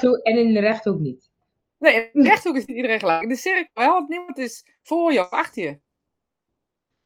rechthoek, 0.00 0.16
en 0.16 0.38
in 0.38 0.54
de 0.54 0.60
rechthoek 0.60 0.98
niet. 0.98 1.30
Nee, 1.78 2.10
in 2.12 2.22
de 2.22 2.28
rechthoek 2.28 2.56
is 2.56 2.64
niet 2.64 2.76
iedereen 2.76 2.98
gelijk. 2.98 3.22
In 3.22 3.28
de 3.28 3.36
cirkel 3.36 3.84
wel, 3.84 3.92
want 3.92 4.08
niemand 4.08 4.38
is 4.38 4.64
voor 4.82 5.12
je 5.12 5.20
of 5.20 5.30
achter 5.30 5.62
je. 5.62 5.78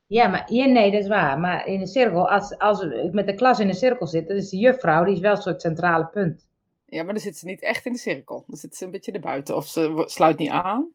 Ja, 0.07 0.29
maar 0.29 0.53
ja, 0.53 0.67
nee, 0.67 0.91
dat 0.91 1.01
is 1.01 1.09
waar. 1.09 1.39
Maar 1.39 1.67
in 1.67 1.79
de 1.79 1.87
cirkel, 1.87 2.29
als, 2.29 2.59
als 2.59 2.81
ik 2.81 3.13
met 3.13 3.27
de 3.27 3.35
klas 3.35 3.59
in 3.59 3.69
een 3.69 3.75
cirkel 3.75 4.07
zit, 4.07 4.29
dan 4.29 4.37
is 4.37 4.51
de 4.51 4.57
juffrouw, 4.57 5.05
die 5.05 5.15
is 5.15 5.21
wel 5.21 5.31
een 5.31 5.43
soort 5.43 5.61
centrale 5.61 6.07
punt. 6.07 6.49
Ja, 6.87 7.03
maar 7.03 7.13
dan 7.13 7.23
zit 7.23 7.37
ze 7.37 7.47
niet 7.47 7.63
echt 7.63 7.87
in 7.87 7.93
de 7.93 7.99
cirkel. 7.99 8.45
Dan 8.47 8.57
zit 8.57 8.77
ze 8.77 8.85
een 8.85 8.91
beetje 8.91 9.13
erbuiten. 9.13 9.57
Of 9.57 9.67
ze 9.67 10.03
sluit 10.07 10.39
niet 10.39 10.51
aan. 10.51 10.93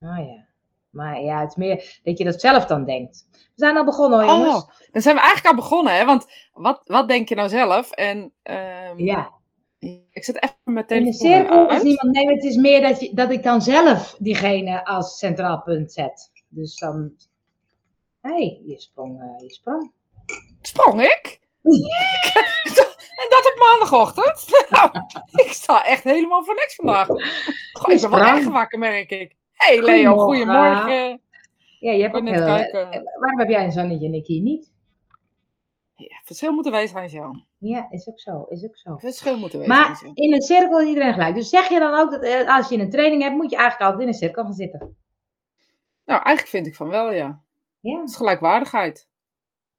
Oh 0.00 0.18
ja. 0.18 0.46
Maar 0.90 1.20
ja, 1.20 1.40
het 1.40 1.48
is 1.48 1.56
meer 1.56 2.00
dat 2.02 2.18
je 2.18 2.24
dat 2.24 2.40
zelf 2.40 2.66
dan 2.66 2.84
denkt. 2.84 3.26
We 3.30 3.38
zijn 3.54 3.76
al 3.76 3.84
begonnen 3.84 4.18
hoor, 4.18 4.28
jongens. 4.28 4.62
Oh, 4.62 4.70
dan 4.90 5.02
zijn 5.02 5.14
we 5.14 5.20
eigenlijk 5.20 5.54
al 5.54 5.62
begonnen, 5.62 5.94
hè? 5.96 6.04
Want 6.04 6.26
wat, 6.52 6.80
wat 6.84 7.08
denk 7.08 7.28
je 7.28 7.34
nou 7.34 7.48
zelf? 7.48 7.90
En 7.90 8.32
ehm, 8.42 8.98
ja. 8.98 9.32
Ik 10.10 10.24
zet 10.24 10.42
even 10.42 10.56
mijn 10.64 10.86
In 10.88 11.04
de 11.04 11.16
telefoon 11.16 11.30
cirkel 11.30 11.70
is 11.70 11.82
niemand. 11.82 12.14
Nee, 12.14 12.26
het 12.26 12.44
is 12.44 12.56
meer 12.56 12.80
dat, 12.80 13.00
je, 13.00 13.14
dat 13.14 13.30
ik 13.30 13.42
dan 13.42 13.62
zelf 13.62 14.16
diegene 14.18 14.84
als 14.84 15.18
centraal 15.18 15.62
punt 15.62 15.92
zet. 15.92 16.30
Dus 16.48 16.76
dan. 16.76 17.12
Hé, 18.20 18.30
hey, 18.30 18.62
je 18.66 18.80
sprong. 18.80 19.20
eh, 19.20 19.42
je 19.46 19.54
sprong. 19.54 19.92
Sprong 20.60 21.02
ik? 21.02 21.40
en 23.22 23.28
dat 23.28 23.52
op 23.52 23.58
maandagochtend? 23.58 24.46
Nou, 24.70 24.90
ik 25.32 25.52
sta 25.52 25.84
echt 25.86 26.04
helemaal 26.04 26.44
voor 26.44 26.54
niks 26.54 26.74
vandaag. 26.74 27.06
Goh, 27.72 27.92
ik 27.94 28.00
ben 28.00 28.10
wel 28.10 28.20
echt 28.20 28.44
wakker, 28.44 28.78
merk 28.78 29.10
ik. 29.10 29.36
hey 29.52 29.82
Leo, 29.82 30.18
Goedemorgen. 30.18 31.20
Ja, 31.80 31.92
je 31.92 32.02
hebt 32.02 32.14
ook 32.14 32.28
heel, 32.28 32.44
Waarom 33.18 33.38
heb 33.38 33.48
jij 33.48 33.64
een 33.64 33.72
zonnetje 33.72 34.06
en 34.06 34.14
ik 34.14 34.26
hier 34.26 34.42
niet? 34.42 34.71
Ja, 36.08 36.20
verschil 36.24 36.52
moeten 36.52 36.72
wij 36.72 36.86
zijn, 36.86 37.08
Jan. 37.08 37.46
Ja, 37.58 37.86
is 37.90 38.08
ook 38.08 38.20
zo. 38.20 38.42
Is 38.48 38.64
ook 38.64 38.76
zo. 38.76 38.96
Verschil 38.96 39.38
moeten 39.38 39.58
wij 39.58 39.68
Maar 39.68 39.96
zijn. 39.96 40.14
in 40.14 40.32
een 40.32 40.42
cirkel 40.42 40.80
is 40.80 40.88
iedereen 40.88 41.12
gelijk. 41.12 41.34
Dus 41.34 41.48
zeg 41.48 41.68
je 41.68 41.78
dan 41.78 41.94
ook 41.94 42.10
dat 42.10 42.22
eh, 42.22 42.56
als 42.56 42.68
je 42.68 42.78
een 42.78 42.90
training 42.90 43.22
hebt, 43.22 43.34
moet 43.36 43.50
je 43.50 43.56
eigenlijk 43.56 43.84
altijd 43.90 44.02
in 44.08 44.08
een 44.14 44.18
cirkel 44.20 44.42
gaan 44.44 44.52
zitten. 44.52 44.96
Nou, 46.04 46.22
eigenlijk 46.22 46.48
vind 46.48 46.66
ik 46.66 46.74
van 46.74 46.88
wel, 46.88 47.12
ja. 47.12 47.40
Ja. 47.80 48.00
Het 48.00 48.08
is 48.08 48.16
gelijkwaardigheid. 48.16 49.08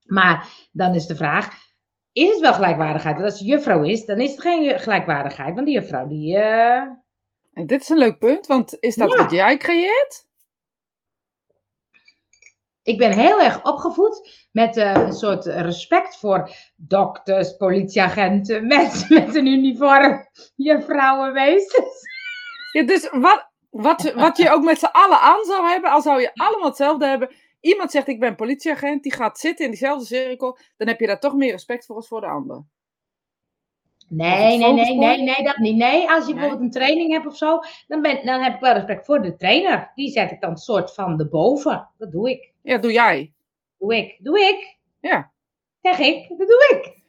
Maar 0.04 0.50
dan 0.72 0.94
is 0.96 1.06
de 1.08 1.16
vraag, 1.16 1.56
is 2.12 2.30
het 2.30 2.40
wel 2.40 2.54
gelijkwaardigheid? 2.54 3.16
Want 3.16 3.30
als 3.30 3.40
je 3.40 3.46
juffrouw 3.46 3.84
is, 3.84 4.06
dan 4.06 4.20
is 4.20 4.32
het 4.32 4.42
geen 4.42 4.80
gelijkwaardigheid. 4.80 5.54
Want 5.56 5.66
die 5.66 5.76
juffrouw, 5.76 6.08
die... 6.08 6.38
eh, 6.38 6.82
En 7.54 7.68
dit 7.68 7.82
is 7.82 7.90
een 7.90 7.98
leuk 7.98 8.18
punt, 8.20 8.48
want 8.48 8.78
is 8.80 8.96
dat 8.96 9.12
Ja. 9.12 9.18
wat 9.18 9.32
jij 9.32 9.58
creëert? 9.58 10.28
Ik 12.84 12.98
ben 12.98 13.12
heel 13.12 13.42
erg 13.42 13.66
opgevoed 13.66 14.48
met 14.52 14.78
eh, 14.78 14.94
een 14.94 15.14
soort 15.14 15.46
respect 15.46 16.18
voor 16.18 16.50
dokters, 16.76 17.56
politieagenten, 17.56 18.68
mensen 18.78 19.26
met 19.26 19.36
een 19.36 19.46
uniform, 19.46 20.28
juffrouwen, 20.56 21.34
meesters. 21.34 22.02
Ja, 22.72 22.84
dus 22.86 23.10
wat, 23.12 23.50
wat, 23.70 24.14
wat 24.14 24.38
je 24.38 24.52
ook 24.52 24.64
met 24.64 24.80
z'n 24.80 24.90
allen 24.92 25.20
aan 25.20 25.44
zou 25.44 25.68
hebben, 25.68 25.92
al 25.92 26.02
zou 26.02 26.22
je 26.22 26.32
allemaal 26.34 26.68
hetzelfde 26.68 27.06
hebben. 27.06 27.30
Iemand 27.60 27.92
zegt 27.92 28.08
ik 28.08 28.20
ben 28.20 28.36
politieagent, 28.36 29.04
die 29.04 29.14
gaat 29.14 29.40
zitten 29.40 29.66
in 29.66 29.72
diezelfde 29.72 30.06
cirkel, 30.06 30.58
dan 30.78 30.88
heb 30.88 31.00
je 31.00 31.08
daar 31.08 31.20
toch 31.20 31.34
meer 31.34 31.52
respect 31.52 31.86
voor 31.86 31.96
als 31.96 32.08
voor 32.08 32.22
de 32.22 32.28
ander. 32.28 32.64
Nee, 34.10 34.58
nee, 34.58 34.74
nee, 34.74 34.98
nee, 34.98 35.22
nee, 35.22 35.44
dat 35.44 35.58
niet. 35.58 35.76
Nee, 35.76 36.10
als 36.10 36.26
je 36.28 36.34
Nee? 36.34 36.34
bijvoorbeeld 36.34 36.62
een 36.62 36.82
training 36.82 37.12
hebt 37.12 37.26
of 37.26 37.38
zo, 37.38 37.60
dan, 37.88 38.02
ben, 38.02 38.26
dan 38.26 38.42
heb 38.42 38.54
ik 38.54 38.60
wel 38.60 38.74
respect 38.74 39.06
voor 39.06 39.22
de 39.22 39.36
trainer. 39.36 39.92
Die 39.96 40.12
zet 40.12 40.32
ik 40.32 40.42
dan 40.42 40.58
soort 40.58 40.94
van 40.94 41.20
erboven. 41.20 41.90
Dat 41.98 42.12
doe 42.12 42.30
ik. 42.30 42.53
Ja, 42.64 42.78
doe 42.78 42.92
jij. 42.92 43.34
Doe 43.80 43.96
ik. 43.96 44.18
Doe 44.20 44.40
ik. 44.40 44.78
Ja, 45.00 45.32
Zeg 45.82 46.00
ik. 46.00 46.30
Dat 46.30 46.48
doe 46.48 46.68
ik. 46.72 47.02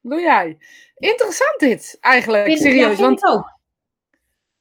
doe 0.00 0.20
jij. 0.20 0.58
Interessant 0.96 1.58
dit, 1.58 1.96
eigenlijk. 2.00 2.44
Vind- 2.44 2.58
ja, 2.58 2.64
Serieus, 2.64 2.86
vind 2.86 3.00
want 3.00 3.18
ik 3.22 3.28
ook. 3.28 3.56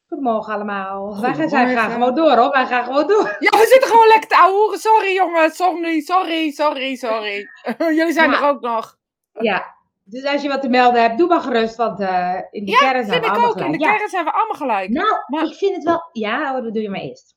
Goedemorgen 0.07 0.53
allemaal. 0.53 1.21
Wij 1.21 1.33
gaan, 1.33 1.49
zij 1.49 1.49
gaan 1.49 1.65
Goedemorgen. 1.67 1.91
gewoon 1.91 2.15
door 2.15 2.37
hoor. 2.43 2.51
Wij 2.51 2.65
gaan 2.65 2.83
gewoon 2.83 3.07
door. 3.07 3.35
ja, 3.39 3.49
we 3.59 3.65
zitten 3.69 3.89
gewoon 3.89 4.07
lekker 4.07 4.29
te 4.29 4.37
ouwehoeren. 4.37 4.79
Sorry 4.79 5.13
jongens, 5.13 5.55
sorry, 5.55 6.01
sorry, 6.01 6.51
sorry, 6.51 6.95
sorry. 6.95 7.47
Jullie 7.97 8.11
zijn 8.13 8.29
Ja. 8.31 8.37
er 8.37 8.47
ook 8.47 8.61
nog. 8.61 8.97
Ja. 9.31 9.75
Dus 10.03 10.23
als 10.25 10.41
je 10.41 10.47
wat 10.47 10.61
te 10.61 10.69
melden 10.69 11.01
hebt, 11.01 11.17
doe 11.17 11.27
maar 11.27 11.41
gerust. 11.41 11.75
Want 11.75 11.99
eh, 11.99 12.35
in 12.51 12.65
die 12.65 12.77
kern 12.77 12.91
zijn 13.05 13.05
Vind 13.05 13.19
we 13.19 13.25
ik 13.25 13.29
allemaal 13.31 13.49
ook. 13.49 13.55
In 13.55 13.61
gelijk. 13.63 13.79
de 13.81 13.85
Ja. 13.87 13.95
kern 13.95 14.09
zijn 14.09 14.23
we 14.25 14.31
allemaal 14.31 14.55
gelijk. 14.55 14.89
Nou, 14.89 15.07
Maar- 15.27 15.45
ik 15.45 15.53
vind 15.53 15.75
het 15.75 15.83
wel... 15.83 16.09
Ja, 16.11 16.61
dat 16.61 16.73
doe 16.73 16.81
je 16.81 16.89
maar 16.89 16.99
eerst. 16.99 17.35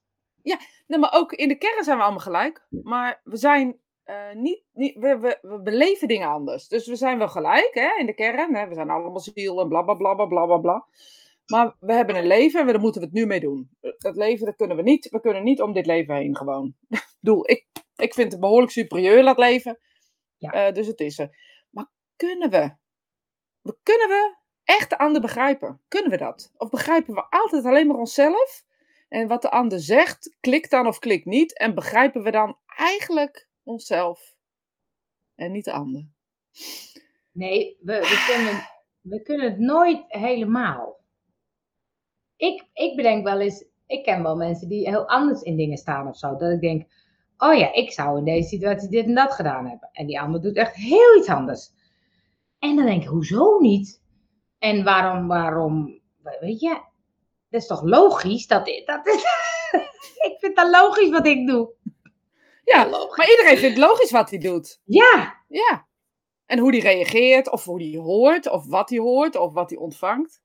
Nee, 0.86 0.98
maar 0.98 1.12
ook 1.12 1.32
in 1.32 1.48
de 1.48 1.58
kern 1.58 1.84
zijn 1.84 1.96
we 1.96 2.02
allemaal 2.02 2.20
gelijk. 2.20 2.66
Maar 2.68 3.20
we 3.24 3.36
zijn 3.36 3.80
eh, 4.04 4.32
niet, 4.32 4.64
niet 4.72 4.96
we, 4.98 5.18
we, 5.18 5.38
we 5.42 5.62
beleven 5.62 6.08
dingen 6.08 6.28
anders. 6.28 6.68
Dus 6.68 6.86
we 6.86 6.96
zijn 6.96 7.18
wel 7.18 7.28
gelijk 7.28 7.70
hè, 7.72 7.98
in 7.98 8.06
de 8.06 8.14
kern. 8.14 8.54
Hè? 8.54 8.68
We 8.68 8.74
zijn 8.74 8.90
allemaal 8.90 9.20
ziel 9.20 9.60
en 9.60 9.68
bla 9.68 9.82
bla 9.82 9.94
bla 9.94 10.14
bla 10.14 10.26
bla 10.26 10.46
bla 10.46 10.58
bla. 10.58 10.86
Maar 11.46 11.76
we 11.80 11.92
hebben 11.92 12.16
een 12.16 12.26
leven 12.26 12.60
en 12.60 12.66
daar 12.66 12.80
moeten 12.80 13.00
we 13.00 13.06
het 13.06 13.16
nu 13.16 13.26
mee 13.26 13.40
doen. 13.40 13.70
Dat 13.98 14.16
leven, 14.16 14.46
dat 14.46 14.56
kunnen 14.56 14.76
we 14.76 14.82
niet. 14.82 15.08
We 15.08 15.20
kunnen 15.20 15.42
niet 15.42 15.62
om 15.62 15.72
dit 15.72 15.86
leven 15.86 16.14
heen 16.14 16.36
gewoon. 16.36 16.74
Ik 16.88 17.16
bedoel, 17.20 17.50
ik, 17.50 17.66
ik 17.96 18.14
vind 18.14 18.32
het 18.32 18.40
behoorlijk 18.40 18.72
superieur 18.72 19.22
dat 19.22 19.38
leven. 19.38 19.78
Ja. 20.36 20.50
Eh, 20.50 20.74
dus 20.74 20.86
het 20.86 21.00
is 21.00 21.18
er. 21.18 21.36
Maar 21.70 21.90
kunnen 22.16 22.50
we? 22.50 22.70
we? 23.60 23.76
Kunnen 23.82 24.08
we 24.08 24.36
echt 24.64 24.90
de 24.90 24.98
ander 24.98 25.20
begrijpen? 25.20 25.80
Kunnen 25.88 26.10
we 26.10 26.16
dat? 26.16 26.52
Of 26.56 26.70
begrijpen 26.70 27.14
we 27.14 27.26
altijd 27.30 27.64
alleen 27.64 27.86
maar 27.86 27.96
onszelf? 27.96 28.64
En 29.10 29.28
wat 29.28 29.42
de 29.42 29.50
ander 29.50 29.80
zegt, 29.80 30.36
klikt 30.40 30.70
dan 30.70 30.86
of 30.86 30.98
klikt 30.98 31.24
niet. 31.24 31.58
En 31.58 31.74
begrijpen 31.74 32.22
we 32.22 32.30
dan 32.30 32.56
eigenlijk 32.66 33.48
onszelf 33.62 34.34
en 35.34 35.52
niet 35.52 35.64
de 35.64 35.72
ander? 35.72 36.06
Nee, 37.32 37.78
we, 37.80 37.92
we, 37.92 38.32
kunnen, 38.32 38.62
we 39.00 39.22
kunnen 39.22 39.50
het 39.50 39.58
nooit 39.58 40.04
helemaal. 40.08 40.98
Ik, 42.36 42.68
ik 42.72 42.96
bedenk 42.96 43.24
wel 43.24 43.40
eens, 43.40 43.64
ik 43.86 44.04
ken 44.04 44.22
wel 44.22 44.36
mensen 44.36 44.68
die 44.68 44.88
heel 44.88 45.08
anders 45.08 45.42
in 45.42 45.56
dingen 45.56 45.78
staan 45.78 46.08
of 46.08 46.16
zo. 46.16 46.36
Dat 46.36 46.52
ik 46.52 46.60
denk, 46.60 46.90
oh 47.36 47.54
ja, 47.54 47.72
ik 47.72 47.92
zou 47.92 48.18
in 48.18 48.24
deze 48.24 48.48
situatie 48.48 48.88
dit 48.88 49.06
en 49.06 49.14
dat 49.14 49.32
gedaan 49.32 49.66
hebben. 49.66 49.88
En 49.92 50.06
die 50.06 50.20
ander 50.20 50.42
doet 50.42 50.56
echt 50.56 50.74
heel 50.74 51.16
iets 51.18 51.28
anders. 51.28 51.70
En 52.58 52.76
dan 52.76 52.84
denk 52.84 53.02
ik, 53.02 53.08
hoezo 53.08 53.58
niet? 53.58 54.02
En 54.58 54.84
waarom, 54.84 55.26
waarom, 55.26 56.00
weet 56.40 56.60
je, 56.60 56.80
dat 57.50 57.60
is 57.60 57.66
toch 57.66 57.82
logisch? 57.82 58.46
Dat, 58.46 58.66
dat 58.84 59.06
is, 59.06 59.22
ik 60.28 60.36
vind 60.38 60.56
dat 60.56 60.70
logisch 60.70 61.10
wat 61.10 61.26
ik 61.26 61.46
doe. 61.46 61.70
Ja, 62.64 62.88
logisch. 62.88 63.16
maar 63.16 63.30
iedereen 63.30 63.58
vindt 63.58 63.78
logisch 63.78 64.10
wat 64.10 64.30
hij 64.30 64.38
doet. 64.38 64.80
Ja, 64.84 65.34
Ja. 65.48 65.88
En 66.46 66.58
hoe 66.58 66.70
die 66.72 66.80
reageert, 66.80 67.50
of 67.50 67.64
hoe 67.64 67.78
die 67.78 67.98
hoort, 67.98 68.48
of 68.50 68.66
wat 68.66 68.90
hij 68.90 68.98
hoort, 68.98 69.36
of 69.36 69.52
wat 69.52 69.70
hij 69.70 69.78
ontvangt. 69.78 70.40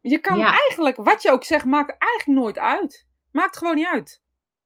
Je 0.00 0.18
kan 0.18 0.38
Ja. 0.38 0.50
eigenlijk, 0.50 0.96
wat 0.96 1.22
je 1.22 1.30
ook 1.30 1.44
zegt, 1.44 1.64
maakt 1.64 1.96
eigenlijk 1.98 2.40
nooit 2.40 2.58
uit. 2.58 3.06
Maakt 3.32 3.56
gewoon 3.56 3.74
niet 3.74 3.86
uit. 3.86 4.22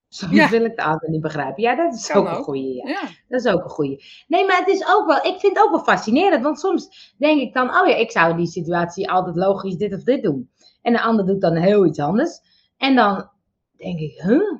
soms 0.08 0.32
Ja. 0.34 0.48
wil 0.48 0.64
ik 0.64 0.76
de 0.76 0.82
ander 0.82 1.10
niet 1.10 1.20
begrijpen. 1.20 1.62
Ja, 1.62 1.74
dat 1.76 1.94
is 1.94 2.06
Kan 2.06 2.20
ook 2.26 2.28
een 2.32 2.36
ook. 2.38 2.44
goeie, 2.44 2.74
ja. 2.74 2.88
Ja. 2.88 3.00
Dat 3.28 3.44
is 3.44 3.52
ook 3.52 3.64
een 3.64 3.70
goeie. 3.70 4.04
Nee, 4.26 4.46
maar 4.46 4.56
het 4.58 4.68
is 4.68 4.86
ook 4.88 5.06
wel, 5.06 5.16
ik 5.16 5.40
vind 5.40 5.56
het 5.56 5.58
ook 5.64 5.70
wel 5.70 5.82
fascinerend. 5.82 6.42
Want 6.42 6.60
soms 6.60 7.14
denk 7.18 7.40
ik 7.40 7.54
dan, 7.54 7.68
oh 7.80 7.86
ja, 7.88 7.94
ik 7.94 8.10
zou 8.10 8.30
in 8.30 8.36
die 8.36 8.46
situatie 8.46 9.10
altijd 9.10 9.36
logisch 9.36 9.76
dit 9.76 9.94
of 9.94 10.02
dit 10.02 10.22
doen. 10.22 10.50
En 10.82 10.92
de 10.92 11.00
ander 11.02 11.26
doet 11.26 11.40
dan 11.40 11.54
heel 11.56 11.86
iets 11.86 11.98
anders. 12.00 12.40
En 12.76 12.94
dan 12.94 13.30
denk 13.76 13.98
ik, 13.98 14.20
huh? 14.22 14.58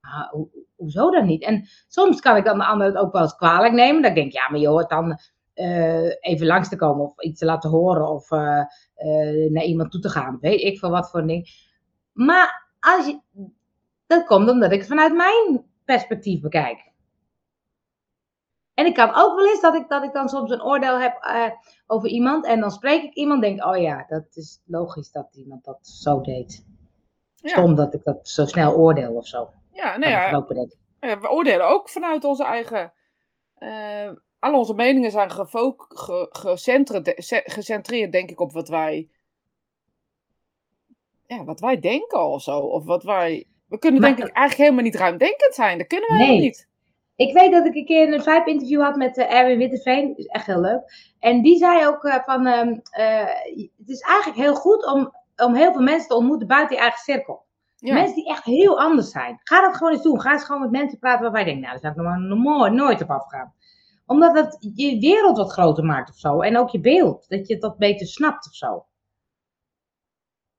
Ho- 0.00 0.50
hoezo 0.76 1.10
dan 1.10 1.26
niet? 1.26 1.42
En 1.42 1.68
soms 1.88 2.20
kan 2.20 2.36
ik 2.36 2.44
dan 2.44 2.58
de 2.58 2.64
ander 2.64 2.86
het 2.86 2.96
ook 2.96 3.12
wel 3.12 3.22
eens 3.22 3.36
kwalijk 3.36 3.74
nemen. 3.74 4.02
Dan 4.02 4.14
denk 4.14 4.26
ik, 4.26 4.32
ja, 4.32 4.48
maar 4.50 4.60
je 4.60 4.68
hoort 4.68 4.88
dan 4.90 5.18
eh, 5.54 6.06
even 6.20 6.46
langs 6.46 6.68
te 6.68 6.76
komen 6.76 7.04
of 7.04 7.20
iets 7.22 7.38
te 7.38 7.44
laten 7.44 7.70
horen 7.70 8.08
of 8.08 8.30
eh, 8.30 8.60
eh, 8.94 9.50
naar 9.50 9.64
iemand 9.64 9.90
toe 9.90 10.00
te 10.00 10.08
gaan. 10.08 10.38
Weet 10.40 10.60
ik 10.60 10.78
veel 10.78 10.90
wat 10.90 11.10
voor 11.10 11.26
ding. 11.26 11.48
Maar 12.12 12.68
als 12.80 13.06
je, 13.06 13.20
dat 14.06 14.26
komt 14.26 14.48
omdat 14.50 14.72
ik 14.72 14.78
het 14.78 14.88
vanuit 14.88 15.14
mijn 15.14 15.64
perspectief 15.84 16.40
bekijk. 16.40 16.87
En 18.78 18.86
ik 18.86 18.94
kan 18.94 19.14
ook 19.14 19.36
wel 19.36 19.46
eens 19.48 19.60
dat 19.60 19.74
ik, 19.74 19.88
dat 19.88 20.02
ik 20.02 20.12
dan 20.12 20.28
soms 20.28 20.50
een 20.50 20.62
oordeel 20.62 21.00
heb 21.00 21.16
eh, 21.22 21.50
over 21.86 22.08
iemand. 22.08 22.44
En 22.46 22.60
dan 22.60 22.70
spreek 22.70 23.02
ik 23.02 23.14
iemand 23.14 23.44
en 23.44 23.48
denk, 23.56 23.64
oh 23.68 23.76
ja, 23.80 24.04
dat 24.08 24.24
is 24.36 24.62
logisch 24.66 25.10
dat 25.10 25.34
iemand 25.36 25.64
dat 25.64 25.78
zo 25.88 26.20
deed. 26.20 26.66
Ja. 27.34 27.48
Stom 27.48 27.74
dat 27.74 27.94
ik 27.94 28.04
dat 28.04 28.28
zo 28.28 28.44
snel 28.44 28.74
oordeel 28.74 29.14
of 29.14 29.26
zo. 29.26 29.50
Ja, 29.72 29.90
Kan 29.90 30.00
nou 30.00 30.12
ja, 30.12 31.20
we 31.20 31.30
oordelen 31.30 31.68
ook 31.68 31.88
vanuit 31.88 32.24
onze 32.24 32.44
eigen. 32.44 32.92
eh 33.54 34.10
al 34.38 34.54
onze 34.58 34.74
meningen 34.74 35.10
zijn 35.10 35.30
ge- 35.30 36.26
gecentreerd, 36.30 37.14
ce- 37.24 37.42
gecentreerd, 37.44 38.12
denk 38.12 38.30
ik, 38.30 38.40
op 38.40 38.52
wat 38.52 38.68
wij. 38.68 39.08
Ja, 41.26 41.44
wat 41.44 41.60
wij 41.60 41.78
denken 41.80 42.24
of 42.26 42.42
zo. 42.42 42.58
Of 42.58 42.84
wat 42.84 43.02
wij. 43.02 43.46
We 43.68 43.78
kunnen, 43.78 44.00
Maar- 44.00 44.16
denk 44.16 44.28
ik, 44.28 44.34
eigenlijk 44.34 44.68
helemaal 44.68 44.90
niet 44.90 45.00
ruimdenkend 45.00 45.54
zijn. 45.54 45.78
Dat 45.78 45.86
kunnen 45.86 46.08
wij 46.16 46.26
Nee. 46.26 46.40
niet. 46.40 46.68
Ik 47.18 47.32
weet 47.32 47.52
dat 47.52 47.66
ik 47.66 47.74
een 47.74 47.84
keer 47.84 48.12
een 48.12 48.22
Vibe-interview 48.22 48.82
had 48.82 48.96
met 48.96 49.16
eh, 49.16 49.34
Erwin 49.34 49.58
Witteveen. 49.58 50.08
Dat 50.08 50.18
is 50.18 50.26
echt 50.26 50.46
heel 50.46 50.60
leuk. 50.60 51.12
En 51.18 51.42
die 51.42 51.58
zei 51.58 51.86
ook 51.86 52.04
eh, 52.04 52.24
van, 52.24 52.46
ehm, 52.46 52.76
eh, 52.90 53.26
het 53.76 53.88
is 53.88 54.00
eigenlijk 54.00 54.38
heel 54.38 54.54
goed 54.54 54.86
om, 54.86 55.12
om 55.36 55.54
heel 55.54 55.72
veel 55.72 55.82
mensen 55.82 56.08
te 56.08 56.14
ontmoeten 56.14 56.46
buiten 56.46 56.76
je 56.76 56.82
eigen 56.82 57.00
cirkel. 57.00 57.46
Ja. 57.76 57.94
Mensen 57.94 58.14
die 58.14 58.28
echt 58.28 58.44
heel 58.44 58.80
anders 58.80 59.10
zijn. 59.10 59.40
Ga 59.42 59.60
dat 59.60 59.76
gewoon 59.76 59.92
eens 59.92 60.02
doen. 60.02 60.20
Ga 60.20 60.32
eens 60.32 60.44
gewoon 60.44 60.60
met 60.60 60.70
mensen 60.70 60.98
praten 60.98 61.22
waarvan 61.22 61.40
je 61.40 61.46
denkt, 61.46 61.60
nou, 61.60 61.72
daar 61.80 61.94
zou 61.94 62.08
ik 62.08 62.28
nog, 62.28 62.70
nooit, 62.70 63.02
op 63.02 63.10
afgaan. 63.10 63.54
Omdat 64.06 64.34
het 64.36 64.70
je 64.74 64.98
wereld 64.98 65.36
wat 65.36 65.52
groter 65.52 65.84
maakt 65.84 66.10
of 66.10 66.16
zo. 66.16 66.40
En 66.40 66.58
ook 66.58 66.70
je 66.70 66.80
beeld. 66.80 67.28
Dat 67.28 67.48
je 67.48 67.58
dat 67.58 67.78
beter 67.78 68.06
snapt 68.06 68.46
of 68.46 68.54
zo. 68.54 68.86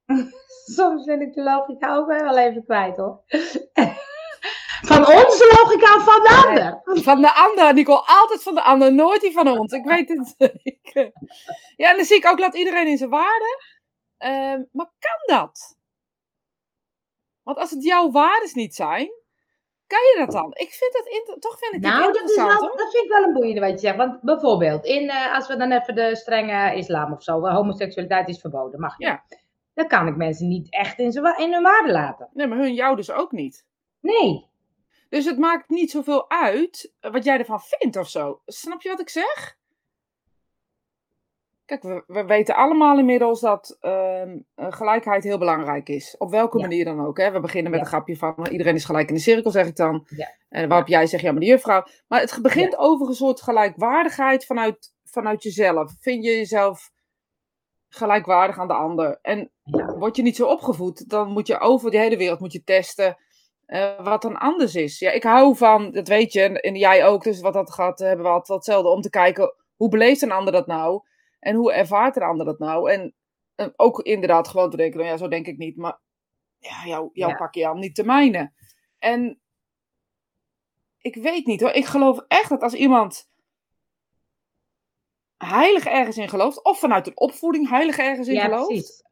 soms 0.76 1.04
vind 1.04 1.22
ik 1.22 1.34
de 1.34 1.44
logica 1.44 1.96
ook 1.96 2.08
wel 2.08 2.38
even 2.38 2.64
kwijt 2.64 2.98
hoor. 2.98 3.24
Van 4.90 5.08
onze 5.08 5.56
logica 5.62 6.00
van 6.00 6.22
de 6.24 6.44
ander? 6.48 6.82
Van 7.04 7.22
de 7.22 7.34
ander, 7.34 7.74
Nicole. 7.74 8.04
Altijd 8.06 8.44
van 8.44 8.56
de 8.56 8.62
ander. 8.64 8.94
Nooit 8.94 9.22
die 9.22 9.32
van 9.32 9.48
ons. 9.48 9.72
Ik 9.74 9.86
weet 9.86 10.10
het 10.10 10.36
zeker. 10.64 11.12
Ja, 11.76 11.90
en 11.90 11.96
dan 11.96 12.06
zie 12.06 12.18
ik 12.18 12.26
ook, 12.28 12.40
laat 12.40 12.56
iedereen 12.56 12.88
in 12.88 12.98
zijn 12.98 13.10
waarde. 13.10 13.64
Ehm, 14.18 14.64
maar 14.72 14.92
kan 15.00 15.38
dat? 15.38 15.78
Want 17.44 17.58
als 17.58 17.72
het 17.72 17.84
jouw 17.84 18.12
waardes 18.12 18.54
niet 18.54 18.76
zijn, 18.76 19.08
kan 19.88 20.00
je 20.00 20.16
dat 20.18 20.32
dan? 20.32 20.52
Ik 20.54 20.72
vind 20.72 20.94
dat 20.94 21.42
toch 21.42 21.60
vind 21.60 21.74
ik 21.74 21.82
Nou, 21.82 21.98
dat, 22.04 22.16
interessant. 22.16 22.60
hoor. 22.60 22.78
dat 22.78 22.92
vind 22.92 23.04
ik 23.04 23.12
wel 23.12 23.24
een 23.24 23.34
boeiende 23.34 23.62
wat 23.62 23.70
je 23.72 23.78
zegt. 23.78 23.98
Want 23.98 24.22
bijvoorbeeld, 24.22 24.86
in, 24.86 25.10
eh, 25.10 25.36
als 25.36 25.48
we 25.48 25.58
dan 25.58 25.72
even 25.72 25.96
de 25.96 26.16
strenge 26.16 26.76
islam 26.76 27.14
of 27.14 27.24
zo, 27.24 27.40
waar 27.40 27.54
homoseksualiteit 27.54 28.28
is 28.30 28.40
verboden, 28.40 28.80
mag 28.80 28.98
je. 28.98 29.06
Ja. 29.06 29.24
Dan 29.74 29.88
kan 29.88 30.08
ik 30.08 30.16
mensen 30.16 30.48
niet 30.48 30.72
echt 30.74 31.00
in, 31.00 31.12
in 31.38 31.54
hun 31.54 31.64
waarde 31.64 31.92
laten. 31.92 32.30
Nee, 32.34 32.48
maar 32.48 32.58
hun 32.58 32.74
jou 32.74 32.96
dus 32.96 33.12
ook 33.12 33.32
niet. 33.32 33.66
Nee. 34.00 34.49
Dus 35.10 35.26
het 35.26 35.38
maakt 35.38 35.70
niet 35.70 35.92
zoveel 35.92 36.30
uit 36.30 36.94
wat 37.00 37.24
jij 37.24 37.38
ervan 37.38 37.60
vindt 37.62 37.98
of 37.98 38.10
zo. 38.10 38.42
Snap 38.46 38.82
je 38.82 38.90
wat 38.90 39.00
ik 39.00 39.10
zeg? 39.10 39.58
Kijk, 41.66 41.84
we, 41.84 42.04
we 42.08 42.26
weten 42.26 42.56
allemaal 42.56 42.98
inmiddels 43.00 43.40
dat 43.42 43.78
ehm, 43.80 44.38
eh, 44.56 44.72
gelijkheid 44.72 45.24
heel 45.24 45.38
belangrijk 45.38 45.90
is. 45.90 46.16
Op 46.18 46.30
welke 46.32 46.58
Ja. 46.58 46.64
manier 46.68 46.86
dan 46.86 47.06
ook. 47.06 47.18
Hè? 47.18 47.32
We 47.32 47.40
beginnen 47.40 47.72
met 47.72 47.80
Ja. 47.80 47.86
een 47.86 47.92
grapje 47.92 48.18
van 48.18 48.36
eh, 48.36 48.52
iedereen 48.52 48.76
is 48.76 48.86
gelijk 48.86 49.08
in 49.10 49.16
de 49.16 49.22
cirkel, 49.22 49.52
zeg 49.52 49.68
ik 49.68 49.76
dan. 49.76 50.06
Ja. 50.10 50.36
En 50.50 50.70
waarop 50.70 50.88
jij 50.88 51.08
zegt, 51.08 51.24
ja, 51.24 51.32
maar 51.32 51.40
de 51.40 51.46
juffrouw. 51.46 51.84
Maar 52.08 52.22
het 52.22 52.40
begint 52.42 52.78
over 52.78 53.08
een 53.08 53.14
soort 53.14 53.42
gelijkwaardigheid 53.42 54.46
vanuit, 54.46 54.94
vanuit 55.04 55.44
jezelf. 55.44 55.96
Vind 56.00 56.24
je 56.26 56.32
jezelf 56.32 56.92
gelijkwaardig 57.90 58.60
aan 58.60 58.68
de 58.68 58.74
ander? 58.74 59.20
En 59.22 59.52
word 59.98 60.16
je 60.16 60.22
niet 60.22 60.36
zo 60.36 60.46
opgevoed, 60.48 61.10
dan 61.10 61.32
moet 61.32 61.48
je 61.48 61.60
over 61.60 61.92
de 61.92 61.98
hele 61.98 62.18
wereld 62.18 62.40
moet 62.40 62.54
je 62.54 62.64
testen 62.64 63.18
eh, 63.70 64.04
wat 64.04 64.22
dan 64.22 64.38
anders 64.38 64.76
is. 64.76 65.00
Ja, 65.00 65.12
ik 65.12 65.24
hou 65.24 65.56
van, 65.58 65.92
dat 65.92 66.08
weet 66.08 66.34
je, 66.34 66.42
en, 66.42 66.56
en 66.56 66.76
jij 66.76 67.06
ook, 67.06 67.24
dus 67.24 67.40
wat 67.42 67.54
dat 67.54 67.74
gaat, 67.74 68.00
hebben 68.00 68.26
we 68.26 68.32
altijd 68.32 68.58
hetzelfde, 68.58 68.90
om 68.90 69.02
te 69.02 69.10
kijken 69.10 69.56
hoe 69.76 69.90
beleeft 69.90 70.22
een 70.22 70.32
ander 70.32 70.54
dat 70.54 70.68
nou? 70.68 71.02
En 71.40 71.56
hoe 71.56 71.74
ervaart 71.74 72.16
een 72.16 72.22
ander 72.24 72.46
dat 72.46 72.60
nou? 72.60 72.92
En, 72.92 73.16
ook 73.76 74.00
inderdaad 74.02 74.48
gewoon 74.48 74.70
te 74.70 74.78
denken, 74.78 75.00
nou 75.00 75.12
ja, 75.12 75.18
zo 75.18 75.28
denk 75.28 75.48
ik 75.48 75.58
niet, 75.58 75.78
maar 75.78 76.00
ja, 76.58 76.86
jou, 76.86 77.10
jou 77.14 77.32
Ja. 77.32 77.38
pak 77.38 77.54
je 77.54 77.68
aan, 77.68 77.80
niet 77.80 77.96
te 77.96 78.04
mijnen. 78.04 78.54
En 78.98 79.42
ik 80.98 81.16
weet 81.16 81.46
niet 81.46 81.62
hoor, 81.62 81.72
ik 81.72 81.86
geloof 81.86 82.20
echt 82.28 82.50
dat 82.50 82.62
als 82.62 82.74
iemand 82.74 83.30
heilig 85.38 85.86
ergens 85.86 86.18
in 86.18 86.30
gelooft, 86.30 86.64
of 86.64 86.80
vanuit 86.80 87.08
een 87.08 87.20
opvoeding 87.20 87.70
heilig 87.70 87.98
ergens 87.98 88.28
in 88.28 88.34
Ja, 88.34 88.44
gelooft, 88.44 88.68
precies. 88.68 89.04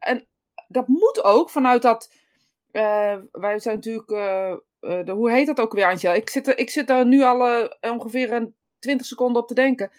dat 0.68 0.88
moet 0.88 1.22
ook 1.22 1.50
vanuit 1.50 1.82
dat. 1.82 2.12
Eh, 2.70 3.16
wij 3.32 3.58
zijn 3.58 3.74
natuurlijk. 3.74 4.10
eh, 4.10 4.50
eh, 4.50 5.06
de, 5.06 5.12
hoe 5.12 5.30
heet 5.30 5.46
dat 5.46 5.60
ook 5.60 5.72
weer, 5.72 5.86
Antje? 5.86 6.16
Ik 6.16 6.30
zit, 6.30 6.46
er, 6.48 6.58
ik 6.58 6.70
zit 6.70 6.86
daar 6.86 7.06
nu 7.06 7.22
al 7.22 7.68
ongeveer 7.80 8.32
een 8.32 8.54
20 8.78 9.06
seconden 9.06 9.42
op 9.42 9.48
te 9.48 9.54
denken. 9.54 9.90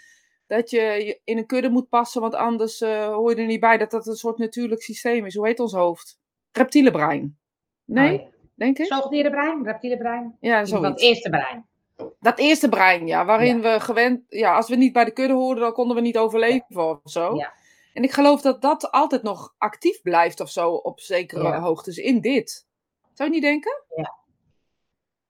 Dat 0.47 0.69
je 0.69 1.19
in 1.23 1.37
een 1.37 1.45
kudde 1.45 1.69
moet 1.69 1.89
passen, 1.89 2.21
want 2.21 2.35
anders 2.35 2.79
hoor 2.79 3.29
je 3.29 3.35
er 3.41 3.45
niet 3.45 3.59
bij 3.59 3.77
dat 3.77 3.91
dat 3.91 4.07
een 4.07 4.15
soort 4.15 4.37
natuurlijk 4.37 4.81
systeem 4.81 5.25
is. 5.25 5.35
Hoe 5.35 5.47
heet 5.47 5.59
ons 5.59 5.73
hoofd? 5.73 6.19
Reptiele 6.51 6.91
brein. 6.91 7.37
Nee, 7.85 8.13
Oh, 8.13 8.21
ja. 8.21 8.27
denk 8.55 8.77
ik? 8.77 8.85
Zoogdierenbrein, 8.85 9.63
reptielenbrein. 9.63 10.37
Ja, 10.39 10.65
Zo 10.65 10.83
het 10.83 10.99
eerste 10.99 11.29
brein. 11.29 11.67
Dat 12.19 12.39
eerste 12.39 12.69
brein, 12.69 13.07
ja, 13.07 13.25
waarin 13.25 13.61
we 13.61 13.79
gewend, 13.79 14.21
ja, 14.27 14.55
als 14.55 14.69
we 14.69 14.75
niet 14.75 14.93
bij 14.93 15.05
de 15.05 15.11
kudde 15.11 15.33
hoorden, 15.33 15.63
dan 15.63 15.73
konden 15.73 15.95
we 15.95 16.01
niet 16.01 16.17
overleven 16.17 16.89
of 16.89 16.99
zo. 17.03 17.35
Ja. 17.35 17.53
En 17.99 18.05
ik 18.05 18.11
geloof 18.11 18.41
dat 18.41 18.61
dat 18.61 18.91
altijd 18.91 19.23
nog 19.23 19.55
actief 19.57 20.01
blijft 20.01 20.39
of 20.39 20.49
zo 20.49 20.71
op 20.71 20.99
zekere 20.99 21.43
Ja. 21.43 21.59
hoogtes 21.59 21.97
in 21.97 22.21
dit. 22.21 22.67
Zou 23.13 23.29
je 23.29 23.35
niet 23.35 23.43
denken? 23.45 23.83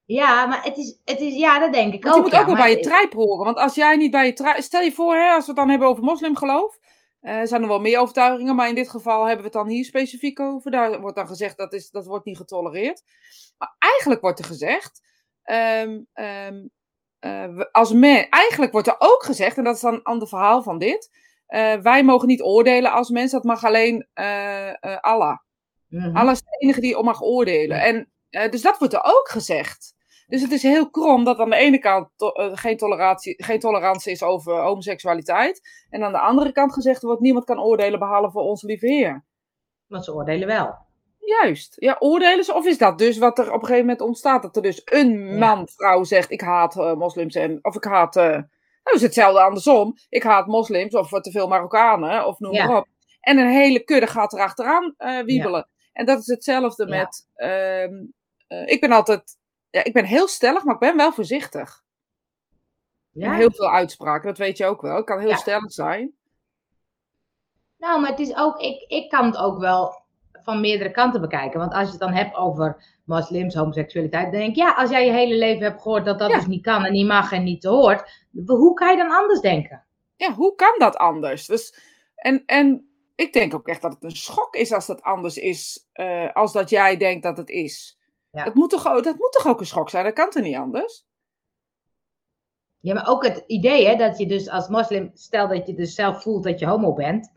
Ja, 0.06 0.46
maar 0.46 0.64
het 0.64 0.78
is, 0.78 1.00
het 1.06 1.20
is, 1.20 1.36
ja, 1.36 1.60
dat 1.60 1.74
denk 1.74 1.94
ik 1.94 2.04
Want 2.04 2.16
je 2.16 2.22
ook. 2.22 2.26
moet 2.26 2.32
ja, 2.36 2.40
ook 2.40 2.46
wel 2.46 2.56
bij 2.56 2.70
je 2.70 2.80
trijp 2.80 3.14
horen. 3.14 3.46
Want 3.46 3.58
als 3.58 3.76
jij 3.76 3.96
niet 3.96 4.12
bij 4.12 4.26
je 4.26 4.34
trijp... 4.34 4.62
Stel 4.62 4.82
je 4.82 4.92
voor, 4.92 5.16
hè, 5.16 5.30
als 5.32 5.42
we 5.46 5.52
het 5.52 5.56
dan 5.60 5.70
hebben 5.70 5.88
over 5.88 6.04
moslimgeloof. 6.04 6.80
eh, 7.20 7.42
zijn 7.44 7.62
er 7.62 7.68
wel 7.68 7.80
meer 7.80 8.00
overtuigingen, 8.00 8.56
maar 8.56 8.70
in 8.70 8.76
dit 8.76 8.90
geval 8.90 9.20
hebben 9.20 9.38
we 9.38 9.44
het 9.44 9.54
dan 9.54 9.68
hier 9.68 9.86
specifiek 9.86 10.40
over. 10.40 10.72
Daar 10.72 11.02
wordt 11.02 11.16
dan 11.16 11.28
gezegd 11.28 11.58
dat 11.58 11.74
is, 11.74 11.90
dat 11.90 12.06
wordt 12.06 12.26
niet 12.26 12.38
getolereerd. 12.38 13.04
Maar 13.58 13.76
eigenlijk 13.80 14.22
wordt 14.22 14.40
er 14.40 14.46
gezegd. 14.46 15.02
ehm, 15.44 16.00
ehm, 16.14 16.68
eh, 17.20 17.60
als 17.72 17.94
men, 17.94 18.30
eigenlijk 18.30 18.72
wordt 18.72 18.88
er 18.88 18.96
ook 19.00 19.24
gezegd, 19.24 19.58
en 19.58 19.64
dat 19.64 19.76
is 19.76 19.82
dan 19.82 19.94
een 19.94 20.04
ander 20.04 20.28
verhaal 20.28 20.64
van 20.64 20.78
dit. 20.78 21.10
Eh, 21.50 21.76
wij 21.76 22.04
mogen 22.04 22.28
niet 22.28 22.42
oordelen 22.42 22.92
als 22.92 23.10
mens, 23.10 23.32
dat 23.32 23.44
mag 23.44 23.64
alleen 23.64 24.08
eh, 24.14 24.72
Allah. 25.02 25.38
Mhm. 25.88 26.16
Allah 26.18 26.32
is 26.32 26.42
de 26.42 26.58
enige 26.60 26.82
die 26.82 27.04
mag 27.04 27.22
oordelen. 27.22 27.82
En, 27.82 28.12
dus 28.50 28.62
dat 28.62 28.78
wordt 28.78 28.94
er 28.94 29.04
ook 29.04 29.30
gezegd. 29.30 29.94
Dus 30.28 30.42
het 30.42 30.52
is 30.52 30.64
heel 30.64 30.90
krom 30.90 31.24
dat 31.24 31.40
aan 31.40 31.50
de 31.50 31.56
ene 31.56 31.80
kant 31.80 32.10
to- 32.16 32.32
geen, 32.54 32.78
tolerantie, 32.78 33.44
geen 33.44 33.60
tolerantie 33.60 34.12
is 34.12 34.24
over 34.24 34.62
homoseksualiteit. 34.62 35.62
En 35.90 36.04
aan 36.04 36.12
de 36.12 36.20
andere 36.20 36.52
kant 36.52 36.74
gezegd 36.74 37.02
wordt 37.02 37.22
niemand 37.22 37.46
kan 37.46 37.60
oordelen 37.60 38.00
behalve 38.00 38.40
onze 38.40 38.66
lieve 38.66 38.86
Heer. 38.88 39.26
Want 39.88 40.06
ze 40.06 40.14
oordelen 40.14 40.48
wel. 40.48 40.76
Juist. 41.20 41.74
Ja, 41.76 41.96
oordelen 42.00 42.44
ze? 42.44 42.54
Of 42.54 42.66
is 42.66 42.78
dat 42.78 42.98
dus 42.98 43.18
wat 43.18 43.40
er 43.40 43.48
op 43.48 43.54
een 43.54 43.60
gegeven 43.60 43.80
moment 43.82 44.02
ontstaat? 44.02 44.42
Dat 44.42 44.56
er 44.56 44.62
dus 44.62 44.82
een 44.86 45.28
Ja. 45.28 45.38
man, 45.38 45.68
vrouw 45.68 46.04
zegt 46.04 46.32
ik 46.32 46.42
haat 46.42 46.76
moslims 46.76 47.36
en... 47.36 47.60
Of 47.62 47.76
ik 47.76 47.84
haat... 47.84 48.16
nou 48.90 48.96
is 48.96 49.02
hetzelfde 49.02 49.42
andersom. 49.42 49.94
Ik 50.10 50.24
haat 50.24 50.48
moslims 50.48 50.94
of 50.96 51.10
te 51.10 51.32
veel 51.32 51.48
Marokkanen 51.48 52.26
of 52.26 52.40
noem 52.40 52.54
Ja. 52.54 52.66
maar 52.68 52.78
op. 52.78 52.88
En 53.20 53.38
een 53.38 53.50
hele 53.52 53.84
kudde 53.84 54.08
gaat 54.08 54.34
erachteraan 54.34 54.94
eh 54.98 55.20
wiebelen. 55.24 55.68
En 55.94 56.06
dat 56.06 56.20
is 56.20 56.28
hetzelfde 56.28 56.88
Ja. 56.88 56.98
met... 56.98 57.28
ehm, 57.36 57.94
eh, 58.48 58.68
ik 58.68 58.82
ben 58.82 58.92
altijd... 58.92 59.38
Ja, 59.70 59.84
ik 59.84 59.94
ben 59.94 60.06
heel 60.06 60.28
stellig, 60.28 60.64
maar 60.64 60.74
ik 60.74 60.80
ben 60.80 60.98
wel 60.98 61.12
voorzichtig. 61.12 61.84
Ja? 63.12 63.34
Heel 63.34 63.52
veel 63.52 63.70
uitspraken, 63.72 64.28
dat 64.28 64.38
weet 64.38 64.58
je 64.58 64.66
ook 64.66 64.82
wel. 64.82 64.98
Ik 64.98 65.06
kan 65.06 65.20
heel 65.20 65.30
Ja. 65.30 65.36
stellig 65.36 65.72
zijn. 65.72 66.14
Nou, 67.78 68.02
maar 68.02 68.10
het 68.10 68.20
is 68.20 68.36
ook, 68.36 68.60
ik, 68.60 68.86
ik 68.88 69.10
kan 69.10 69.26
het 69.26 69.38
ook 69.38 69.60
wel 69.60 70.02
van 70.44 70.62
meerdere 70.62 70.92
kanten 70.92 71.22
bekijken. 71.22 71.60
Want 71.60 71.74
als 71.74 71.84
je 71.86 71.90
het 71.92 72.00
dan 72.00 72.14
hebt 72.14 72.36
over 72.36 72.98
moslims, 73.06 73.56
homoseksualiteit, 73.56 74.24
dan 74.32 74.40
denk 74.40 74.50
ik, 74.50 74.56
ja, 74.56 74.74
als 74.76 74.90
jij 74.90 75.06
je 75.06 75.12
hele 75.12 75.36
leven 75.38 75.64
hebt 75.64 75.82
gehoord 75.82 76.06
dat 76.06 76.20
dat 76.20 76.30
Ja. 76.30 76.36
dus 76.38 76.48
niet 76.48 76.64
kan 76.64 76.86
en 76.86 76.92
niet 76.92 77.08
mag 77.08 77.32
en 77.32 77.44
niet 77.44 77.64
hoort, 77.64 78.26
hoe 78.46 78.74
kan 78.74 78.92
je 78.92 78.98
dan 78.98 79.12
anders 79.12 79.40
denken? 79.42 79.84
ja, 80.16 80.34
hoe 80.34 80.56
kan 80.56 80.76
dat 80.78 80.96
anders? 80.98 81.46
Dus, 81.46 81.76
en, 82.16 82.44
en 82.46 82.90
ik 83.16 83.34
denk 83.34 83.54
ook 83.54 83.68
echt 83.68 83.82
dat 83.82 83.94
het 83.94 84.04
een 84.04 84.12
schok 84.16 84.56
is 84.56 84.72
als 84.74 84.86
dat 84.86 85.02
anders 85.02 85.38
is, 85.38 85.88
eh, 85.94 86.34
als 86.34 86.54
dat 86.54 86.70
jij 86.70 86.98
denkt 86.98 87.24
dat 87.24 87.38
het 87.38 87.50
is. 87.50 88.00
Ja. 88.32 88.44
Dat, 88.44 88.54
moet 88.54 88.70
toch, 88.70 88.88
ook- 88.88 89.04
dat 89.04 89.18
moet 89.18 89.32
toch 89.32 89.48
ook 89.48 89.60
een 89.60 89.66
schok 89.66 89.90
zijn? 89.90 90.04
Dat 90.04 90.14
kan 90.14 90.30
toch 90.30 90.44
niet 90.44 90.56
anders? 90.56 91.06
Ja, 92.80 92.94
maar 92.94 93.08
ook 93.10 93.24
het 93.24 93.44
idee 93.48 93.88
hè, 93.88 93.96
dat 93.96 94.18
je 94.18 94.26
dus 94.26 94.50
als 94.50 94.68
moslim, 94.68 95.12
stel 95.14 95.48
dat 95.48 95.68
je 95.68 95.74
dus 95.74 95.96
zelf 95.96 96.22
voelt 96.22 96.44
dat 96.44 96.60
je 96.60 96.66
homo 96.68 96.94
bent, 96.94 97.32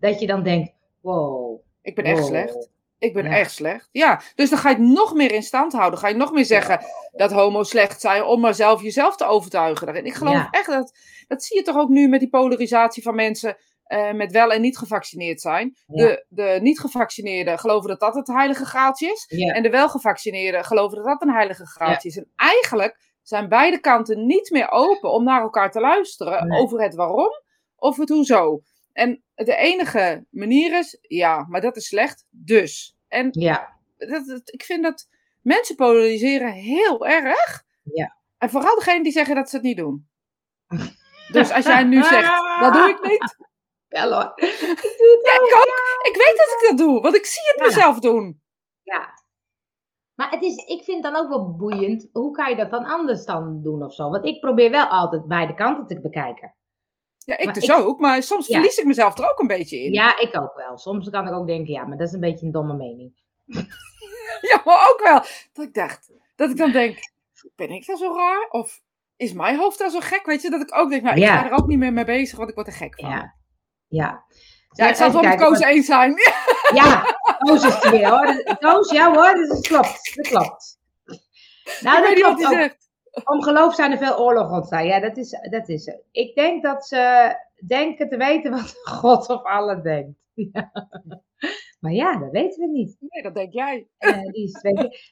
dat 0.00 0.20
je 0.20 0.26
dan 0.26 0.42
denkt, 0.42 0.72
wow. 1.00 1.47
Ik 1.88 1.94
ben 1.94 2.04
echt 2.04 2.24
slecht. 2.26 2.68
Ik 2.98 3.12
ben 3.12 3.24
Ja. 3.24 3.30
echt 3.30 3.50
slecht. 3.50 3.88
Ja, 3.92 4.20
dus 4.34 4.50
dan 4.50 4.58
ga 4.58 4.68
je 4.70 4.74
het 4.76 4.84
nog 4.84 5.14
meer 5.14 5.32
in 5.32 5.42
stand 5.42 5.72
houden. 5.72 5.98
Ga 5.98 6.08
je 6.08 6.14
nog 6.14 6.32
meer 6.32 6.44
zeggen 6.44 6.80
dat 7.12 7.32
homo's 7.32 7.68
slecht 7.68 8.00
zijn 8.00 8.22
om 8.24 8.40
maar 8.40 8.54
zelf 8.54 8.82
jezelf 8.82 9.16
te 9.16 9.24
overtuigen 9.24 9.86
daarin. 9.86 10.04
Ik 10.04 10.14
geloof 10.14 10.34
Ja. 10.34 10.48
echt 10.50 10.66
dat, 10.66 10.92
dat 11.26 11.42
zie 11.44 11.56
je 11.56 11.62
toch 11.64 11.76
ook 11.76 11.88
nu 11.88 12.08
met 12.08 12.20
die 12.20 12.28
polarisatie 12.28 13.02
van 13.02 13.14
mensen 13.14 13.56
eh, 13.84 14.12
met 14.12 14.32
wel 14.32 14.52
en 14.52 14.60
niet 14.60 14.78
gevaccineerd 14.78 15.40
zijn. 15.40 15.76
De, 15.86 16.24
de 16.28 16.58
niet 16.62 16.80
gevaccineerden 16.80 17.58
geloven 17.58 17.88
dat 17.88 18.00
dat 18.00 18.14
het 18.14 18.26
heilige 18.26 18.64
graaltje 18.64 19.10
is. 19.12 19.26
En 19.52 19.62
de 19.62 19.70
welgevaccineerden 19.70 20.64
geloven 20.64 20.96
dat 20.96 21.06
dat 21.06 21.22
een 21.22 21.34
heilige 21.34 21.66
graaltje 21.66 22.08
is. 22.08 22.16
En 22.16 22.30
eigenlijk 22.36 22.98
zijn 23.22 23.48
beide 23.48 23.78
kanten 23.80 24.26
niet 24.26 24.50
meer 24.50 24.70
open 24.70 25.10
om 25.12 25.24
naar 25.24 25.40
elkaar 25.42 25.70
te 25.70 25.80
luisteren 25.80 26.46
Nee. 26.46 26.60
over 26.60 26.82
het 26.82 26.94
waarom 26.94 27.30
of 27.76 27.96
het 27.96 28.08
hoezo. 28.08 28.60
En 28.98 29.22
de 29.34 29.54
enige 29.56 30.26
manier 30.30 30.78
is, 30.78 30.98
ja, 31.00 31.46
maar 31.48 31.60
dat 31.60 31.76
is 31.76 31.86
slecht, 31.86 32.26
dus. 32.30 32.96
En 33.08 33.28
Ja, 33.30 33.76
dat, 33.96 34.26
dat- 34.26 34.52
ik 34.52 34.62
vind 34.62 34.82
dat 34.82 35.08
mensen 35.42 35.76
polariseren 35.76 36.52
heel 36.52 37.06
erg. 37.06 37.62
Ja. 37.82 38.16
En 38.38 38.50
vooral 38.50 38.74
degene 38.74 39.02
die 39.02 39.12
zeggen 39.12 39.34
dat 39.34 39.48
ze 39.50 39.56
het 39.56 39.64
niet 39.64 39.76
doen. 39.76 40.08
Dus 41.32 41.50
als 41.50 41.64
jij 41.64 41.82
nu 41.84 42.02
zegt, 42.02 42.60
dat 42.60 42.72
doe 42.72 42.88
ik 42.88 43.02
niet. 43.02 43.36
wel 43.88 44.12
hoor. 44.12 44.32
Ja, 45.22 45.34
ik 45.34 45.54
ook. 45.56 46.06
Ik 46.08 46.16
weet 46.16 46.36
dat 46.36 46.56
ik 46.60 46.66
dat 46.68 46.78
doe, 46.78 47.00
want 47.00 47.14
ik 47.16 47.26
zie 47.26 47.42
het 47.46 47.58
Ja. 47.58 47.64
mezelf 47.66 47.98
doen. 47.98 48.42
Ja. 48.82 49.08
Maar 50.14 50.30
het 50.30 50.42
is, 50.42 50.56
ik 50.56 50.84
vind 50.84 51.02
dan 51.02 51.16
ook 51.16 51.28
wel 51.28 51.56
boeiend, 51.56 52.08
hoe 52.12 52.30
kan 52.32 52.50
je 52.50 52.56
dat 52.56 52.70
dan 52.70 52.84
anders 52.84 53.24
dan 53.24 53.62
doen 53.62 53.82
of 53.82 53.94
zo? 53.94 54.10
Want 54.10 54.24
ik 54.24 54.40
probeer 54.40 54.70
wel 54.70 54.86
altijd 54.86 55.26
beide 55.26 55.54
kanten 55.54 55.86
te 55.86 56.00
bekijken. 56.00 56.54
Ja, 57.28 57.38
ik 57.38 57.44
Maar 57.44 57.54
dus 57.54 57.64
ik- 57.64 57.70
ook, 57.76 58.00
maar 58.00 58.22
soms 58.22 58.46
Ja. 58.46 58.54
verlies 58.54 58.76
ik 58.78 58.84
mezelf 58.84 59.18
er 59.18 59.30
ook 59.30 59.38
een 59.38 59.46
beetje 59.46 59.82
in. 59.82 59.92
Ja, 59.92 60.18
ik 60.18 60.40
ook 60.40 60.54
wel. 60.56 60.78
Soms 60.78 61.10
kan 61.10 61.26
ik 61.26 61.32
ook 61.34 61.46
denken, 61.46 61.72
ja, 61.72 61.84
maar 61.84 61.96
dat 61.98 62.06
is 62.06 62.12
een 62.12 62.20
beetje 62.20 62.46
een 62.46 62.52
domme 62.52 62.74
mening. 62.74 63.12
Ja, 64.40 64.62
maar 64.64 64.88
ook 64.90 65.00
wel. 65.04 65.20
Dat 65.52 65.64
ik 65.66 65.74
dacht, 65.74 66.10
dat 66.36 66.50
ik 66.50 66.56
dan 66.56 66.72
denk, 66.72 66.98
ben 67.56 67.70
ik 67.70 67.86
dan 67.86 67.96
zo 67.96 68.14
raar? 68.16 68.48
Of 68.50 68.80
is 69.16 69.32
mijn 69.32 69.58
hoofd 69.58 69.78
dan 69.78 69.90
zo 69.90 69.98
gek? 70.00 70.26
Weet 70.26 70.42
je, 70.42 70.50
dat 70.50 70.60
ik 70.60 70.76
ook 70.76 70.90
denk, 70.90 71.02
nou, 71.02 71.16
ik 71.16 71.22
Ja. 71.22 71.38
ga 71.38 71.46
er 71.50 71.56
ook 71.58 71.66
niet 71.66 71.78
meer 71.78 71.92
mee 71.92 72.04
bezig, 72.04 72.36
want 72.38 72.48
ik 72.48 72.54
word 72.54 72.66
er 72.66 72.72
gek 72.72 72.94
van. 73.00 73.10
Ja. 73.10 73.34
Ja. 73.88 74.24
Ja, 74.70 74.88
ik 74.88 74.94
zal 74.94 75.04
het 75.06 75.14
wel 75.20 75.22
met 75.30 75.40
Koos 75.40 75.60
eens 75.60 75.86
zijn. 75.86 76.14
Ja, 76.74 77.18
Koos 77.38 77.64
is 77.64 77.84
er 77.84 77.90
weer 77.90 78.08
hoor. 78.08 78.56
Koos, 78.60 78.90
ja 78.90 79.12
hoor, 79.14 79.46
dat 79.48 79.66
klopt. 79.66 80.12
Dat 80.16 80.28
klopt. 80.28 80.78
Nou, 81.80 81.98
ik 81.98 82.04
weet 82.06 82.14
niet 82.14 82.24
wat 82.24 82.42
hij 82.42 82.52
zegt. 82.62 82.87
Om 83.24 83.42
geloof 83.42 83.74
zijn 83.74 83.92
er 83.92 83.98
veel 83.98 84.18
oorlogen 84.18 84.56
ontstaan. 84.56 84.86
Ja, 84.86 85.00
dat 85.00 85.16
is, 85.16 85.30
dat 85.50 85.68
is. 85.68 85.92
Ik 86.10 86.34
denk 86.34 86.62
dat 86.62 86.86
ze 86.86 87.34
denken 87.66 88.08
te 88.08 88.16
weten 88.16 88.50
wat 88.50 88.74
God 88.98 89.28
of 89.28 89.42
Allah 89.42 89.82
denkt. 89.82 90.18
Ja. 90.34 90.72
Maar 91.80 91.92
ja, 91.92 92.18
dat 92.18 92.30
weten 92.30 92.60
we 92.60 92.66
niet. 92.72 92.96
Nee, 93.00 93.22
dat 93.22 93.34
denk 93.34 93.52
jij. 93.52 93.88
Eh, 93.98 94.22
die 94.22 94.44
is 94.44 94.52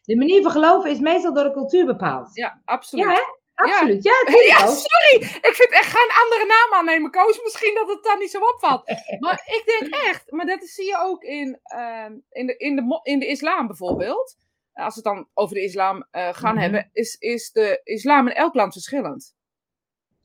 de 0.03 0.17
manier 0.17 0.43
van 0.43 0.51
geloven 0.51 0.91
is 0.91 0.99
meestal 0.99 1.35
door 1.35 1.45
de 1.45 1.53
cultuur 1.53 1.87
bepaald. 1.87 2.35
Ja, 2.37 2.61
absoluut. 2.65 3.05
Ja, 3.05 3.13
hè? 3.13 3.21
Absoluut. 3.55 4.03
Ja, 4.03 4.13
Ja, 4.47 4.67
ook. 4.67 4.75
sorry. 4.75 5.23
Ik 5.23 5.53
vind 5.55 5.71
echt 5.71 5.91
geen 5.97 6.11
andere 6.23 6.47
naam 6.47 6.79
aannemen, 6.79 7.11
Koos. 7.11 7.43
Misschien 7.43 7.75
dat 7.75 7.89
het 7.89 8.03
dan 8.05 8.19
niet 8.19 8.31
zo 8.31 8.39
opvalt. 8.39 8.89
Maar 9.19 9.43
ik 9.47 9.63
denk 9.67 9.95
echt, 9.95 10.31
maar 10.31 10.47
dat 10.47 10.63
zie 10.65 10.87
je 10.87 10.99
ook 11.01 11.23
in, 11.23 11.59
ehm, 11.63 12.13
in, 12.31 12.47
de, 12.47 12.57
in, 12.57 12.77
de, 12.77 13.01
in 13.03 13.19
de 13.19 13.27
islam 13.27 13.67
bijvoorbeeld. 13.67 14.37
Als 14.77 14.95
we 14.95 15.01
het 15.09 15.15
dan 15.17 15.29
over 15.35 15.55
de 15.55 15.63
islam 15.63 16.07
eh, 16.11 16.29
gaan 16.33 16.53
Mhm. 16.55 16.63
hebben, 16.63 16.91
is, 16.93 17.15
is 17.15 17.51
de 17.53 17.81
islam 17.85 18.29
in 18.29 18.35
elk 18.35 18.55
land 18.55 18.73
verschillend. 18.73 19.35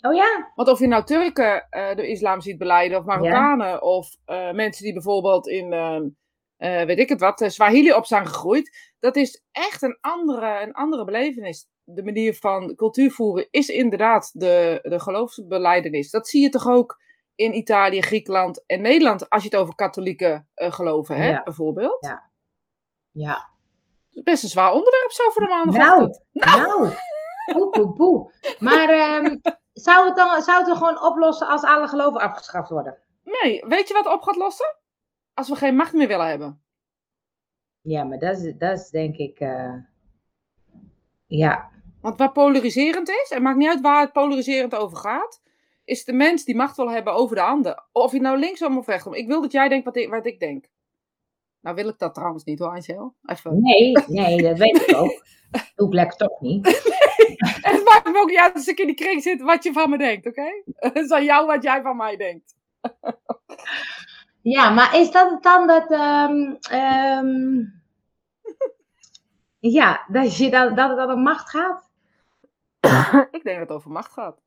Oh 0.01 0.13
ja? 0.13 0.51
Want 0.55 0.69
of 0.69 0.79
je 0.79 0.87
nou 0.87 1.03
Turken 1.03 1.67
eh, 1.69 1.95
de 1.95 2.07
islam 2.07 2.41
ziet 2.41 2.57
beleiden, 2.57 2.97
of 2.97 3.05
Marokkanen, 3.05 3.81
of 3.81 4.15
eh, 4.25 4.51
mensen 4.51 4.83
die 4.83 4.93
bijvoorbeeld 4.93 5.47
in, 5.47 5.73
ehm, 5.73 6.07
eh, 6.57 6.83
weet 6.85 6.99
ik 6.99 7.09
het 7.09 7.19
wat, 7.19 7.43
Swahili 7.47 7.93
op 7.93 8.05
zijn 8.05 8.27
gegroeid. 8.27 8.93
Dat 8.99 9.15
is 9.15 9.43
echt 9.51 9.81
een 9.81 9.97
andere, 10.01 10.61
een 10.61 10.73
andere 10.73 11.03
belevenis. 11.05 11.67
De 11.83 12.03
manier 12.03 12.33
van 12.35 12.75
cultuur 12.75 13.11
voeren 13.11 13.47
is 13.51 13.67
inderdaad 13.69 14.31
de, 14.33 14.79
de 14.81 14.99
geloofsbeleidenis. 14.99 16.09
Dat 16.09 16.27
zie 16.27 16.41
je 16.41 16.49
toch 16.49 16.67
ook 16.67 16.99
in 17.35 17.55
Italië, 17.55 18.01
Griekenland 18.01 18.63
en 18.65 18.81
Nederland, 18.81 19.29
als 19.29 19.43
je 19.43 19.49
het 19.49 19.57
over 19.59 19.75
katholieke 19.75 20.45
geloven 20.55 21.15
hebt, 21.15 21.37
Ja. 21.37 21.43
bijvoorbeeld. 21.43 22.05
Ja. 22.05 22.31
Ja. 23.11 23.49
Best 24.11 24.43
een 24.43 24.49
zwaar 24.49 24.71
onderwerp 24.73 25.11
zo 25.11 25.29
voor 25.29 25.41
de 25.41 25.49
maandagochtend. 25.49 26.23
Nou, 26.31 26.89
poe, 27.45 27.69
poe, 27.69 27.93
poe. 27.93 28.31
Maar 28.59 28.89
ehm, 28.89 29.37
zou, 29.73 30.05
het 30.07 30.15
dan, 30.15 30.41
zou 30.41 30.57
het 30.57 30.67
dan 30.67 30.77
gewoon 30.77 31.03
oplossen 31.03 31.47
als 31.47 31.63
alle 31.63 31.87
geloven 31.87 32.21
afgeschaft 32.21 32.69
worden? 32.69 32.97
Nee, 33.23 33.65
weet 33.67 33.87
je 33.87 33.93
wat 33.93 34.13
op 34.13 34.21
gaat 34.21 34.35
lossen? 34.35 34.75
Als 35.33 35.49
we 35.49 35.55
geen 35.55 35.75
macht 35.75 35.93
meer 35.93 36.07
willen 36.07 36.27
hebben. 36.27 36.63
Ja, 37.81 38.03
maar 38.03 38.19
dat 38.19 38.37
is, 38.37 38.53
dat 38.57 38.79
is 38.79 38.89
denk 38.89 39.15
ik... 39.15 39.39
eh, 39.39 39.73
ja. 41.25 41.69
Want 42.01 42.17
waar 42.17 42.31
polariserend 42.31 43.09
is, 43.09 43.31
en 43.31 43.41
maakt 43.41 43.57
niet 43.57 43.69
uit 43.69 43.81
waar 43.81 44.01
het 44.01 44.11
polariserend 44.11 44.75
over 44.75 44.97
gaat, 44.97 45.41
is 45.83 46.05
de 46.05 46.13
mens 46.13 46.43
die 46.43 46.55
macht 46.55 46.75
wil 46.75 46.89
hebben 46.91 47.13
over 47.13 47.35
de 47.35 47.41
ander. 47.41 47.85
Of 47.91 48.11
je 48.11 48.21
nou 48.21 48.37
linksom 48.39 48.77
of 48.77 48.87
rechtsom. 48.87 49.13
Ik 49.13 49.27
wil 49.27 49.41
dat 49.41 49.51
jij 49.51 49.69
denkt 49.69 49.85
wat 49.85 49.95
ik, 49.95 50.09
wat 50.09 50.25
ik 50.25 50.39
denk. 50.39 50.65
Nou 51.61 51.75
wil 51.75 51.87
ik 51.87 51.99
dat 51.99 52.13
trouwens 52.13 52.43
niet 52.43 52.59
hoor, 52.59 52.69
Angel. 52.69 53.15
Even. 53.25 53.61
Nee, 53.61 53.91
nee, 54.07 54.41
dat 54.41 54.57
weet 54.57 54.81
ik 54.87 54.95
ook. 54.95 55.25
Doe 55.75 55.87
ik 55.87 55.93
lekker 55.93 56.17
toch 56.17 56.41
niet. 56.41 56.65
En 57.61 57.75
het 57.75 57.83
maakt 57.83 58.05
me 58.05 58.19
ook 58.19 58.29
niet 58.29 58.39
uit 58.39 58.53
als 58.53 58.67
ik 58.67 58.79
in 58.79 58.85
die 58.85 58.95
kring 58.95 59.21
zit 59.21 59.41
wat 59.41 59.63
je 59.63 59.73
van 59.73 59.89
me 59.89 59.97
denkt, 59.97 60.27
oké? 60.27 60.63
Het 60.75 60.95
is 60.95 61.11
aan 61.11 61.23
jou 61.23 61.45
wat 61.45 61.63
jij 61.63 61.81
van 61.81 61.97
mij 61.97 62.17
denkt. 62.17 62.55
Ja, 64.41 64.69
maar 64.69 64.95
is 64.99 65.11
dat 65.11 65.31
het 65.31 65.43
dan 65.43 65.67
dat... 65.67 65.91
ehm, 65.91 66.55
ehm, 66.69 67.63
ja, 69.59 70.05
dat, 70.07 70.37
je 70.37 70.49
dan, 70.49 70.75
dat 70.75 70.89
het 70.89 70.97
dan 70.97 71.11
om 71.11 71.21
macht 71.21 71.49
gaat? 71.49 71.89
ik 73.31 73.43
denk 73.43 73.59
dat 73.59 73.67
het 73.67 73.71
over 73.71 73.91
macht 73.91 74.11
gaat. 74.11 74.41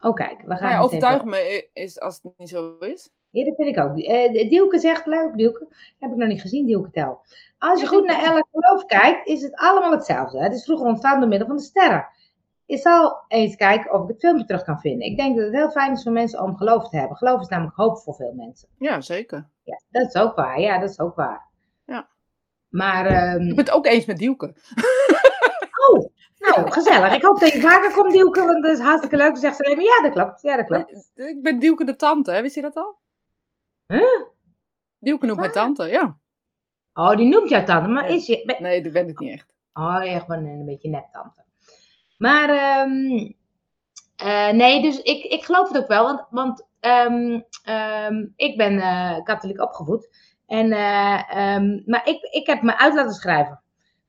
Oh 0.00 0.14
kijk, 0.14 0.40
we 0.40 0.56
gaan... 0.56 0.62
Maar 0.62 0.70
ja, 0.70 0.76
eens 0.76 0.84
overtuig 0.84 1.16
even- 1.16 1.28
me 1.28 1.70
is 1.72 2.00
als 2.00 2.20
het 2.22 2.32
niet 2.36 2.48
zo 2.48 2.76
is. 2.78 3.10
Ja, 3.34 3.44
dat 3.44 3.54
vind 3.56 3.76
ik 3.76 3.84
ook. 3.84 3.98
Eh 3.98 4.48
Dielke 4.48 4.78
zegt, 4.78 5.06
leuk 5.06 5.36
Dielke, 5.36 5.66
heb 5.98 6.10
ik 6.10 6.16
nog 6.16 6.28
niet 6.28 6.40
gezien, 6.40 6.66
Dielke 6.66 6.90
Tel. 6.90 7.20
Als 7.58 7.80
je 7.80 7.86
goed 7.86 8.06
naar 8.06 8.22
elk 8.22 8.46
geloof 8.52 8.84
kijkt, 8.84 9.26
is 9.26 9.42
het 9.42 9.54
allemaal 9.54 9.90
hetzelfde. 9.90 10.42
Het 10.42 10.54
is 10.54 10.64
vroeger 10.64 10.86
ontstaan 10.86 11.20
door 11.20 11.28
middel 11.28 11.46
van 11.46 11.56
de 11.56 11.62
sterren. 11.62 12.06
Ik 12.66 12.80
zal 12.80 13.24
eens 13.28 13.56
kijken 13.56 13.92
of 13.92 14.02
ik 14.02 14.08
het 14.08 14.18
filmpje 14.18 14.44
terug 14.44 14.64
kan 14.64 14.78
vinden. 14.80 15.06
Ik 15.06 15.16
denk 15.16 15.36
dat 15.36 15.44
het 15.44 15.54
heel 15.54 15.70
fijn 15.70 15.92
is 15.92 16.02
voor 16.02 16.12
mensen 16.12 16.42
om 16.42 16.56
geloof 16.56 16.88
te 16.88 16.96
hebben. 16.96 17.16
Geloof 17.16 17.40
is 17.40 17.48
namelijk 17.48 17.76
hoop 17.76 17.98
voor 17.98 18.14
veel 18.14 18.32
mensen. 18.36 18.68
Ja, 18.78 19.00
zeker. 19.00 19.48
Ja, 19.64 19.80
dat 19.90 20.06
is 20.06 20.14
ook 20.14 20.34
waar. 20.34 20.60
Ja, 20.60 20.78
dat 20.78 20.90
is 20.90 21.00
ook 21.00 21.14
waar. 21.14 21.46
Ja. 21.86 22.08
Maar, 22.68 23.06
ehm, 23.06 23.40
Ik 23.40 23.56
ben 23.56 23.64
het 23.64 23.70
ook 23.70 23.86
eens 23.86 24.04
met 24.04 24.18
Dielke. 24.18 24.46
oh, 25.90 26.04
nou, 26.38 26.70
gezellig. 26.70 27.14
Ik 27.14 27.22
hoop 27.22 27.40
dat 27.40 27.52
je 27.52 27.60
vaker 27.60 27.92
komt, 27.92 28.12
Dielke, 28.12 28.44
want 28.44 28.62
dat 28.62 28.72
is 28.72 28.80
hartstikke 28.80 29.16
leuk. 29.16 29.36
Zegt 29.36 29.56
ze 29.56 29.80
ja, 29.80 30.08
dat 30.08 30.12
klopt. 30.12 30.42
Ja, 30.42 30.56
dat 30.56 30.66
klopt. 30.66 31.10
Ik 31.14 31.42
ben 31.42 31.58
Dielke 31.58 31.84
de 31.84 31.96
tante, 31.96 32.32
hè? 32.32 32.42
wist 32.42 32.54
je 32.54 32.62
dat 32.62 32.74
al? 32.74 33.02
Huh? 33.94 34.26
Dielke 34.98 35.26
noemt 35.26 35.40
mij 35.40 35.50
tante, 35.50 35.84
ja. 35.84 36.18
Oh, 36.94 37.16
die 37.16 37.26
noemt 37.28 37.48
jou 37.48 37.64
tante, 37.64 37.88
maar 37.88 38.10
is 38.10 38.26
je... 38.26 38.42
ben- 38.44 38.62
Nee, 38.62 38.82
dat 38.82 38.92
ben 38.92 39.08
ik 39.08 39.18
niet 39.18 39.32
echt. 39.32 39.54
Oh, 39.72 40.00
ja, 40.04 40.18
gewoon 40.18 40.44
een, 40.44 40.58
een 40.58 40.64
beetje 40.64 40.88
neptante. 40.88 41.44
Maar, 42.18 42.48
ehm, 42.48 43.30
eh, 44.16 44.50
nee, 44.52 44.82
dus 44.82 45.02
ik, 45.02 45.24
ik 45.24 45.44
geloof 45.44 45.68
het 45.68 45.82
ook 45.82 45.88
wel, 45.88 46.04
want, 46.04 46.26
want 46.30 46.66
ehm, 46.80 47.40
ehm, 47.64 48.26
ik 48.36 48.56
ben 48.56 48.78
eh, 48.78 49.22
katholiek 49.22 49.60
opgevoed. 49.60 50.08
En, 50.46 50.72
eh, 50.72 51.60
maar 51.86 52.02
ik, 52.04 52.22
ik 52.22 52.46
heb 52.46 52.62
me 52.62 52.78
uit 52.78 52.94
laten 52.94 53.14
schrijven. 53.14 53.60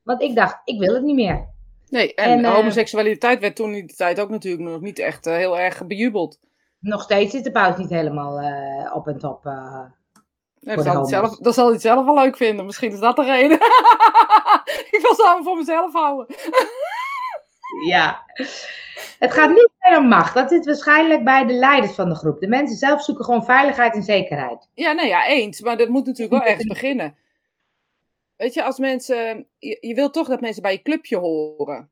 Want 0.02 0.22
ik 0.22 0.34
dacht, 0.34 0.60
ik 0.64 0.78
wil 0.78 0.94
het 0.94 1.02
niet 1.02 1.14
meer. 1.14 1.48
Nee, 1.88 2.14
en, 2.14 2.44
En, 2.44 2.52
homoseksualiteit 2.52 3.40
werd 3.40 3.56
toen 3.56 3.74
in 3.74 3.86
die 3.86 3.96
tijd 3.96 4.20
ook 4.20 4.30
natuurlijk 4.30 4.68
nog 4.68 4.80
niet 4.80 4.98
echt 4.98 5.24
heel 5.24 5.58
erg 5.58 5.86
bejubeld. 5.86 6.40
Nog 6.86 7.02
steeds 7.02 7.34
is 7.34 7.42
de 7.42 7.50
paus 7.50 7.76
niet 7.76 7.90
helemaal 7.90 8.38
eh, 8.40 8.94
op 8.94 9.08
en 9.08 9.18
top. 9.18 9.40
zal 9.42 9.92
hij 10.60 10.84
homo's. 10.84 11.08
zelf, 11.08 11.36
dat 11.36 11.54
zal 11.54 11.64
hij 11.64 11.72
het 11.72 11.82
zelf 11.82 12.04
wel 12.04 12.14
leuk 12.14 12.36
vinden. 12.36 12.64
Misschien 12.66 12.92
is 12.92 12.98
dat 12.98 13.16
de 13.16 13.24
reden. 13.24 13.56
ik 14.94 14.98
wil 15.02 15.14
ze 15.14 15.22
allemaal 15.22 15.42
voor 15.42 15.56
mezelf 15.56 15.92
houden. 15.92 16.26
Ja. 17.86 18.24
Het 19.18 19.32
gaat 19.32 19.48
niet 19.48 19.70
meer 19.78 19.98
om 19.98 20.08
macht. 20.08 20.34
Dat 20.34 20.50
zit 20.50 20.66
waarschijnlijk 20.66 21.24
bij 21.24 21.44
de 21.46 21.52
leiders 21.52 21.92
van 21.94 22.08
de 22.08 22.14
groep. 22.14 22.40
De 22.40 22.48
mensen 22.48 22.76
zelf 22.76 23.02
zoeken 23.02 23.24
gewoon 23.24 23.44
veiligheid 23.44 23.94
en 23.94 24.02
zekerheid. 24.02 24.68
Ja, 24.74 24.92
nee, 24.92 25.08
ja, 25.08 25.26
eens. 25.26 25.60
Maar 25.60 25.76
dat 25.76 25.88
moet 25.88 26.06
natuurlijk 26.06 26.42
wel 26.42 26.50
ergens 26.50 26.66
beginnen. 26.66 27.16
Weet 28.36 28.54
je, 28.54 28.64
als 28.64 28.78
mensen... 28.78 29.46
Je, 29.58 29.78
je 29.80 29.94
wilt 29.94 30.12
toch 30.12 30.28
dat 30.28 30.40
mensen 30.40 30.62
bij 30.62 30.72
je 30.72 30.82
clubje 30.82 31.16
horen. 31.16 31.90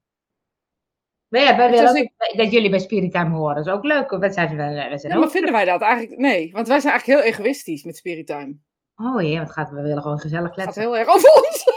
Maar 1.34 1.42
ja, 1.42 1.56
wij 1.56 1.70
willen 1.70 2.12
dat 2.36 2.50
jullie 2.50 2.70
bij 2.70 2.78
Spirit 2.78 3.12
Time 3.12 3.36
horen. 3.36 3.54
Dat 3.56 3.66
is 3.66 3.72
ook 3.72 3.84
leuk. 3.84 4.10
Wat 4.10 4.34
zijn 4.34 4.48
we 4.48 4.98
zijn 4.98 5.12
Ja, 5.12 5.18
maar 5.18 5.30
vinden 5.30 5.52
wij 5.52 5.64
dat 5.64 5.80
eigenlijk... 5.80 6.20
Nee, 6.20 6.52
want 6.52 6.68
wij 6.68 6.80
zijn 6.80 6.92
eigenlijk 6.92 7.20
heel 7.20 7.32
egoïstisch 7.32 7.84
met 7.84 7.96
Spirit 7.96 8.26
Time. 8.26 8.56
Oh 8.96 9.22
ja, 9.22 9.36
want 9.36 9.48
het 9.48 9.50
gaat, 9.50 9.70
we 9.70 9.82
willen 9.82 10.02
gewoon 10.02 10.18
gezellig 10.18 10.54
Het 10.54 10.54
gaat 10.54 10.62
kletsen. 10.62 10.82
heel 10.82 10.98
erg 10.98 11.08
over 11.08 11.28
ons. 11.28 11.64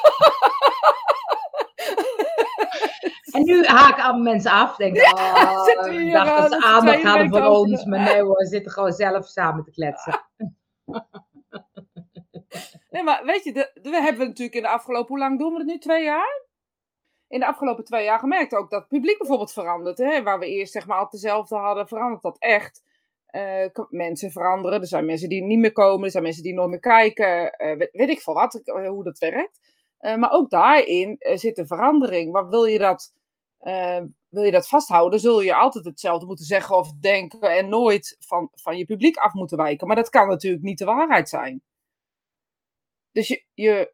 En 3.31 3.43
nu 3.43 3.65
haken 3.65 4.03
allemaal 4.03 4.33
mensen 4.33 4.51
af. 4.51 4.75
Denken, 4.75 5.13
oh, 5.13 5.63
zitten 5.65 5.89
we 5.89 5.93
ik 5.93 5.99
hier, 5.99 6.11
dacht 6.11 6.37
dat 6.37 6.51
ze 6.51 6.67
aandacht 6.67 7.03
hadden 7.03 7.29
voor 7.29 7.45
ons. 7.45 7.85
Maar 7.85 7.99
nee 7.99 8.21
hoor, 8.23 8.37
we 8.37 8.45
zitten 8.45 8.71
gewoon 8.71 8.91
zelf 8.91 9.27
samen 9.27 9.63
te 9.63 9.71
kletsen. 9.71 10.19
Nee, 12.89 13.03
maar 13.03 13.25
weet 13.25 13.43
je, 13.43 13.53
de, 13.53 13.71
de- 13.81 13.89
we 13.89 14.01
hebben 14.01 14.27
natuurlijk 14.27 14.55
in 14.55 14.61
de 14.61 14.69
afgelopen... 14.69 15.07
Hoe 15.07 15.17
lang 15.17 15.39
doen 15.39 15.51
we 15.51 15.57
het 15.57 15.67
nu? 15.67 15.77
Twee 15.77 16.03
jaar? 16.03 16.46
In 17.29 17.39
de 17.39 17.48
afgelopen 17.48 17.84
twee 17.84 18.03
jaar 18.03 18.19
gemerkt 18.19 18.55
ook 18.55 18.69
dat 18.69 18.79
het 18.79 18.89
publiek 18.89 19.17
bijvoorbeeld 19.17 19.53
verandert. 19.53 19.98
Hè? 19.98 20.24
Waar 20.24 20.39
we 20.39 20.48
eerst 20.48 20.72
zeg 20.72 20.88
maar 20.88 20.98
altijd 20.98 21.22
dezelfde 21.22 21.55
hadden, 21.55 21.88
verandert 21.88 22.22
dat 22.22 22.38
echt. 22.39 22.84
Eh, 23.27 23.65
mensen 23.89 24.31
veranderen. 24.31 24.81
Er 24.81 24.88
zijn 24.88 25.05
mensen 25.05 25.29
die 25.29 25.43
niet 25.43 25.60
meer 25.60 25.72
komen. 25.72 26.05
Er 26.05 26.12
zijn 26.12 26.24
mensen 26.24 26.43
die 26.43 26.53
nooit 26.53 26.69
meer 26.69 26.79
kijken. 26.79 27.51
eh, 27.51 27.77
weet, 27.77 28.10
ik 28.10 28.22
veel 28.22 28.34
wat, 28.34 28.55
eh, 28.55 28.88
hoe 28.88 29.03
dat 29.03 29.19
werkt. 29.19 29.60
Maar 30.00 30.31
ook 30.31 30.50
daarin 30.50 31.15
zit 31.19 31.57
een 31.57 31.67
verandering. 31.67 32.31
Maar 32.31 32.50
wil 32.50 32.65
je 32.65 32.77
dat... 32.77 33.13
wil 34.29 34.43
je 34.43 34.51
dat 34.51 34.67
vasthouden, 34.67 35.19
zul 35.19 35.41
je 35.41 35.55
altijd 35.55 35.86
hetzelfde 35.86 36.25
moeten 36.25 36.46
zeggen 36.46 36.75
of 36.75 36.91
denken 36.91 37.41
en 37.41 37.69
nooit 37.69 38.15
van, 38.19 38.50
van 38.53 38.77
je 38.77 38.86
publiek 38.86 39.17
af 39.17 39.34
moeten 39.34 39.57
wijken. 39.57 39.88
Maar 39.88 39.96
dat 39.96 40.10
kan 40.10 40.27
natuurlijk 40.27 40.63
niet 40.63 40.77
de 40.77 40.86
waarheid 40.86 41.29
zijn. 41.29 41.62
Dus 43.12 43.27
je, 43.27 43.43
je 43.53 43.93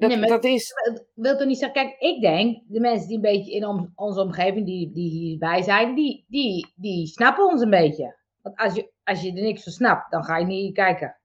dat, 0.00 0.10
Nee, 0.18 0.28
dat 0.28 0.44
is. 0.44 0.72
Wil 1.14 1.36
toch 1.36 1.46
niet 1.46 1.58
zeggen, 1.58 1.82
kijk, 1.82 2.00
ik 2.00 2.20
denk, 2.20 2.62
de 2.68 2.80
mensen 2.80 3.06
die 3.08 3.16
een 3.16 3.22
beetje 3.22 3.52
in 3.52 3.66
om- 3.66 3.92
onze 3.94 4.20
omgeving, 4.20 4.66
die, 4.66 4.92
die 4.92 5.10
hierbij 5.10 5.62
zijn, 5.62 5.94
die, 5.94 6.24
die, 6.28 6.72
die 6.76 7.06
snappen 7.06 7.46
ons 7.46 7.62
een 7.62 7.70
beetje. 7.70 8.18
Want 8.42 8.56
als 8.56 8.74
je, 8.74 8.92
als 9.04 9.22
je 9.22 9.28
er 9.32 9.42
niks 9.42 9.62
van 9.62 9.72
snapt, 9.72 10.10
dan 10.10 10.24
ga 10.24 10.36
je 10.36 10.46
niet 10.46 10.74
kijken. 10.74 11.18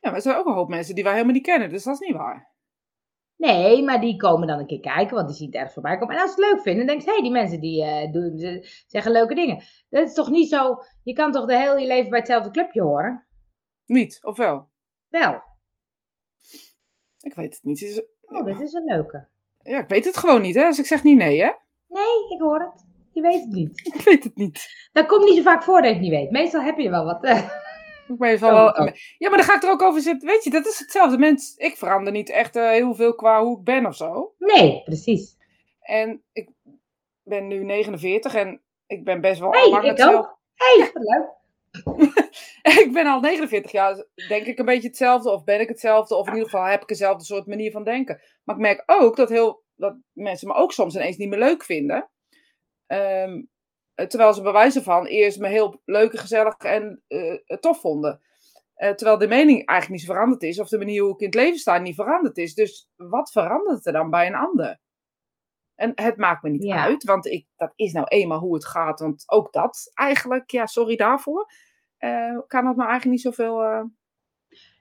Ja, 0.00 0.08
maar 0.08 0.14
er 0.14 0.20
zijn 0.22 0.36
ook 0.36 0.46
een 0.46 0.52
hoop 0.54 0.68
mensen 0.68 0.94
die 0.94 1.04
wij 1.04 1.12
helemaal 1.12 1.34
niet 1.34 1.42
kennen, 1.42 1.70
dus 1.70 1.84
dat 1.84 2.00
is 2.00 2.06
niet 2.08 2.16
waar. 2.16 2.48
Nee, 3.36 3.82
maar 3.82 4.00
die 4.00 4.16
komen 4.16 4.46
dan 4.48 4.58
een 4.58 4.66
keer 4.66 4.80
kijken, 4.80 5.14
want 5.16 5.28
die 5.28 5.36
zien 5.36 5.46
het 5.46 5.54
ergens 5.54 5.72
voorbij 5.74 5.98
komen. 5.98 6.14
En 6.14 6.20
als 6.22 6.34
ze 6.34 6.40
het 6.40 6.50
leuk 6.52 6.62
vinden, 6.62 6.86
dan 6.86 6.96
denk 6.96 7.00
je, 7.00 7.06
hé, 7.08 7.12
hey, 7.14 7.22
die 7.22 7.32
mensen 7.32 7.60
die 7.60 7.84
eh, 7.84 8.12
doen, 8.12 8.38
ze 8.38 8.84
zeggen 8.86 9.12
leuke 9.12 9.34
dingen. 9.34 9.62
Dat 9.88 10.06
is 10.08 10.14
toch 10.14 10.30
niet 10.30 10.48
zo, 10.48 10.76
je 11.02 11.12
kan 11.12 11.32
toch 11.32 11.46
de 11.46 11.56
hele 11.56 11.80
je 11.80 11.86
leven 11.86 12.10
bij 12.10 12.18
hetzelfde 12.18 12.50
clubje 12.50 12.82
horen? 12.82 13.26
Niet, 13.86 14.18
of 14.24 14.36
wel? 14.36 14.68
Wel, 15.08 15.42
Ik 17.20 17.34
weet 17.34 17.54
het 17.54 17.64
niet. 17.64 17.82
Is- 17.82 18.02
oh, 18.22 18.44
dat 18.46 18.60
is 18.60 18.72
een 18.72 18.84
leuke. 18.84 19.26
Ja, 19.62 19.78
ik 19.78 19.88
weet 19.88 20.04
het 20.04 20.16
gewoon 20.16 20.42
niet, 20.42 20.54
hè? 20.54 20.62
Dus 20.66 20.78
ik 20.78 20.86
zeg 20.86 21.02
niet 21.02 21.16
nee, 21.16 21.40
hè? 21.42 21.50
Nee, 21.88 22.34
ik 22.34 22.40
hoor 22.40 22.60
het. 22.60 22.84
Je 23.12 23.20
weet 23.20 23.40
het 23.40 23.50
niet. 23.52 23.80
Ik 23.94 24.00
weet 24.00 24.24
het 24.24 24.36
niet. 24.36 24.88
Dat 24.92 25.06
komt 25.06 25.24
niet 25.24 25.36
zo 25.36 25.42
vaak 25.42 25.62
voor 25.62 25.76
dat 25.76 25.84
je 25.86 25.92
het 25.92 26.00
niet 26.02 26.10
weet. 26.10 26.30
Meestal 26.30 26.62
heb 26.62 26.78
je 26.78 26.90
wel 26.90 27.04
wat. 27.04 27.24
eh. 27.24 27.38
Ik 28.08 28.18
ben 28.18 28.40
wel, 28.40 28.56
ja, 29.18 29.28
maar 29.28 29.38
dan 29.38 29.42
ga 29.42 29.54
ik 29.56 29.62
er 29.62 29.70
ook 29.70 29.82
over 29.82 30.00
zitten. 30.00 30.28
Weet 30.28 30.44
je, 30.44 30.50
dat 30.50 30.66
is 30.66 30.78
hetzelfde. 30.78 31.18
Mens, 31.18 31.54
ik 31.56 31.76
verander 31.76 32.12
niet 32.12 32.30
echt 32.30 32.56
uh, 32.56 32.68
heel 32.70 32.94
veel 32.94 33.14
qua 33.14 33.42
hoe 33.42 33.58
ik 33.58 33.64
ben 33.64 33.86
of 33.86 33.96
zo. 33.96 34.34
Nee, 34.38 34.82
precies. 34.84 35.36
En 35.80 36.22
ik 36.32 36.48
ben 37.22 37.46
nu 37.46 37.64
49 37.64 38.34
en 38.34 38.60
ik 38.86 39.04
ben 39.04 39.20
best 39.20 39.40
wel 39.40 39.50
hey, 39.52 39.68
lang 39.68 39.82
ik 39.82 39.88
hetzelfde. 39.90 40.18
ook. 40.18 40.38
hey, 40.54 40.90
leuk. 40.94 41.28
ik 42.84 42.90
ben 42.92 43.06
al 43.06 43.20
49 43.20 43.72
jaar, 43.72 44.04
denk 44.28 44.46
ik 44.46 44.58
een 44.58 44.64
beetje 44.64 44.88
hetzelfde, 44.88 45.30
of 45.30 45.44
ben 45.44 45.60
ik 45.60 45.68
hetzelfde, 45.68 46.14
of 46.14 46.26
in 46.26 46.32
ieder 46.32 46.48
geval 46.48 46.66
heb 46.66 46.82
ik 46.82 46.88
dezelfde 46.88 47.24
soort 47.24 47.46
manier 47.46 47.70
van 47.70 47.84
denken. 47.84 48.20
Maar 48.44 48.54
ik 48.54 48.60
merk 48.60 48.82
ook 48.86 49.16
dat, 49.16 49.28
heel, 49.28 49.64
dat 49.74 49.96
mensen 50.12 50.48
me 50.48 50.54
ook 50.54 50.72
soms 50.72 50.94
ineens 50.94 51.16
niet 51.16 51.28
meer 51.28 51.38
leuk 51.38 51.64
vinden. 51.64 52.10
Ehm, 52.86 53.42
terwijl 53.94 54.32
ze 54.32 54.42
bewijzen 54.42 54.82
van 54.82 55.06
eerst 55.06 55.38
me 55.38 55.48
heel 55.48 55.80
leuk 55.84 56.12
en 56.12 56.18
gezellig 56.18 56.56
en 56.56 57.02
uh, 57.08 57.34
tof 57.60 57.80
vonden. 57.80 58.20
Uh, 58.76 58.90
terwijl 58.90 59.18
de 59.18 59.28
mening 59.28 59.66
eigenlijk 59.66 60.00
niet 60.00 60.10
veranderd 60.10 60.42
is, 60.42 60.60
of 60.60 60.68
de 60.68 60.78
manier 60.78 61.02
hoe 61.02 61.12
ik 61.12 61.20
in 61.20 61.26
het 61.26 61.34
leven 61.34 61.58
sta 61.58 61.78
niet 61.78 61.94
veranderd 61.94 62.36
is. 62.38 62.54
Dus 62.54 62.88
wat 62.96 63.32
verandert 63.32 63.86
er 63.86 63.92
dan 63.92 64.10
bij 64.10 64.26
een 64.26 64.34
ander? 64.34 64.80
En 65.74 65.92
het 65.94 66.16
maakt 66.16 66.42
me 66.42 66.50
niet 66.50 66.62
Ja. 66.62 66.84
uit, 66.84 67.04
want 67.04 67.26
ik, 67.26 67.46
dat 67.56 67.72
is 67.76 67.92
nou 67.92 68.06
eenmaal 68.06 68.38
hoe 68.38 68.54
het 68.54 68.66
gaat. 68.66 69.00
Want 69.00 69.22
ook 69.26 69.52
dat 69.52 69.90
eigenlijk, 69.94 70.50
ja, 70.50 70.66
sorry 70.66 70.96
daarvoor, 70.96 71.46
eh, 72.00 72.38
kan 72.46 72.66
het 72.66 72.76
me 72.76 72.82
eigenlijk 72.82 73.04
niet 73.10 73.20
zoveel... 73.20 73.62
eh, 73.62 73.80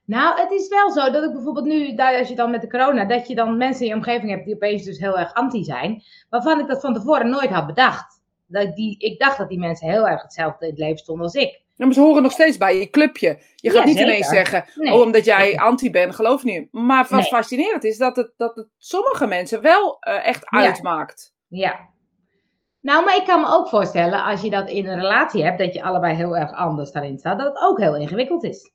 Nou, 0.06 0.40
het 0.42 0.52
is 0.52 0.68
wel 0.68 0.92
zo 0.92 1.12
dat 1.12 1.24
ik 1.24 1.34
bijvoorbeeld 1.34 1.66
nu, 1.66 1.96
daar, 1.96 2.18
als 2.18 2.28
je 2.30 2.36
dan 2.36 2.52
met 2.52 2.62
de 2.62 2.70
corona, 2.70 3.06
dat 3.06 3.28
je 3.28 3.36
dan 3.36 3.58
mensen 3.58 3.82
in 3.84 3.90
je 3.90 3.96
omgeving 3.96 4.32
hebt 4.32 4.46
die 4.46 4.56
opeens 4.56 4.84
dus 4.84 5.00
heel 5.00 5.20
erg 5.20 5.34
anti 5.34 5.64
zijn, 5.64 6.04
waarvan 6.30 6.60
ik 6.60 6.68
dat 6.68 6.82
van 6.82 6.94
tevoren 6.94 7.30
nooit 7.30 7.50
had 7.50 7.66
bedacht. 7.68 8.22
Dat 8.48 8.76
die, 8.76 8.98
ik 9.00 9.20
dacht 9.20 9.38
dat 9.38 9.50
die 9.50 9.60
mensen 9.60 9.90
heel 9.90 10.08
erg 10.08 10.22
hetzelfde 10.22 10.66
in 10.66 10.72
het 10.72 10.80
leven 10.80 10.98
stonden 10.98 11.24
als 11.26 11.34
ik. 11.34 11.62
Ja, 11.76 11.86
maar 11.86 11.94
ze 11.94 12.00
horen 12.02 12.24
nog 12.24 12.32
steeds 12.32 12.58
bij 12.58 12.78
je 12.80 12.90
clubje. 12.90 13.40
Je 13.56 13.70
gaat 13.70 13.80
Ja, 13.80 13.86
niet 13.86 13.98
zeker. 13.98 14.12
ineens 14.12 14.30
zeggen, 14.30 14.66
Nee. 14.76 14.94
oh, 14.94 15.02
omdat 15.02 15.26
jij 15.26 15.58
anti 15.58 15.92
bent, 15.92 16.16
geloof 16.16 16.44
niet. 16.44 16.68
Maar 16.72 17.02
wat 17.10 17.20
Nee. 17.20 17.24
fascinerend 17.30 17.84
is, 17.84 17.98
dat 17.98 18.16
het, 18.16 18.32
dat 18.38 18.56
het 18.56 18.68
sommige 18.78 19.28
mensen 19.28 19.62
wel 19.62 19.98
eh, 20.00 20.28
echt 20.28 20.46
Ja. 20.50 20.60
uitmaakt. 20.60 21.34
Ja. 21.48 21.80
Nou, 22.82 23.06
maar 23.06 23.16
ik 23.16 23.26
kan 23.26 23.42
me 23.42 23.48
ook 23.48 23.68
voorstellen, 23.70 24.24
als 24.24 24.42
je 24.42 24.50
dat 24.50 24.70
in 24.70 24.88
een 24.88 25.00
relatie 25.00 25.44
hebt, 25.44 25.60
dat 25.60 25.74
je 25.74 25.84
allebei 25.84 26.16
heel 26.16 26.38
erg 26.38 26.52
anders 26.54 26.92
daarin 26.92 27.18
staat, 27.18 27.40
dat 27.40 27.48
het 27.48 27.64
ook 27.64 27.80
heel 27.80 27.96
ingewikkeld 27.96 28.44
is. 28.44 28.72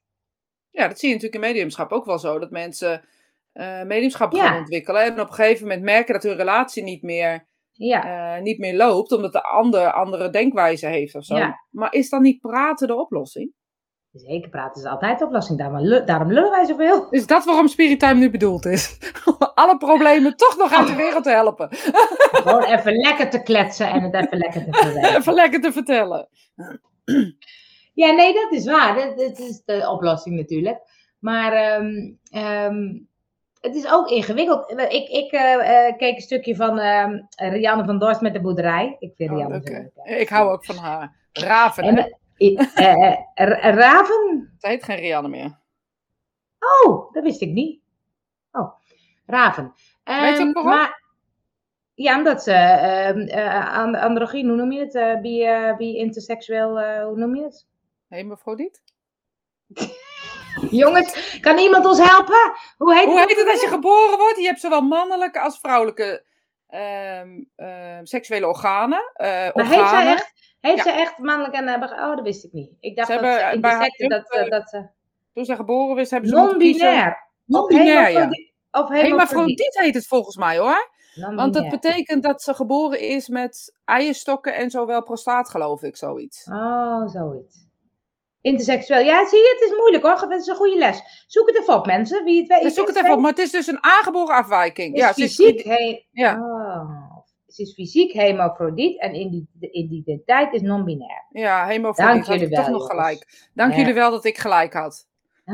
Ja, 0.70 0.88
dat 0.88 0.98
zie 0.98 1.08
je 1.08 1.14
natuurlijk 1.14 1.42
in 1.44 1.50
mediumschap 1.50 1.92
ook 1.92 2.04
wel 2.04 2.18
zo. 2.18 2.38
Dat 2.38 2.50
mensen 2.50 3.04
eh 3.52 3.82
mediumschap 3.82 4.32
Ja. 4.32 4.46
gaan 4.48 4.58
ontwikkelen. 4.58 5.02
En 5.04 5.20
op 5.20 5.28
een 5.28 5.34
gegeven 5.34 5.62
moment 5.66 5.82
merken 5.84 6.14
dat 6.14 6.22
hun 6.22 6.36
relatie 6.36 6.82
niet 6.82 7.02
meer, 7.02 7.46
Ja. 7.72 8.36
eh, 8.36 8.42
niet 8.42 8.58
meer 8.58 8.76
loopt. 8.76 9.12
Omdat 9.12 9.32
de 9.32 9.42
ander 9.42 9.92
andere 9.92 10.30
denkwijze 10.30 10.86
heeft 10.86 11.14
of 11.14 11.24
zo. 11.24 11.36
Ja. 11.36 11.60
Maar 11.70 11.92
is 11.94 12.08
dan 12.10 12.22
niet 12.22 12.40
praten 12.40 12.86
de 12.86 12.94
oplossing? 12.94 13.52
Zeker 14.14 14.50
praten 14.50 14.82
is 14.82 14.88
altijd 14.88 15.18
de 15.18 15.24
oplossing. 15.24 15.58
Daarom, 15.58 15.80
lu- 15.80 16.04
daarom 16.04 16.32
lullen 16.32 16.50
wij 16.50 16.64
zoveel. 16.64 17.06
Is 17.10 17.26
dat 17.26 17.44
waarom 17.44 17.68
Spirit 17.68 17.98
Time 18.00 18.14
nu 18.14 18.30
bedoeld 18.30 18.66
is? 18.66 18.98
Alle 19.54 19.76
problemen 19.76 20.36
toch 20.36 20.56
nog 20.56 20.72
uit 20.72 20.86
de 20.86 20.94
wereld 20.94 21.24
te 21.24 21.30
helpen. 21.30 21.68
Gewoon 22.42 22.64
even 22.64 22.92
lekker 22.92 23.30
te 23.30 23.42
kletsen 23.42 23.88
en 23.88 24.02
het 24.02 24.14
even 24.14 24.38
lekker 24.38 24.64
te 24.64 24.72
verwerken. 24.72 25.16
Even 25.16 25.34
lekker 25.34 25.60
te 25.60 25.72
vertellen. 25.72 26.28
Ja, 27.94 28.10
nee, 28.12 28.32
dat 28.32 28.52
is 28.52 28.66
waar. 28.66 28.94
Dat, 28.94 29.18
dat 29.18 29.38
is 29.38 29.62
de 29.64 29.88
oplossing 29.90 30.36
natuurlijk. 30.36 30.78
Maar 31.18 31.52
ehm, 31.52 32.12
ehm, 32.30 32.98
het 33.60 33.74
is 33.74 33.92
ook 33.92 34.08
ingewikkeld. 34.08 34.70
Ik, 34.70 35.08
ik 35.08 35.32
eh, 35.32 35.86
eh, 35.86 35.96
keek 35.96 36.14
een 36.14 36.20
stukje 36.22 36.56
van 36.56 36.78
ehm 36.78 37.20
Rianne 37.36 37.84
van 37.84 37.98
Dorst 37.98 38.20
met 38.20 38.32
de 38.32 38.40
boerderij. 38.40 38.96
Ik 38.98 39.12
vind 39.16 39.30
Oh, 39.30 39.36
Rianne 39.36 39.90
hè. 39.94 40.14
Ik 40.16 40.28
hou 40.28 40.50
ook 40.52 40.64
van 40.64 40.76
haar. 40.76 41.16
Raven, 41.32 41.84
En, 41.84 42.18
eh, 42.36 42.58
eh, 42.74 43.16
eh, 43.34 43.74
Raven? 43.74 44.54
Ze 44.58 44.68
heet 44.68 44.84
geen 44.84 44.96
Rianne 44.98 45.28
meer. 45.28 45.58
Oh, 46.84 47.12
dat 47.12 47.22
wist 47.22 47.40
ik 47.40 47.50
niet. 47.50 47.80
Oh, 48.52 48.72
Raven. 49.26 49.72
Weet 50.04 50.16
je 50.36 50.38
Ehm, 50.38 50.48
ook 50.48 50.54
waarom? 50.54 50.72
Maar, 50.72 51.02
ja, 51.94 52.16
omdat 52.18 52.42
ze 52.42 52.52
ehm 52.52 53.18
eh, 53.18 53.74
an- 53.78 53.94
androgyn, 53.94 54.46
hoe 54.48 54.56
noem 54.56 54.72
je 54.72 54.80
het? 54.90 55.22
Bi, 55.22 55.46
bi 55.76 55.96
interseksueel, 55.96 56.78
eh, 56.80 57.04
hoe 57.04 57.16
noem 57.16 57.36
je 57.36 57.42
het? 57.42 57.66
Hemafrodiet? 58.08 58.82
Jongens, 60.70 61.38
kan 61.40 61.58
iemand 61.58 61.86
ons 61.86 61.98
helpen? 61.98 62.52
Hoe 62.76 62.94
heet 62.94 63.04
Hoe 63.04 63.18
het? 63.18 63.28
heet 63.28 63.38
het 63.38 63.48
als 63.48 63.60
je 63.60 63.68
geboren 63.68 64.18
wordt? 64.18 64.38
Je 64.38 64.46
hebt 64.46 64.60
zowel 64.60 64.80
mannelijke 64.82 65.40
als 65.40 65.58
vrouwelijke 65.58 66.24
ehm, 66.68 67.42
seksuele 68.02 68.46
organen. 68.46 69.10
eh, 69.14 69.26
Maar 69.28 69.42
heeft 69.42 69.54
organen. 69.54 70.02
zij 70.02 70.12
echt, 70.12 70.53
heeft 70.72 70.84
Ja. 70.84 70.92
zij 70.92 71.00
echt 71.00 71.18
mannelijk 71.18 71.54
en... 71.54 71.68
eh, 71.68 71.90
oh, 72.08 72.16
dat 72.16 72.24
wist 72.24 72.44
ik 72.44 72.52
niet. 72.52 72.70
Ik 72.80 72.96
dacht 72.96 73.08
Ze 73.08 73.14
dat 73.14 73.22
hebben, 73.24 73.48
ze 73.48 73.54
in 73.54 73.60
bij 73.60 73.70
de 73.70 73.76
haar 73.76 73.84
secte 73.84 74.08
dat, 74.08 74.30
eh, 74.44 74.50
dat 74.50 74.68
ze... 74.68 74.86
Toen 75.34 75.44
ze 75.44 75.56
geboren 75.56 75.98
is, 75.98 76.10
hebben 76.10 76.30
ze. 76.30 76.36
Non-binair. 76.36 77.08
Of 77.08 77.16
Non-binair, 77.44 78.10
ja. 78.10 78.28
Of 78.70 78.88
hemafrodiet. 78.88 79.78
Heet 79.78 79.94
het 79.94 80.06
volgens 80.06 80.36
mij 80.36 80.58
hoor. 80.58 80.92
Want 81.34 81.54
dat 81.54 81.68
betekent 81.68 82.22
dat 82.22 82.42
ze 82.42 82.54
geboren 82.54 83.00
is 83.00 83.28
met 83.28 83.74
eierstokken 83.84 84.54
en 84.54 84.70
zowel 84.70 85.02
prostaat, 85.02 85.50
geloof 85.50 85.82
ik, 85.82 85.96
zoiets. 85.96 86.48
Oh, 86.52 87.06
zoiets. 87.08 87.62
Interseksueel. 88.40 89.00
Ja, 89.04 89.26
zie 89.28 89.38
je, 89.38 89.56
het 89.60 89.70
is 89.70 89.76
moeilijk 89.76 90.02
hoor. 90.04 90.30
Het 90.30 90.40
is 90.40 90.46
een 90.46 90.54
goede 90.56 90.78
les. 90.78 91.24
Zoek 91.26 91.46
het 91.46 91.58
even 91.58 91.74
op, 91.74 91.86
mensen. 91.86 92.24
Wie 92.24 92.38
het 92.38 92.48
weet. 92.62 92.74
Zoek 92.74 92.86
het 92.86 92.96
even 92.96 93.12
op, 93.12 93.18
maar 93.20 93.30
het 93.30 93.38
is 93.38 93.50
dus 93.50 93.66
een 93.66 93.82
aangeboren 93.84 94.34
afwijking. 94.36 94.96
Ja, 94.96 95.06
Ja, 95.06 95.12
ze 95.12 95.22
is 95.22 95.34
fysiek. 95.34 95.64
he- 95.64 96.04
Ja. 96.10 96.34
Oh. 96.40 97.03
Ze 97.54 97.62
is 97.62 97.72
fysiek 97.74 98.12
hemafrodiet 98.12 99.00
en 99.00 99.14
in 99.14 99.30
die, 99.30 99.48
de 99.52 99.70
identiteit 99.70 100.52
is 100.52 100.60
non-binair. 100.60 101.24
Ja, 101.30 101.66
hemofrodiet 101.66 102.26
Dank 102.26 102.40
had 102.40 102.64
toch 102.64 102.68
nog 102.68 102.86
gelijk. 102.86 103.48
Dank 103.54 103.72
Ja. 103.72 103.78
jullie 103.78 103.94
wel 103.94 104.10
dat 104.10 104.24
ik 104.24 104.38
gelijk 104.38 104.72
had. 104.72 105.06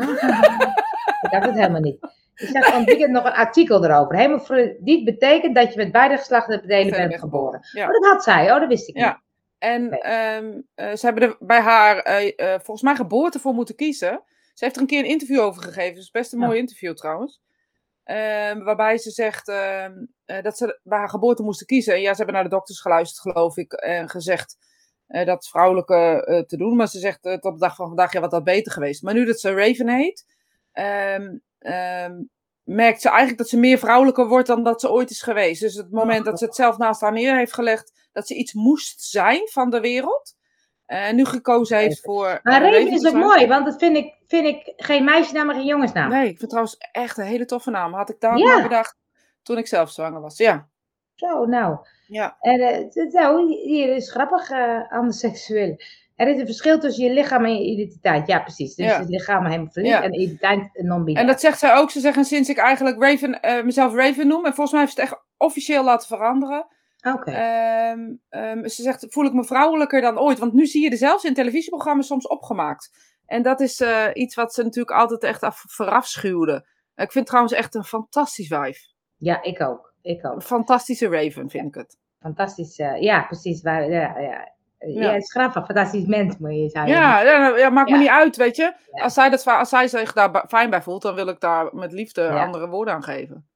Ik 1.21 1.31
had 1.31 1.45
het 1.45 1.55
helemaal 1.55 1.81
niet. 1.81 1.99
Ik 2.35 2.49
zag 2.49 2.77
ontwikkeld 2.77 3.11
nog 3.11 3.25
een 3.25 3.33
artikel 3.33 3.85
erover. 3.85 4.17
Hemafrodiet 4.17 5.05
betekent 5.05 5.55
dat 5.55 5.73
je 5.73 5.79
met 5.79 5.93
beide 5.93 6.17
geslachten 6.17 6.69
delen 6.69 6.89
Verder 6.89 7.09
bent 7.09 7.21
geboren. 7.21 7.61
Ja. 7.73 7.87
Oh, 7.87 7.93
dat 7.93 8.05
had 8.13 8.23
zij. 8.23 8.53
Oh, 8.53 8.61
dat 8.61 8.69
wist 8.69 8.89
ik 8.89 8.97
Ja. 8.97 9.07
niet. 9.09 9.17
En 9.59 9.89
Nee. 9.89 10.01
ehm, 10.01 10.61
eh, 10.75 10.95
ze 10.95 11.07
hebben 11.07 11.23
er 11.23 11.37
bij 11.41 11.61
haar 11.61 11.99
eh, 11.99 12.27
eh, 12.37 12.61
volgens 12.61 12.83
mij 12.83 12.95
geboorte 12.95 13.39
voor 13.39 13.55
moeten 13.55 13.75
kiezen. 13.75 14.23
Ze 14.55 14.65
heeft 14.65 14.77
er 14.77 14.83
een 14.83 14.89
keer 14.89 14.99
een 14.99 15.11
interview 15.11 15.41
over 15.41 15.63
gegeven. 15.63 15.95
Dat 15.95 16.03
is 16.03 16.11
best 16.11 16.33
een 16.33 16.39
mooi 16.39 16.59
interview 16.59 16.95
trouwens. 16.95 17.41
Ehm, 18.11 18.62
waarbij 18.62 18.99
ze 18.99 19.11
zegt 19.11 19.49
ehm, 19.49 19.92
eh, 20.25 20.42
dat 20.42 20.57
ze 20.57 20.81
bij 20.83 20.99
haar 20.99 21.09
geboorte 21.09 21.42
moesten 21.42 21.66
kiezen. 21.66 21.94
En 21.94 22.01
ja, 22.01 22.11
ze 22.11 22.16
hebben 22.16 22.35
naar 22.35 22.44
de 22.44 22.51
dokters 22.51 22.81
geluisterd, 22.81 23.20
geloof 23.20 23.57
ik. 23.57 23.73
En 23.73 24.09
gezegd 24.09 24.57
eh, 25.07 25.27
dat 25.27 25.49
vrouwelijke 25.49 26.25
eh, 26.25 26.40
te 26.42 26.57
doen. 26.57 26.77
Maar 26.77 26.88
ze 26.88 26.99
zegt 26.99 27.23
tot 27.23 27.42
de 27.42 27.59
dag 27.59 27.75
van 27.75 27.87
vandaag, 27.87 28.12
ja, 28.12 28.20
wat 28.20 28.33
had 28.33 28.44
beter 28.44 28.73
geweest. 28.73 29.03
Maar 29.03 29.14
nu 29.14 29.25
dat 29.25 29.40
ze 29.40 29.55
Raven 29.55 29.88
heet, 29.88 30.27
ehm, 30.73 31.37
merkt 32.62 33.01
ze 33.01 33.09
eigenlijk 33.09 33.38
dat 33.38 33.49
ze 33.49 33.59
meer 33.59 33.79
vrouwelijker 33.79 34.27
wordt 34.29 34.46
dan 34.46 34.64
dat 34.64 34.81
ze 34.81 34.90
ooit 34.90 35.11
is 35.11 35.23
geweest. 35.23 35.61
Dus 35.61 35.75
het 35.75 35.90
moment 35.90 36.25
dat 36.25 36.38
ze 36.38 36.44
het 36.44 36.55
zelf 36.55 36.79
naast 36.79 37.01
haar 37.01 37.12
neer 37.12 37.37
heeft 37.37 37.55
gelegd, 37.55 38.09
dat 38.12 38.27
ze 38.27 38.35
iets 38.35 38.53
moest 38.53 39.03
zijn 39.03 39.49
van 39.49 39.70
de 39.70 39.81
wereld. 39.81 40.35
Eh, 40.90 41.09
En 41.09 41.16
nu 41.16 41.24
gekozen 41.24 41.79
heeft 41.79 42.00
voor. 42.00 42.40
Maar 42.42 42.62
eh, 42.62 42.72
Raven 42.72 42.92
is 42.92 43.07
ook 43.07 43.14
mooi, 43.14 43.46
want 43.46 43.64
dat 43.66 43.79
vind 43.79 43.96
ik, 43.96 44.14
vind 44.26 44.46
ik 44.46 44.72
geen 44.76 45.05
meisjesnaam, 45.05 45.46
maar 45.46 45.55
geen 45.55 45.64
jongensnaam. 45.64 46.11
Nee, 46.11 46.20
ik 46.20 46.26
vind 46.29 46.40
het 46.40 46.48
trouwens 46.50 46.76
echt 46.92 47.18
een 47.18 47.24
hele 47.24 47.44
toffe 47.44 47.70
naam. 47.70 47.92
Had 47.94 48.11
ik 48.11 48.20
daar 48.20 48.37
Ja. 48.37 48.55
maar 48.55 48.62
bedacht 48.62 48.96
toen 49.42 49.59
ik 49.59 49.66
zelf 49.66 49.90
zwanger 49.90 50.20
was. 50.20 50.38
Ja. 50.38 50.68
Zo, 51.14 51.44
nou. 51.44 51.76
Ja. 52.07 52.37
En, 52.40 52.61
eh, 52.61 52.76
het- 52.76 53.12
nou, 53.12 53.53
hier 53.53 53.94
is 53.94 54.11
grappig, 54.11 54.50
eh 54.50 54.92
aan 54.92 55.07
de 55.07 55.12
seksueel. 55.12 55.76
Er 56.16 56.29
is 56.29 56.38
een 56.40 56.46
verschil 56.46 56.79
tussen 56.81 57.05
je 57.05 57.12
lichaam 57.12 57.44
en 57.44 57.55
je 57.55 57.64
identiteit. 57.70 58.26
Ja, 58.26 58.38
precies. 58.38 58.74
Dus 58.74 58.87
Ja. 58.87 58.98
het 58.98 59.09
lichaam 59.09 59.44
helemaal 59.44 59.70
verliefd 59.72 59.94
Ja. 59.94 60.03
en 60.03 60.14
identiteit 60.20 60.70
non-binair. 60.72 61.24
En 61.24 61.31
dat 61.31 61.40
zegt 61.40 61.59
zij 61.59 61.74
ook. 61.76 61.90
Ze 61.90 62.00
zeggen 62.00 62.24
sinds 62.24 62.48
ik 62.48 62.57
eigenlijk 62.57 63.03
Raven, 63.03 63.40
eh, 63.40 63.62
mezelf 63.64 63.94
Raven 63.94 64.26
noem. 64.26 64.44
En 64.46 64.55
volgens 64.55 64.70
mij 64.72 64.81
heeft 64.81 64.94
ze 64.94 65.00
het 65.00 65.11
echt 65.11 65.20
officieel 65.37 65.85
laten 65.85 66.09
veranderen. 66.09 66.66
Oké. 67.03 67.31
Ehm, 67.31 68.01
ehm, 68.29 68.67
ze 68.69 68.83
zegt, 68.83 69.07
voel 69.09 69.25
ik 69.25 69.33
me 69.33 69.45
vrouwelijker 69.45 70.01
dan 70.01 70.19
ooit. 70.19 70.39
Want 70.39 70.53
nu 70.53 70.67
zie 70.67 70.83
je 70.85 70.91
er 70.91 70.97
zelfs 70.97 71.25
in 71.25 71.35
televisieprogramma's 71.35 72.07
soms 72.07 72.27
opgemaakt. 72.27 73.09
En 73.27 73.43
dat 73.43 73.61
is 73.61 73.81
eh, 73.81 74.07
iets 74.13 74.35
wat 74.35 74.55
ze 74.55 74.63
natuurlijk 74.63 74.97
altijd 74.97 75.23
echt 75.23 75.43
af, 75.43 75.65
verafschuwde. 75.69 76.55
Ik 76.95 77.13
vind 77.13 77.15
het 77.15 77.27
trouwens 77.27 77.53
echt 77.55 77.75
een 77.75 77.85
fantastisch 77.85 78.49
wijf. 78.49 78.79
Ja, 79.17 79.43
ik 79.43 79.61
ook. 79.61 79.95
Ik 80.03 80.27
ook. 80.27 80.35
Een 80.35 80.43
fantastische 80.43 81.09
Raven, 81.09 81.51
vind 81.51 81.67
ik 81.67 81.75
het. 81.75 81.97
Fantastisch. 82.21 82.79
eh, 82.79 83.01
ja, 83.03 83.23
precies. 83.23 83.63
Waar, 83.63 83.91
ja, 83.91 84.19
ja. 84.19 84.49
Ja, 84.79 85.03
Ja. 85.03 85.13
het 85.13 85.23
is 85.23 85.31
grappig. 85.33 85.65
Fantastisch 85.67 86.05
mens, 86.07 86.37
moet 86.39 86.51
je 86.51 86.57
je 86.63 86.71
Ja, 86.73 87.21
ja, 87.21 87.57
ja, 87.57 87.71
maakt 87.71 87.89
me 87.91 87.95
Ja. 87.95 88.01
niet 88.01 88.11
uit, 88.11 88.37
weet 88.37 88.57
je. 88.57 88.63
Ja. 88.93 89.03
Als, 89.03 89.15
zij 89.15 89.31
dat, 89.31 89.47
als 89.47 89.69
zij 89.69 89.89
zich 89.89 90.13
daar 90.13 90.45
fijn 90.49 90.71
bij 90.71 90.83
voelt, 90.83 91.03
dan 91.03 91.15
wil 91.15 91.29
ik 91.29 91.41
daar 91.41 91.75
met 91.75 91.93
liefde 91.93 92.23
Ja. 92.23 92.45
andere 92.45 92.69
woorden 92.69 92.95
aan 92.95 93.03
geven. 93.03 93.49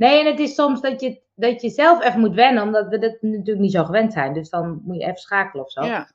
Nee, 0.00 0.20
en 0.20 0.26
het 0.26 0.38
is 0.38 0.54
soms 0.54 0.80
dat 0.80 1.00
je, 1.00 1.20
dat 1.34 1.62
je 1.62 1.70
zelf 1.70 2.04
even 2.04 2.20
moet 2.20 2.34
wennen, 2.34 2.62
omdat 2.62 2.88
we 2.88 2.98
dat 2.98 3.16
natuurlijk 3.20 3.58
niet 3.58 3.72
zo 3.72 3.84
gewend 3.84 4.12
zijn. 4.12 4.32
Dus 4.32 4.50
dan 4.50 4.80
moet 4.84 4.96
je 4.96 5.02
even 5.02 5.16
schakelen 5.16 5.64
of 5.64 5.70
zo. 5.70 5.84
Ja. 5.84 6.10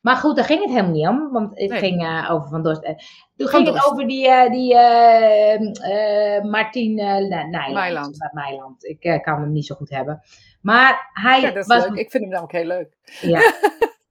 Maar 0.00 0.16
goed, 0.16 0.36
daar 0.36 0.44
ging 0.44 0.60
het 0.60 0.70
helemaal 0.70 0.92
niet 0.92 1.06
om, 1.08 1.32
want 1.32 1.50
het 1.58 1.70
Nee. 1.70 1.78
ging 1.78 2.02
eh, 2.02 2.30
over 2.30 2.48
Van 2.48 2.62
Dorst. 2.62 2.82
Eh, 2.82 2.94
Toen 3.36 3.48
Van 3.48 3.60
ging 3.64 3.74
het 3.74 3.86
over 3.86 4.06
die, 4.06 4.28
eh 4.28 4.50
die 4.50 4.74
eh, 4.76 5.60
Ne- 6.42 7.46
Nijland. 7.50 8.28
Meiland. 8.32 8.84
Ik 8.84 9.20
kan 9.22 9.40
hem 9.40 9.52
niet 9.52 9.66
zo 9.66 9.74
goed 9.74 9.90
hebben. 9.90 10.20
Maar 10.62 11.10
hij 11.12 11.40
ja, 11.40 11.46
dat 11.46 11.56
is 11.56 11.66
was... 11.66 11.88
leuk. 11.88 11.98
Ik 11.98 12.10
vind 12.10 12.22
hem 12.22 12.32
namelijk 12.32 12.52
heel 12.56 12.66
leuk. 12.66 12.96
Ja. 13.20 13.40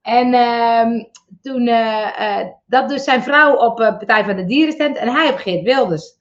En 0.01 0.33
ehm, 0.33 1.03
toen, 1.41 1.65
dat 2.65 2.89
dus 2.89 3.03
zijn 3.03 3.23
vrouw 3.23 3.55
op 3.55 3.75
Partij 3.75 4.23
van 4.25 4.35
de 4.35 4.45
Dieren 4.45 4.73
stemt 4.73 4.97
en 4.97 5.07
hij 5.07 5.29
op 5.29 5.37
Geert 5.37 5.63
Wilders. 5.63 6.18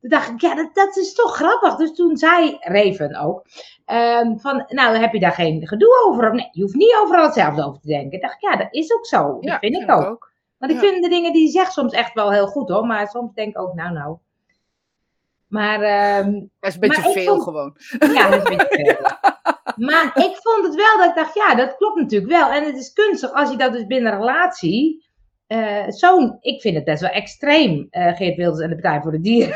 Toen 0.00 0.10
dacht 0.10 0.28
ik, 0.30 0.40
ja, 0.40 0.54
dat, 0.54 0.74
dat 0.74 0.96
is 0.96 1.14
toch 1.14 1.34
grappig. 1.36 1.76
Dus 1.76 1.94
toen 1.94 2.16
zei 2.16 2.56
Reven 2.60 3.16
ook, 3.16 3.44
ehm, 3.84 4.36
van, 4.36 4.64
nou 4.68 4.96
heb 4.96 5.12
je 5.12 5.20
daar 5.20 5.32
geen 5.32 5.66
gedoe 5.66 6.04
over? 6.06 6.26
Of 6.28 6.32
nee, 6.32 6.48
je 6.52 6.62
hoeft 6.62 6.74
niet 6.74 6.96
overal 7.02 7.24
hetzelfde 7.24 7.64
over 7.66 7.80
te 7.80 7.86
denken. 7.88 8.12
Ik 8.12 8.22
dacht, 8.22 8.40
ja, 8.40 8.56
dat 8.56 8.68
is 8.70 8.92
ook 8.94 9.06
zo. 9.06 9.22
Dat 9.32 9.44
Ja, 9.44 9.58
vind 9.58 9.76
ik 9.82 9.90
ook. 9.90 10.30
Want 10.58 10.72
ik 10.72 10.80
Ja. 10.82 10.88
vind 10.88 11.02
de 11.02 11.08
dingen 11.08 11.32
die 11.32 11.42
hij 11.42 11.50
zegt 11.62 11.72
soms 11.72 11.92
echt 11.92 12.14
wel 12.14 12.32
heel 12.32 12.46
goed 12.46 12.68
hoor. 12.68 12.86
Maar 12.86 13.08
soms 13.08 13.34
denk 13.34 13.48
ik 13.48 13.60
ook, 13.60 13.74
nou 13.74 13.92
nou. 13.92 14.16
Maar 15.48 15.80
ehm, 15.82 16.32
Dat 16.32 16.48
is 16.70 16.74
een 16.74 16.80
beetje 16.80 17.02
veel 17.12 17.24
vond- 17.34 17.42
gewoon. 17.42 17.76
ja, 18.12 18.30
dat 18.30 18.42
is 18.42 18.50
een 18.50 18.56
beetje 18.56 18.76
veel. 18.84 19.06
Maar 19.86 20.04
ik 20.14 20.36
vond 20.42 20.66
het 20.66 20.74
wel 20.74 20.98
dat 20.98 21.08
ik 21.08 21.14
dacht, 21.14 21.34
ja, 21.34 21.54
dat 21.54 21.76
klopt 21.76 21.96
natuurlijk 22.00 22.32
wel. 22.32 22.50
En 22.50 22.64
het 22.64 22.76
is 22.76 22.92
kunstig 22.92 23.32
als 23.32 23.50
je 23.50 23.56
dat 23.56 23.72
dus 23.72 23.86
binnen 23.86 24.12
een 24.12 24.18
relatie. 24.18 25.06
eh, 25.46 25.84
zo'n, 25.88 26.36
ik 26.40 26.60
vind 26.60 26.74
het 26.74 26.84
best 26.84 27.00
wel 27.00 27.10
extreem, 27.10 27.86
eh, 27.90 28.16
Geert 28.16 28.36
Wilders 28.36 28.60
en 28.60 28.68
de 28.68 28.74
Partij 28.74 29.00
voor 29.02 29.10
de 29.10 29.20
Dieren. 29.20 29.54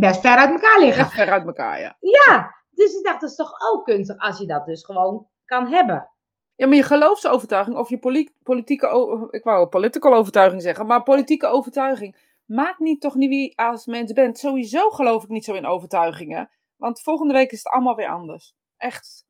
Best 0.00 0.20
ver 0.20 0.36
uit 0.36 0.50
elkaar 0.50 0.80
liggen. 0.80 1.02
Echt 1.02 1.12
ver 1.12 1.30
uit 1.30 1.46
elkaar, 1.46 1.80
ja. 1.80 1.96
Ja, 2.00 2.54
dus 2.70 2.94
ik 2.98 3.04
dacht, 3.04 3.20
dat 3.20 3.30
is 3.30 3.36
toch 3.36 3.52
ook 3.72 3.84
kunstig 3.84 4.18
als 4.18 4.38
je 4.38 4.46
dat 4.46 4.66
dus 4.66 4.84
gewoon 4.84 5.28
kan 5.44 5.66
hebben. 5.66 6.10
Ja, 6.54 6.66
maar 6.66 6.76
je 6.76 6.82
geloofsovertuiging 6.82 7.76
of 7.76 7.88
je 7.88 7.98
poli- 7.98 8.34
politieke, 8.42 9.28
ik 9.30 9.44
wou 9.44 9.66
political 9.66 10.14
overtuiging 10.14 10.62
zeggen, 10.62 10.86
maar 10.86 11.02
politieke 11.02 11.46
overtuiging 11.46 12.28
maakt 12.44 12.78
niet 12.78 13.00
toch 13.00 13.14
niet 13.14 13.28
wie 13.28 13.58
als 13.58 13.86
mens 13.86 14.12
bent. 14.12 14.38
Sowieso 14.38 14.90
geloof 14.90 15.22
ik 15.22 15.28
niet 15.28 15.44
zo 15.44 15.54
in 15.54 15.66
overtuigingen, 15.66 16.50
want 16.76 17.00
volgende 17.02 17.32
week 17.34 17.50
is 17.50 17.58
het 17.62 17.72
allemaal 17.72 17.94
weer 17.96 18.08
anders. 18.08 18.54
Echt. 18.76 19.26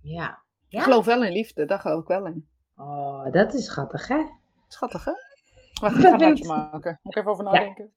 Ja. 0.00 0.44
Ik 0.68 0.80
geloof 0.82 1.04
wel 1.04 1.24
in 1.24 1.32
liefde, 1.32 1.64
daar 1.64 1.78
geloof 1.80 2.00
ik 2.00 2.08
wel 2.08 2.26
in. 2.26 2.48
Oh, 2.76 3.32
dat 3.32 3.54
is 3.54 3.64
schattig, 3.64 4.08
hè? 4.08 4.22
Schattig, 4.68 5.04
hè? 5.04 5.12
Wacht, 5.80 5.96
ik 5.98 6.02
ga 6.02 6.20
een 6.20 6.46
maken. 6.46 7.00
Moet 7.02 7.14
ik 7.14 7.20
even 7.20 7.30
over 7.30 7.44
nadenken. 7.44 7.94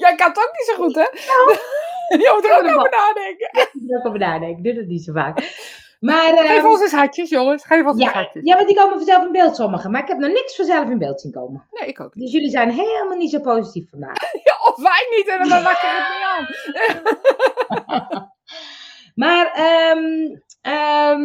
Jij 0.00 0.14
kan 0.14 0.28
het 0.28 0.38
ook 0.38 0.52
niet 0.52 0.66
zo 0.66 0.74
goed, 0.82 0.94
hè? 0.94 1.02
Je 2.22 2.32
moet 2.34 2.44
er 2.44 2.56
ook 2.58 2.78
over 2.78 2.90
nadenken. 2.90 3.48
Ik 3.52 3.70
moet 3.72 3.96
ook 3.96 4.06
over 4.06 4.18
nadenken, 4.18 4.58
ik 4.58 4.64
doe 4.64 4.74
dat 4.74 4.86
niet 4.86 5.04
zo 5.04 5.12
vaak. 5.12 5.38
Maar, 6.00 6.36
Geef 6.36 6.56
ehm, 6.56 6.66
ons 6.66 6.80
eens 6.80 6.92
hartjes, 6.92 7.28
jongens. 7.28 7.64
Geef 7.64 7.84
ons 7.84 8.00
eens 8.00 8.10
ja, 8.10 8.12
hartjes. 8.12 8.44
ja, 8.44 8.54
want 8.56 8.68
die 8.68 8.76
komen 8.76 8.96
vanzelf 8.96 9.24
in 9.24 9.32
beeld 9.32 9.56
sommigen. 9.56 9.90
Maar 9.90 10.02
ik 10.02 10.08
heb 10.08 10.18
nog 10.18 10.30
niks 10.30 10.56
vanzelf 10.56 10.88
in 10.88 10.98
beeld 10.98 11.20
zien 11.20 11.32
komen. 11.32 11.66
Nee, 11.70 11.88
ik 11.88 12.00
ook 12.00 12.14
niet. 12.14 12.24
Dus 12.24 12.32
jullie 12.32 12.50
zijn 12.50 12.70
helemaal 12.70 13.16
niet 13.16 13.30
zo 13.30 13.40
positief 13.40 13.90
vandaag. 13.90 14.16
Ja, 14.44 14.58
of 14.64 14.76
wij 14.76 15.06
niet, 15.16 15.28
en 15.28 15.48
dan 15.48 15.62
maak 15.62 15.80
je 15.80 15.86
het 15.86 16.08
niet 16.14 16.24
aan. 17.86 18.30
Maar 19.14 19.52
ehm, 20.62 21.22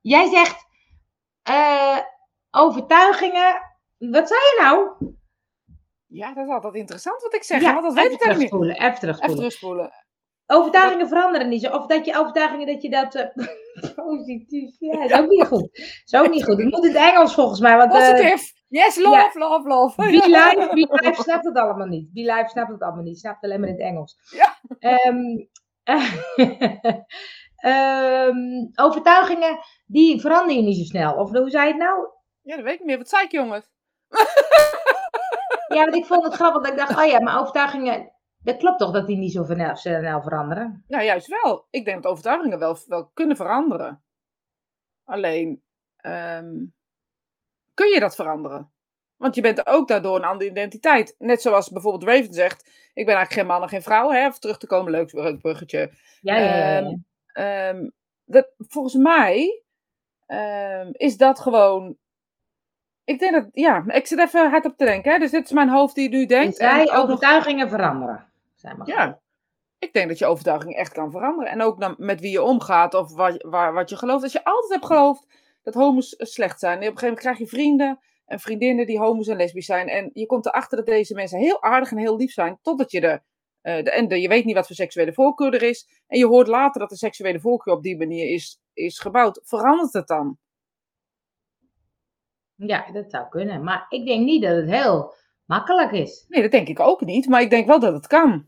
jij 0.00 0.28
zegt 0.28 0.66
eh, 1.42 1.98
overtuigingen. 2.50 3.60
Wat 3.98 4.28
zei 4.28 4.40
je 4.40 4.58
nou? 4.60 4.90
Ja, 6.12 6.34
dat 6.34 6.46
is 6.46 6.52
altijd 6.52 6.74
interessant 6.74 7.22
wat 7.22 7.34
ik 7.34 7.42
zeg, 7.42 7.60
ja, 7.60 7.72
want 7.72 7.84
dat 7.84 7.94
weet 7.94 8.04
even 8.04 8.14
ik 8.14 8.20
niet. 8.20 8.32
terugspoelen. 8.34 8.74
Even 8.74 8.86
Even 8.86 8.98
terugspoelen. 8.98 9.36
terugspoelen. 9.36 9.90
Overtuigingen 10.46 11.08
veranderen 11.08 11.48
niet 11.48 11.62
zo. 11.62 11.70
Of 11.76 11.86
dat 11.86 12.04
je 12.04 12.18
overtuigingen 12.18 12.66
dat 12.66 12.82
je 12.82 12.90
dat 12.90 13.14
eh, 13.14 13.26
positief. 13.94 14.76
Ja, 14.78 15.04
is 15.04 15.12
ook 15.12 15.28
niet 15.28 15.46
goed. 15.46 15.68
Is 16.04 16.14
ook 16.14 16.30
niet 16.30 16.44
goed. 16.44 16.58
Ik 16.58 16.64
moet 16.64 16.84
in 16.84 16.94
het 16.94 17.12
Engels 17.12 17.34
volgens 17.34 17.60
mij. 17.60 17.76
Want, 17.76 17.94
eh, 17.94 18.10
Positief. 18.10 18.52
Yes, 18.68 18.96
love, 18.96 19.38
love, 19.38 19.68
love. 19.68 19.96
Be 19.96 20.10
Live, 20.10 20.68
Be 20.74 20.86
Live 20.90 21.22
snapt 21.22 21.44
het 21.44 21.56
allemaal 21.56 21.86
niet. 21.86 22.12
Be 22.12 22.20
Live 22.20 22.48
snapt 22.48 22.70
het 22.70 22.82
allemaal 22.82 23.02
niet. 23.02 23.18
Snapt 23.18 23.44
alleen 23.44 23.60
maar 23.60 23.68
in 23.68 23.74
het 23.74 23.84
Engels. 23.84 24.16
Ja. 24.30 24.58
Ehm, 24.78 25.46
ehm, 27.56 28.36
overtuigingen, 28.74 29.58
die 29.86 30.20
veranderen 30.20 30.56
je 30.56 30.62
niet 30.68 30.76
zo 30.76 30.84
snel. 30.84 31.14
Of 31.14 31.30
hoe 31.30 31.50
zei 31.50 31.66
je 31.66 31.72
het 31.72 31.82
nou? 31.82 32.08
Ja, 32.42 32.56
dat 32.56 32.64
weet 32.64 32.72
ik 32.74 32.78
niet 32.78 32.88
meer. 32.88 32.98
Wat 32.98 33.08
zei 33.08 33.24
ik, 33.24 33.30
jongens? 33.30 33.70
Ja, 35.74 35.84
want 35.84 35.94
ik 35.94 36.04
vond 36.04 36.24
het 36.24 36.34
grappig 36.34 36.62
dat 36.62 36.70
ik 36.72 36.78
dacht, 36.78 36.98
oh 36.98 37.06
ja, 37.06 37.20
maar 37.20 37.40
overtuigingen, 37.40 38.12
dat 38.38 38.56
klopt 38.56 38.78
toch 38.78 38.90
dat 38.90 39.06
die 39.06 39.16
niet 39.16 39.32
zo 39.32 39.44
snel, 39.44 39.76
snel 39.76 40.22
veranderen? 40.22 40.84
Nou, 40.88 41.04
juist 41.04 41.42
wel. 41.42 41.66
Ik 41.70 41.84
denk 41.84 42.02
dat 42.02 42.12
overtuigingen 42.12 42.58
wel, 42.58 42.76
wel 42.86 43.10
kunnen 43.14 43.36
veranderen. 43.36 44.02
Alleen, 45.04 45.62
ehm, 45.96 46.64
kun 47.74 47.88
je 47.88 48.00
dat 48.00 48.14
veranderen? 48.14 48.72
Want 49.16 49.34
je 49.34 49.40
bent 49.40 49.66
ook 49.66 49.88
daardoor 49.88 50.16
een 50.16 50.24
andere 50.24 50.50
identiteit. 50.50 51.14
Net 51.18 51.42
zoals 51.42 51.70
bijvoorbeeld 51.70 52.10
Raven 52.10 52.34
zegt, 52.34 52.64
ik 52.94 53.06
ben 53.06 53.14
eigenlijk 53.14 53.32
geen 53.32 53.46
man 53.46 53.62
en 53.62 53.68
geen 53.68 53.82
vrouw. 53.82 54.10
Hè? 54.10 54.26
Even 54.26 54.40
terug 54.40 54.58
te 54.58 54.66
komen, 54.66 54.90
leuk, 54.90 55.38
bruggetje. 55.40 55.92
Ja, 56.20 56.36
ja, 56.36 56.44
ja. 56.44 56.56
ja. 56.56 56.78
Ehm, 56.78 56.94
Ehm, 57.32 57.88
dat, 58.24 58.54
volgens 58.58 58.94
mij 58.94 59.62
is 60.92 61.16
dat 61.16 61.40
gewoon. 61.40 61.96
Ik 63.12 63.18
denk 63.18 63.32
dat, 63.32 63.46
ja, 63.52 63.84
ik 63.86 64.06
zit 64.06 64.18
even 64.18 64.50
hard 64.50 64.64
op 64.64 64.76
te 64.76 64.84
denken. 64.84 65.12
Hè? 65.12 65.18
Dus 65.18 65.30
dit 65.30 65.44
is 65.44 65.50
mijn 65.52 65.68
hoofd 65.68 65.94
die 65.94 66.08
nu 66.08 66.20
En 66.20 66.26
denkt. 66.28 66.56
zij 66.56 66.80
ook 66.80 66.92
nog- 66.92 67.02
overtuigingen 67.02 67.68
veranderen. 67.68 68.26
Zijn 68.54 68.76
maar 68.76 68.86
ja, 68.86 69.20
ik 69.78 69.92
denk 69.92 70.08
dat 70.08 70.18
je 70.18 70.26
overtuiging 70.26 70.74
echt 70.74 70.92
kan 70.92 71.10
veranderen. 71.10 71.52
En 71.52 71.62
ook 71.62 71.80
dan 71.80 71.94
met 71.98 72.20
wie 72.20 72.30
je 72.30 72.42
omgaat 72.42 72.94
of 72.94 73.14
wat, 73.14 73.42
waar, 73.42 73.72
wat 73.72 73.90
je 73.90 73.96
gelooft. 73.96 74.22
Als 74.22 74.32
je 74.32 74.44
altijd 74.44 74.72
hebt 74.72 74.86
geloofd 74.86 75.26
dat 75.62 75.74
homo's 75.74 76.14
slecht 76.18 76.58
zijn. 76.60 76.72
En 76.80 76.88
op 76.88 76.92
een 76.92 76.98
gegeven 76.98 77.06
moment 77.08 77.20
krijg 77.24 77.38
je 77.38 77.56
vrienden 77.56 77.98
en 78.26 78.40
vriendinnen 78.40 78.86
die 78.86 78.98
homo's 78.98 79.28
en 79.28 79.36
lesbisch 79.36 79.66
zijn. 79.66 79.88
En 79.88 80.10
je 80.12 80.26
komt 80.26 80.46
erachter 80.46 80.76
dat 80.76 80.86
deze 80.86 81.14
mensen 81.14 81.38
heel 81.38 81.62
aardig 81.62 81.90
en 81.90 81.96
heel 81.98 82.16
lief 82.16 82.32
zijn. 82.32 82.58
Totdat 82.62 82.90
je 82.90 83.00
de, 83.00 83.20
eh, 83.60 83.84
de, 83.84 83.90
en 83.90 84.08
de, 84.08 84.20
je 84.20 84.28
weet 84.28 84.44
niet 84.44 84.54
wat 84.54 84.66
voor 84.66 84.76
seksuele 84.76 85.12
voorkeur 85.12 85.54
er 85.54 85.62
is. 85.62 85.88
En 86.06 86.18
je 86.18 86.26
hoort 86.26 86.46
later 86.46 86.80
dat 86.80 86.90
de 86.90 86.96
seksuele 86.96 87.40
voorkeur 87.40 87.74
op 87.74 87.82
die 87.82 87.96
manier 87.98 88.34
is, 88.34 88.60
is 88.72 88.98
gebouwd. 88.98 89.40
Verandert 89.44 89.92
het 89.92 90.06
dan? 90.06 90.38
Ja, 92.66 92.90
dat 92.92 93.10
zou 93.10 93.28
kunnen. 93.28 93.64
Maar 93.64 93.86
ik 93.88 94.06
denk 94.06 94.24
niet 94.24 94.42
dat 94.42 94.56
het 94.56 94.70
heel 94.70 95.14
makkelijk 95.44 95.92
is. 95.92 96.24
Nee, 96.28 96.42
dat 96.42 96.50
denk 96.50 96.68
ik 96.68 96.80
ook 96.80 97.00
niet. 97.00 97.28
Maar 97.28 97.40
ik 97.40 97.50
denk 97.50 97.66
wel 97.66 97.80
dat 97.80 97.92
het 97.92 98.06
kan. 98.06 98.46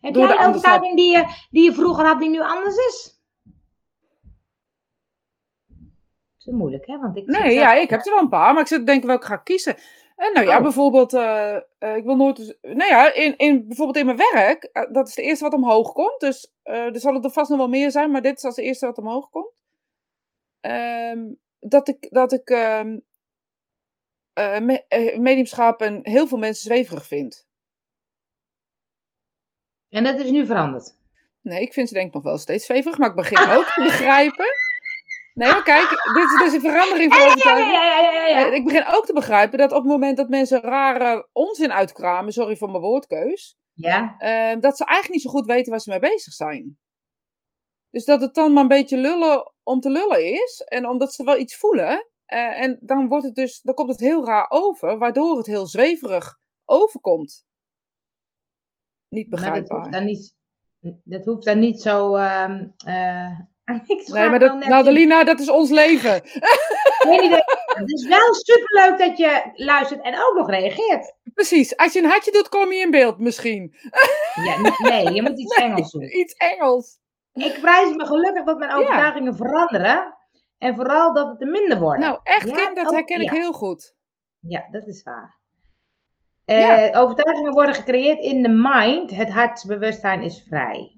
Heb 0.00 0.14
Door 0.14 0.26
jij 0.26 0.36
de 0.36 0.42
een 0.42 0.48
overtuiging 0.48 0.96
die 0.96 1.10
je, 1.16 1.24
die 1.50 1.64
je 1.64 1.72
vroeger 1.72 2.04
had 2.06 2.20
die 2.20 2.28
nu 2.30 2.40
anders 2.40 2.76
is? 2.76 3.16
Dat 6.38 6.46
is 6.46 6.52
moeilijk, 6.60 6.86
hè? 6.86 6.98
Want 6.98 7.16
ik 7.16 7.26
Nee, 7.26 7.40
zelf- 7.40 7.52
ja, 7.54 7.74
ik 7.74 7.90
heb 7.90 8.04
er 8.06 8.12
wel 8.12 8.22
een 8.22 8.28
paar, 8.28 8.52
maar 8.52 8.62
ik 8.62 8.68
zit 8.68 8.78
te 8.78 8.84
denken 8.84 9.08
welke 9.08 9.26
ga 9.26 9.34
ik 9.34 9.44
kiezen. 9.44 9.76
En 10.16 10.32
nou 10.32 10.46
ja, 10.46 10.56
Oh. 10.56 10.62
bijvoorbeeld, 10.62 11.12
eh, 11.12 11.56
eh, 11.56 11.96
ik 11.96 12.04
wil 12.04 12.16
nooit, 12.16 12.38
eens- 12.38 12.56
nou 12.60 12.90
ja, 12.90 13.12
in, 13.14 13.36
in, 13.36 13.66
bijvoorbeeld 13.66 13.96
in 13.98 14.06
mijn 14.06 14.18
werk, 14.32 14.64
eh, 14.64 14.92
dat 14.92 15.08
is 15.08 15.14
de 15.14 15.22
eerste 15.22 15.44
wat 15.44 15.52
omhoog 15.52 15.92
komt. 15.92 16.20
Dus 16.20 16.52
er 16.62 17.00
zal 17.00 17.22
er 17.22 17.30
vast 17.30 17.48
nog 17.50 17.58
wel 17.58 17.68
meer 17.68 17.90
zijn, 17.90 18.10
maar 18.10 18.22
dit 18.22 18.36
is 18.36 18.44
als 18.44 18.54
de 18.54 18.62
eerste 18.62 18.86
wat 18.86 18.98
omhoog 18.98 19.30
komt. 19.30 19.52
Ehm, 20.60 21.26
dat 21.60 21.88
ik, 21.88 22.06
dat 22.10 22.32
ik 22.32 22.48
ehm, 22.50 22.98
eh, 24.32 24.58
me- 24.60 24.84
eh, 24.88 25.18
mediumschap 25.18 25.80
en 25.80 26.00
heel 26.02 26.26
veel 26.26 26.38
mensen 26.38 26.62
zweverig 26.64 27.06
vind. 27.06 27.46
En 29.88 30.04
dat 30.04 30.18
is 30.20 30.30
nu 30.30 30.46
veranderd. 30.46 30.96
Nee, 31.40 31.60
ik 31.62 31.72
vind 31.72 31.88
ze 31.88 31.94
denk 31.94 32.06
ik 32.08 32.14
nog 32.14 32.22
wel 32.22 32.38
steeds 32.38 32.66
zweverig, 32.66 32.98
maar 32.98 33.08
ik 33.08 33.14
begin 33.14 33.38
ook 33.50 33.64
te 33.66 33.82
begrijpen. 33.82 34.46
Nee, 35.34 35.48
maar 35.52 35.62
kijk, 35.62 35.88
dit 36.14 36.24
is 36.24 36.38
dus 36.38 36.52
een 36.52 36.70
verandering 36.70 37.12
van 37.14 37.20
ja, 37.22 37.26
overtuiging. 37.26 37.72
ja, 37.72 38.00
ja, 38.00 38.26
ja. 38.26 38.46
Eh, 38.46 38.54
Ik 38.54 38.64
begin 38.64 38.86
ook 38.86 39.06
te 39.06 39.12
begrijpen 39.12 39.58
dat 39.58 39.72
op 39.72 39.78
het 39.82 39.86
moment 39.92 40.16
dat 40.16 40.28
mensen 40.28 40.60
rare 40.60 41.28
onzin 41.32 41.72
uitkramen, 41.72 42.32
sorry 42.32 42.56
voor 42.56 42.70
mijn 42.70 42.82
woordkeus, 42.82 43.56
Ja, 43.72 44.14
eh, 44.18 44.60
dat 44.60 44.76
ze 44.76 44.84
eigenlijk 44.84 45.14
niet 45.14 45.22
zo 45.22 45.30
goed 45.38 45.46
weten 45.46 45.70
waar 45.70 45.80
ze 45.80 45.90
mee 45.90 45.98
bezig 45.98 46.32
zijn. 46.32 46.78
Dus 47.90 48.04
dat 48.04 48.20
het 48.20 48.34
dan 48.34 48.52
maar 48.52 48.62
een 48.62 48.68
beetje 48.68 48.96
lullen 48.96 49.52
om 49.68 49.80
te 49.80 49.90
lullen 49.90 50.24
is, 50.24 50.62
en 50.64 50.88
omdat 50.88 51.14
ze 51.14 51.24
wel 51.24 51.38
iets 51.38 51.56
voelen, 51.56 52.06
eh, 52.24 52.60
en 52.60 52.78
dan, 52.80 53.08
wordt 53.08 53.24
het 53.24 53.34
dus, 53.34 53.60
dan 53.60 53.74
komt 53.74 53.90
het 53.90 54.00
heel 54.00 54.24
raar 54.24 54.50
over, 54.50 54.98
waardoor 54.98 55.36
het 55.36 55.46
heel 55.46 55.66
zweverig 55.66 56.38
overkomt. 56.64 57.46
Niet 59.08 59.30
maar 59.30 59.40
dat 59.40 59.50
begrijpbaar. 59.50 59.78
hoeft 59.78 59.92
dan 59.92 60.04
niet, 60.04 60.34
dat 61.04 61.24
hoeft 61.24 61.44
dan 61.44 61.58
niet 61.58 61.82
zo... 61.82 62.14
eh, 62.14 63.38
ik 63.86 64.08
Nee, 64.08 64.28
maar 64.28 64.38
dat, 64.38 64.68
nou, 64.68 65.24
dat 65.24 65.40
is 65.40 65.48
ons 65.48 65.70
leven. 65.70 66.20
Geen 66.24 67.24
idee. 67.24 67.42
Het 67.66 67.92
is 67.92 68.06
wel 68.06 68.34
superleuk 68.34 68.98
dat 68.98 69.18
je 69.18 69.50
luistert 69.54 70.02
en 70.02 70.14
ook 70.14 70.34
nog 70.34 70.50
reageert. 70.50 71.14
Precies, 71.34 71.76
als 71.76 71.92
je 71.92 71.98
een 71.98 72.08
hartje 72.08 72.32
doet, 72.32 72.48
kom 72.48 72.72
je 72.72 72.80
in 72.80 72.90
beeld 72.90 73.18
misschien. 73.18 73.74
Ja, 74.44 74.74
nee, 74.78 75.14
je 75.14 75.22
moet 75.22 75.38
iets 75.38 75.54
Engels 75.62 75.90
doen. 75.90 76.18
Iets 76.18 76.34
Engels. 76.34 76.98
Ik 77.40 77.60
prijs 77.60 77.94
me 77.96 78.06
gelukkig 78.06 78.44
dat 78.44 78.58
mijn 78.58 78.70
Ja. 78.70 78.76
overtuigingen 78.76 79.36
veranderen. 79.36 80.16
En 80.58 80.74
vooral 80.74 81.14
dat 81.14 81.28
het 81.28 81.40
er 81.40 81.48
minder 81.48 81.78
worden. 81.80 82.00
Nou, 82.00 82.18
echt, 82.22 82.48
Ja, 82.48 82.54
Kim, 82.54 82.74
dat 82.74 82.90
herken 82.92 83.20
ik 83.20 83.30
heel 83.30 83.52
goed. 83.52 83.94
Ja, 84.40 84.68
dat 84.70 84.86
is 84.86 85.02
waar. 85.02 85.36
Eh. 86.44 87.00
Overtuigingen 87.00 87.52
worden 87.52 87.74
gecreëerd 87.74 88.18
in 88.20 88.42
de 88.42 88.48
mind. 88.48 89.10
Het 89.10 89.30
hartsbewustzijn 89.30 90.22
is 90.22 90.44
vrij. 90.48 90.92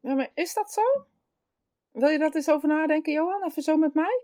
Ja, 0.00 0.14
maar 0.14 0.28
is 0.34 0.54
dat 0.54 0.72
zo? 0.72 0.82
Wil 1.92 2.08
je 2.08 2.18
dat 2.18 2.34
eens 2.34 2.50
over 2.50 2.68
nadenken, 2.68 3.12
Johan? 3.12 3.44
Even 3.44 3.62
zo 3.62 3.76
met 3.76 3.94
mij? 3.94 4.22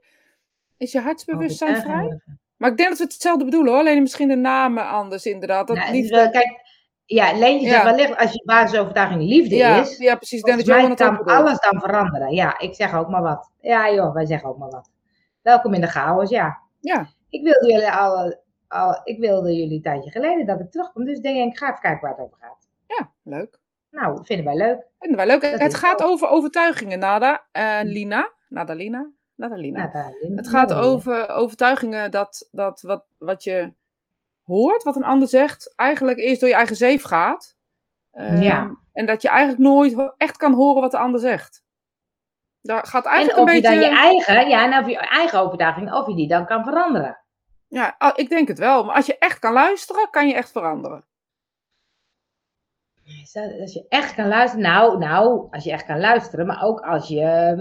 Is 0.77 0.93
je 0.93 1.01
hartsbewustzijn 1.01 1.77
vrij? 1.77 2.21
Maar 2.57 2.71
ik 2.71 2.77
denk 2.77 2.89
dat 2.89 2.99
we 2.99 3.05
hetzelfde 3.05 3.45
bedoelen 3.45 3.73
hoor, 3.73 3.81
alleen 3.81 4.03
misschien 4.03 4.29
de 4.29 4.37
namen 4.37 4.89
anders 4.89 5.27
inderdaad. 5.27 5.67
Dat 5.67 5.77
Nou, 5.77 5.91
liefde... 5.93 6.31
kijk, 6.31 6.64
Ja, 7.07 7.33
Leentje 7.39 7.69
zegt 7.69 7.85
Ja. 7.85 7.91
wellicht 7.95 8.17
als 8.19 8.33
je 8.33 8.43
basisovertuiging 8.45 9.23
liefde 9.23 9.55
Ja, 9.55 9.81
is, 9.81 9.97
ja, 9.99 10.17
precies. 10.17 10.43
Dat 10.43 10.67
mij 10.67 10.81
het 10.81 10.91
ook 10.91 10.97
kan 10.97 11.17
bedoelt. 11.17 11.31
alles 11.39 11.61
dan 11.61 11.81
veranderen. 11.81 12.31
Ja, 12.33 12.59
ik 12.59 12.75
zeg 12.75 12.95
ook 12.95 13.09
maar 13.09 13.23
wat. 13.23 13.51
Ja 13.61 13.93
joh, 13.93 14.15
wij 14.15 14.27
zeggen 14.27 14.49
ook 14.49 14.59
maar 14.59 14.71
wat. 14.71 14.91
Welkom 15.43 15.75
in 15.75 15.81
de 15.81 15.87
chaos, 15.87 16.31
ja. 16.31 16.59
Ja. 16.81 17.07
Ik 17.29 17.43
wilde 17.43 17.73
jullie 17.73 17.91
al, 17.91 18.35
al 18.69 19.01
ik 19.05 19.19
wilde 19.19 19.53
jullie 19.57 19.77
een 19.77 19.83
tijdje 19.83 20.11
geleden 20.11 20.47
dat 20.47 20.61
ik 20.61 20.71
terugkom, 20.71 21.05
dus 21.05 21.21
denk 21.21 21.53
ik, 21.53 21.59
ga 21.59 21.69
even 21.69 21.81
kijken 21.81 22.01
waar 22.01 22.11
het 22.11 22.21
over 22.27 22.37
gaat. 22.41 22.69
Ja, 22.87 23.11
leuk. 23.23 23.59
Nou, 23.91 24.25
vinden 24.25 24.47
wij 24.47 24.57
leuk. 24.57 24.87
Vinden 24.99 25.17
wij 25.19 25.27
leuk. 25.27 25.41
Dat 25.41 25.61
het 25.61 25.75
gaat 25.75 26.03
over 26.03 26.29
overtuigingen, 26.29 26.99
Nada. 26.99 27.45
en 27.53 27.87
Lina. 27.87 28.33
Nada, 28.49 28.73
Lina. 28.75 29.11
Nada, 29.37 29.55
Lina. 29.57 29.79
Nou, 29.79 29.93
daar- 29.93 30.37
Het 30.37 30.49
gaat 30.49 30.73
over 30.73 31.29
overtuigingen 31.29 32.11
dat, 32.11 32.49
dat 32.53 32.81
wat, 32.83 33.05
wat 33.19 33.45
je 33.45 33.73
hoort, 34.45 34.83
wat 34.83 34.97
een 34.97 35.05
ander 35.05 35.29
zegt, 35.29 35.73
eigenlijk 35.77 36.19
eerst 36.19 36.41
door 36.41 36.49
je 36.49 36.55
eigen 36.55 36.77
zeef 36.77 37.03
gaat. 37.03 37.57
Ehm, 38.11 38.43
Ja. 38.43 38.77
En 38.93 39.07
dat 39.07 39.23
je 39.23 39.29
eigenlijk 39.29 39.59
nooit 39.61 40.13
echt 40.17 40.37
kan 40.37 40.53
horen 40.53 40.81
wat 40.81 40.91
de 40.91 40.99
ander 40.99 41.21
zegt. 41.21 41.63
Daar 42.61 42.87
gaat 42.87 43.05
En 43.05 43.11
eigenlijk 43.11 43.41
of 43.41 43.49
een 43.49 43.55
je 43.55 43.61
beetje... 43.61 43.77
dan 43.77 43.91
je 43.91 43.97
eigen, 43.97 44.49
ja, 44.49 44.73
en 44.73 44.83
of 44.83 44.91
je 44.91 44.99
eigen 44.99 45.41
overtuiging, 45.41 45.93
of 45.93 46.07
je 46.07 46.15
die 46.15 46.29
dan 46.29 46.47
kan 46.47 46.65
veranderen. 46.65 47.19
Ja, 47.69 47.97
ik 48.15 48.29
denk 48.29 48.49
het 48.49 48.59
wel. 48.59 48.85
Maar 48.85 48.95
als 48.95 49.07
je 49.07 49.19
echt 49.19 49.39
kan 49.39 49.53
luisteren, 49.53 50.11
kan 50.11 50.29
je 50.29 50.35
echt 50.35 50.51
veranderen. 50.51 51.05
Als 53.61 53.73
je 53.73 53.87
echt 53.89 54.15
kan 54.15 54.29
luisteren, 54.29 54.65
nou, 54.65 54.99
nou, 54.99 55.49
als 55.51 55.65
je 55.65 55.71
echt 55.73 55.85
kan 55.85 56.01
luisteren, 56.01 56.47
maar 56.47 56.63
ook 56.63 56.81
als 56.81 57.09
je 57.09 57.57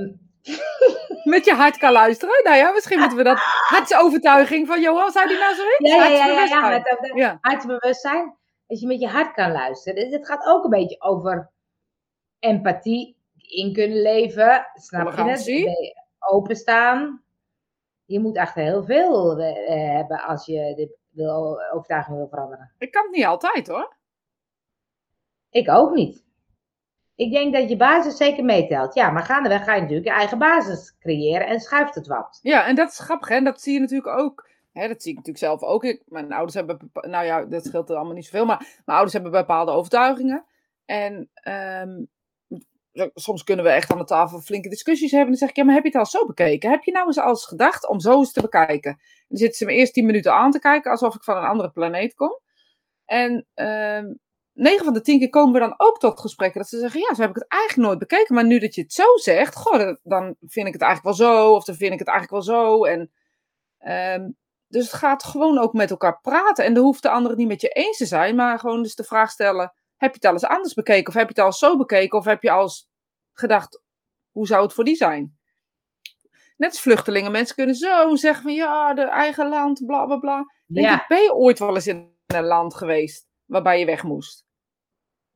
Met 1.23 1.45
je 1.45 1.53
hart 1.53 1.77
kan 1.77 1.91
luisteren. 1.91 2.43
Nou 2.43 2.55
ja, 2.57 2.71
misschien 2.71 2.99
moeten 2.99 3.17
we 3.17 3.23
dat 3.23 3.38
hartsovertuiging 3.73 4.67
van 4.67 4.81
Johan, 4.81 5.12
zou 5.12 5.27
die 5.27 5.38
nou 5.38 5.55
zo 5.55 5.62
heet? 5.63 5.88
Ja, 5.88 6.05
ja, 6.05 6.25
ja, 6.25 6.25
ja, 6.27 6.43
ja, 6.43 6.69
met 6.69 6.83
dat- 6.83 7.12
ja. 7.17 7.38
hartsbewustzijn. 7.41 8.38
Als 8.67 8.79
je 8.79 8.88
met 8.88 8.99
je 8.99 9.07
hart 9.07 9.33
kan 9.33 9.51
luisteren. 9.51 10.03
Dus 10.03 10.13
het 10.13 10.27
gaat 10.27 10.45
ook 10.45 10.63
een 10.63 10.69
beetje 10.69 11.01
over 11.01 11.51
empathie, 12.39 13.17
in 13.38 13.73
kunnen 13.73 14.01
leven. 14.01 14.67
Snap 14.73 15.01
je 15.15 15.23
het? 15.23 15.86
Openstaan. 16.31 17.23
Je 18.05 18.19
moet 18.19 18.36
echt 18.36 18.53
heel 18.53 18.83
veel 18.83 19.38
eh, 19.39 19.71
eh, 19.73 19.95
hebben 19.95 20.21
als 20.21 20.45
je 20.45 20.73
de 20.75 20.97
wil, 21.09 21.62
overtuiging 21.73 22.17
wil 22.17 22.27
veranderen. 22.27 22.73
Ik 22.77 22.91
kan 22.91 23.03
het 23.03 23.12
niet 23.12 23.25
altijd 23.25 23.67
hoor. 23.67 23.95
Ik 25.49 25.69
ook 25.69 25.93
niet. 25.93 26.23
Ik 27.15 27.32
denk 27.32 27.54
dat 27.54 27.69
je 27.69 27.76
basis 27.76 28.17
zeker 28.17 28.43
meetelt. 28.43 28.93
Ja, 28.93 29.10
maar 29.10 29.23
gaandeweg 29.23 29.63
ga 29.63 29.76
je 29.76 29.82
natuurlijk 29.82 30.08
je 30.08 30.13
eigen 30.13 30.38
basis 30.38 30.95
creëren 30.99 31.47
en 31.47 31.60
schuift 31.60 31.95
het 31.95 32.08
wat. 32.08 32.39
Ja, 32.41 32.65
en 32.65 32.76
dat 32.76 32.91
is 32.91 32.99
grappig, 32.99 33.28
hè? 33.28 33.41
Dat 33.41 33.62
zie 33.62 33.73
je 33.73 33.80
natuurlijk 33.80 34.17
ook. 34.17 34.49
Hè, 34.73 34.88
dat 34.88 35.02
zie 35.02 35.12
ik 35.12 35.17
natuurlijk 35.17 35.45
zelf 35.45 35.62
ook. 35.62 35.84
Ik, 35.84 36.02
mijn 36.06 36.32
ouders 36.32 36.54
hebben, 36.54 36.91
nou 36.93 37.26
ja, 37.26 37.45
dat 37.45 37.65
scheelt 37.65 37.89
er 37.89 37.95
allemaal 37.95 38.13
niet 38.13 38.26
zoveel, 38.26 38.45
maar 38.45 38.58
mijn 38.58 38.97
ouders 38.97 39.13
hebben 39.13 39.32
bepaalde 39.32 39.71
overtuigingen. 39.71 40.45
En 40.86 41.30
ehm, 41.34 42.04
soms 43.13 43.43
kunnen 43.43 43.65
we 43.65 43.71
echt 43.71 43.91
aan 43.91 43.97
de 43.97 44.04
tafel 44.04 44.39
flinke 44.39 44.69
discussies 44.69 45.12
hebben. 45.12 45.30
Dan 45.30 45.38
zeg 45.38 45.49
ik, 45.49 45.56
ja, 45.56 45.63
maar 45.63 45.73
heb 45.73 45.84
je 45.84 45.89
het 45.89 45.99
al 45.99 46.06
zo 46.06 46.26
bekeken? 46.26 46.69
Heb 46.69 46.84
je 46.84 46.91
nou 46.91 47.06
eens 47.06 47.19
alles 47.19 47.45
gedacht 47.45 47.88
om 47.88 47.99
zo 47.99 48.17
eens 48.17 48.32
te 48.32 48.41
bekijken? 48.41 48.99
Dan 49.28 49.38
zitten 49.38 49.58
ze 49.58 49.65
me 49.65 49.73
eerst 49.73 49.93
tien 49.93 50.06
minuten 50.06 50.34
aan 50.34 50.52
te 50.52 50.60
kijken, 50.60 50.91
alsof 50.91 51.15
ik 51.15 51.23
van 51.23 51.38
een 51.38 51.43
andere 51.49 51.71
planeet 51.71 52.13
kom. 52.13 52.39
En 53.06 53.47
ehm 53.54 54.06
9 54.54 54.86
van 54.86 54.94
de 54.94 55.02
10 55.02 55.20
keer 55.20 55.30
komen 55.30 55.54
we 55.54 55.60
dan 55.60 55.74
ook 55.78 56.00
tot 56.00 56.20
gesprekken 56.20 56.60
dat 56.62 56.70
ze 56.70 56.80
zeggen: 56.80 57.00
Ja, 57.00 57.13
zo 57.13 57.22
heb 57.22 57.30
ik 57.30 57.36
het 57.36 57.48
eigenlijk 57.48 57.88
nooit 57.88 58.00
bekeken. 58.00 58.36
Maar 58.36 58.46
nu 58.46 58.60
dat 58.60 58.76
je 58.76 58.82
het 58.82 58.94
zo 58.94 59.04
zegt, 59.16 59.56
goh, 59.56 59.96
dan- 60.04 60.36
vind 60.39 60.68
ik 60.68 60.74
het 60.74 60.82
eigenlijk 60.82 61.18
wel 61.18 61.28
zo. 61.28 61.54
Of 61.54 61.63
dan 61.63 61.76
vind 61.76 61.94
ik 61.94 62.00
het 62.00 62.08
eigenlijk 62.08 62.46
wel 62.46 62.56
zo. 62.58 62.84
En, 62.86 63.12
ehm, 63.78 64.30
dus 64.68 64.84
het 64.86 64.94
gaat 64.94 65.24
gewoon 65.24 65.58
ook 65.58 65.74
met 65.74 65.89
elkaar 65.92 66.20
praten. 66.22 66.66
En 66.66 66.74
dan 66.74 66.84
hoeft 66.84 67.02
de 67.02 67.10
ander 67.10 67.30
het 67.30 67.39
niet 67.39 67.48
met 67.48 67.62
je 67.62 67.70
eens 67.70 67.98
te 67.98 68.06
zijn. 68.06 68.36
Maar 68.36 68.60
gewoon 68.60 68.84
dus 68.84 68.96
de 68.96 69.04
vraag 69.04 69.32
stellen: 69.32 69.74
Heb 69.98 70.10
je 70.10 70.16
het 70.16 70.26
al 70.26 70.32
eens 70.34 70.46
anders 70.46 70.74
bekeken? 70.74 71.08
Of 71.08 71.13
heb 71.13 71.28
je 71.30 71.34
het 71.36 71.44
al 71.46 71.54
zo 71.54 71.78
bekeken? 71.78 72.18
Of 72.18 72.26
heb 72.26 72.44
je 72.44 72.52
al 72.52 72.62
eens 72.62 72.89
gedacht: 73.34 73.82
Hoe 74.32 74.48
zou 74.48 74.63
het 74.63 74.74
voor 74.74 74.84
die 74.84 74.96
zijn? 74.96 75.38
Net 76.58 76.70
als 76.70 76.82
vluchtelingen. 76.82 77.32
Mensen 77.32 77.56
kunnen 77.56 77.76
zo 77.76 78.16
zeggen: 78.16 78.44
van 78.44 78.54
ja, 78.54 78.94
de 78.94 79.02
eigen 79.02 79.50
land, 79.50 79.86
bla 79.86 80.06
bla 80.06 80.18
bla. 80.18 80.46
Denk 80.68 80.88
Ja. 80.88 81.02
ik, 81.02 81.08
ben 81.08 81.22
je 81.22 81.34
ooit 81.34 81.60
wel 81.60 81.76
eens 81.76 81.88
in 81.88 82.16
een 82.28 82.44
land 82.46 82.76
geweest 82.76 83.28
waarbij 83.45 83.79
je 83.79 83.86
weg 83.86 84.03
moest? 84.03 84.45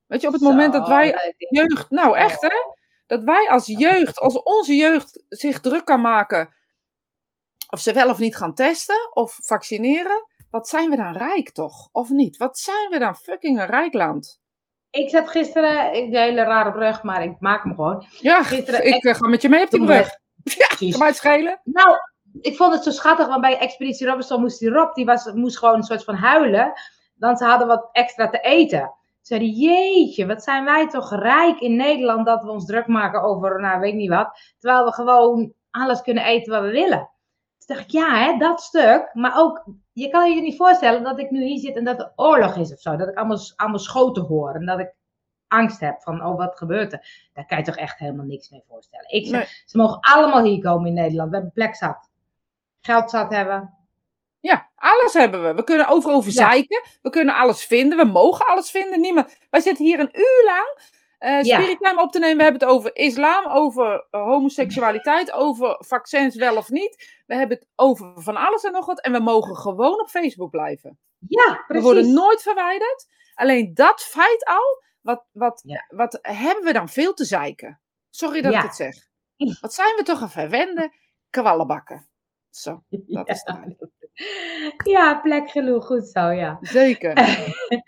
Weet 0.05 0.21
je, 0.21 0.27
op 0.27 0.33
het 0.33 0.41
moment 0.41 0.73
dat 0.73 0.87
wij 0.87 1.35
jeugd, 1.49 1.89
nou 1.89 2.17
echt 2.17 2.41
hè, 2.41 2.55
dat 3.05 3.23
wij 3.23 3.49
als 3.49 3.65
jeugd, 3.65 4.19
als 4.19 4.41
onze 4.43 4.75
jeugd 4.75 5.23
zich 5.29 5.59
druk 5.59 5.85
kan 5.85 6.01
maken 6.01 6.55
of 7.69 7.79
ze 7.79 7.93
wel 7.93 8.09
of 8.09 8.19
niet 8.19 8.35
gaan 8.35 8.53
testen 8.53 9.09
of 9.13 9.39
vaccineren, 9.41 10.25
wat 10.49 10.67
zijn 10.67 10.89
we 10.89 10.95
dan 10.95 11.17
rijk 11.17 11.51
toch? 11.51 11.89
Of 11.91 12.09
niet? 12.09 12.37
Wat 12.37 12.57
zijn 12.57 12.89
we 12.89 12.99
dan 12.99 13.15
fucking 13.15 13.59
een 13.59 13.65
rijk 13.65 13.93
land? 13.93 14.39
Ik 14.89 15.09
zat 15.09 15.29
gisteren, 15.29 15.93
ik 15.93 16.11
de 16.11 16.19
hele 16.19 16.43
rare 16.43 16.71
brug, 16.71 17.03
maar 17.03 17.23
ik 17.23 17.35
maak 17.39 17.63
hem 17.63 17.75
gewoon. 17.75 18.05
Ja, 18.09 18.43
Gisteren 18.43 18.85
ik 18.85 19.03
eh, 19.03 19.15
ga 19.15 19.27
met 19.27 19.41
je 19.41 19.49
mee 19.49 19.63
op 19.63 19.69
die 19.69 19.85
brug. 19.85 20.09
Ja, 20.43 20.67
kan 20.67 20.99
mij 20.99 21.07
het 21.07 21.17
schelen. 21.17 21.59
Nou, 21.63 21.97
ik 22.41 22.55
vond 22.55 22.73
het 22.73 22.83
zo 22.83 22.91
schattig, 22.91 23.27
want 23.27 23.41
bij 23.41 23.57
Expeditie 23.57 24.07
Robinson 24.07 24.41
moest 24.41 24.59
die 24.59 24.69
Rob, 24.69 24.95
die 24.95 25.05
was, 25.05 25.31
moest 25.33 25.57
gewoon 25.57 25.75
een 25.75 25.83
soort 25.83 26.03
van 26.03 26.15
huilen, 26.15 26.73
want 27.19 27.37
ze 27.37 27.45
hadden 27.45 27.67
wat 27.67 27.89
extra 27.91 28.29
te 28.29 28.39
eten. 28.39 28.91
Ze 29.21 29.33
zeiden, 29.35 29.49
jeetje, 29.49 30.25
wat 30.25 30.43
zijn 30.43 30.65
wij 30.65 30.87
toch 30.87 31.13
rijk 31.15 31.59
in 31.59 31.75
Nederland 31.75 32.25
dat 32.25 32.43
we 32.43 32.49
ons 32.51 32.65
druk 32.65 32.87
maken 32.87 33.21
over, 33.21 33.61
nou 33.61 33.79
weet 33.79 33.93
niet 33.93 34.09
wat, 34.09 34.39
terwijl 34.59 34.85
we 34.85 34.93
gewoon 34.93 35.53
alles 35.71 36.01
kunnen 36.01 36.23
eten 36.25 36.53
wat 36.53 36.61
we 36.61 36.71
willen. 36.71 37.09
Toen 37.57 37.75
dacht 37.75 37.81
ik, 37.81 37.91
ja, 37.91 38.15
hè, 38.15 38.37
dat 38.37 38.61
stuk, 38.61 39.09
maar 39.13 39.37
ook, 39.37 39.65
je 39.93 40.09
kan 40.09 40.31
je 40.31 40.41
niet 40.41 40.57
voorstellen 40.57 41.03
dat 41.03 41.19
ik 41.19 41.31
nu 41.31 41.43
hier 41.43 41.59
zit 41.59 41.75
en 41.75 41.83
dat 41.83 41.99
er 41.99 42.11
oorlog 42.15 42.55
is 42.55 42.73
of 42.73 42.79
zo, 42.79 42.95
dat 42.95 43.07
ik 43.07 43.17
allemaal, 43.17 43.39
allemaal 43.55 43.79
schoten 43.79 44.23
hoor 44.23 44.53
en 44.53 44.65
dat 44.65 44.79
ik 44.79 44.95
angst 45.47 45.79
heb 45.79 46.01
van, 46.01 46.25
oh, 46.25 46.37
wat 46.37 46.57
gebeurt 46.57 46.93
er? 46.93 47.29
Daar 47.33 47.45
kan 47.45 47.57
je 47.57 47.63
toch 47.63 47.75
echt 47.75 47.99
helemaal 47.99 48.25
niks 48.25 48.49
mee 48.49 48.63
voorstellen. 48.69 49.09
Ik 49.09 49.27
zeg, 49.27 49.39
Nee. 49.39 49.63
ze 49.65 49.77
mogen 49.77 49.99
allemaal 50.01 50.43
hier 50.43 50.61
komen 50.61 50.87
in 50.87 50.93
Nederland. 50.93 51.29
We 51.29 51.35
hebben 51.35 51.53
plek 51.53 51.75
zat. 51.75 52.09
Geld 52.81 53.09
zat 53.09 53.33
hebben. 53.33 53.76
Ja, 54.47 54.69
alles 54.75 55.13
hebben 55.13 55.43
we. 55.43 55.53
We 55.53 55.63
kunnen 55.63 55.87
overal 55.87 56.15
over 56.15 56.31
Ja. 56.31 56.35
zeiken. 56.47 56.83
We 57.01 57.09
kunnen 57.09 57.35
alles 57.35 57.65
vinden. 57.65 57.97
We 57.97 58.03
mogen 58.05 58.45
alles 58.45 58.71
vinden. 58.71 59.01
Niemand. 59.01 59.37
Wij 59.49 59.59
zitten 59.61 59.85
hier 59.85 59.99
een 59.99 60.09
uur 60.19 60.43
lang 60.45 60.95
eh 61.17 61.41
Ja. 61.41 61.93
Op 62.01 62.11
te 62.11 62.19
nemen. 62.19 62.37
We 62.37 62.43
hebben 62.43 62.61
het 62.61 62.69
over 62.69 62.95
islam, 62.95 63.45
over 63.47 64.07
eh, 64.11 64.21
homoseksualiteit, 64.23 65.31
over 65.31 65.75
vaccins 65.79 66.35
wel 66.35 66.57
of 66.57 66.69
niet. 66.69 67.21
We 67.25 67.35
hebben 67.35 67.57
het 67.57 67.67
over 67.75 68.13
van 68.15 68.35
alles 68.35 68.63
en 68.63 68.71
nog 68.71 68.85
wat. 68.85 69.01
En 69.01 69.11
we 69.11 69.19
mogen 69.19 69.55
gewoon 69.55 69.99
op 70.01 70.09
Facebook 70.09 70.49
blijven. 70.51 70.99
Ja, 71.27 71.51
We 71.51 71.63
precies. 71.67 71.83
worden 71.85 72.13
nooit 72.13 72.41
verwijderd. 72.41 73.07
Alleen 73.33 73.73
dat 73.73 74.01
feit 74.01 74.45
al, 74.45 74.83
wat, 75.01 75.25
wat, 75.31 75.61
Ja. 75.65 75.85
wat 75.87 76.19
hebben 76.21 76.63
we 76.63 76.73
dan 76.73 76.89
veel 76.89 77.13
te 77.13 77.25
zeiken? 77.25 77.81
Sorry 78.09 78.41
dat 78.41 78.51
Ja. 78.51 78.57
ik 78.57 78.63
het 78.65 78.75
zeg. 78.75 78.95
Wat 79.61 79.73
zijn 79.73 79.95
we 79.95 80.03
toch 80.03 80.21
een 80.21 80.29
verwende 80.29 80.93
kwallenbakken. 81.29 82.07
Zo, 82.49 82.83
dat 82.89 83.29
is 83.29 83.41
het. 83.43 83.89
Ja, 84.93 85.19
plek 85.19 85.49
genoeg. 85.49 85.85
Goed 85.85 86.07
zo, 86.07 86.29
ja. 86.29 86.57
Zeker. 86.61 87.13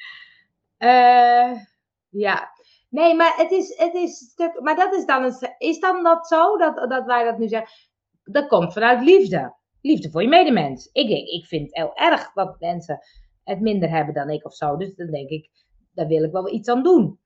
Eh, 0.78 1.52
ja. 2.10 2.52
Nee, 2.90 3.16
maar 3.16 3.34
het 3.38 3.52
is, 3.52 3.78
het 3.78 3.94
is. 3.94 4.34
Maar 4.62 4.76
dat 4.76 4.96
is 4.96 5.06
dan, 5.06 5.24
een, 5.24 5.56
is 5.58 5.80
dan 5.80 6.04
dat 6.04 6.28
zo 6.28 6.58
dat, 6.58 6.90
dat 6.90 7.06
wij 7.06 7.24
dat 7.24 7.38
nu 7.38 7.48
zeggen? 7.48 7.70
Dat 8.24 8.48
komt 8.48 8.74
vanuit 8.74 9.02
liefde. 9.02 9.56
Liefde 9.82 10.12
voor 10.12 10.22
je 10.22 10.28
medemens. 10.28 10.90
Ik, 10.92 11.08
denk, 11.08 11.28
ik 11.28 11.46
vind 11.46 11.66
het 11.66 11.76
heel 11.76 11.96
erg 11.96 12.32
dat 12.34 12.60
mensen 12.60 13.00
het 13.44 13.60
minder 13.60 13.90
hebben 13.90 14.14
dan 14.14 14.30
ik 14.30 14.46
of 14.46 14.54
zo. 14.54 14.78
Dus 14.78 14.96
dan 14.96 15.12
denk 15.12 15.30
ik, 15.30 15.50
daar 15.94 16.08
wil 16.08 16.24
ik 16.24 16.32
wel 16.32 16.54
iets 16.54 16.70
aan 16.70 16.84
doen. 16.84 17.20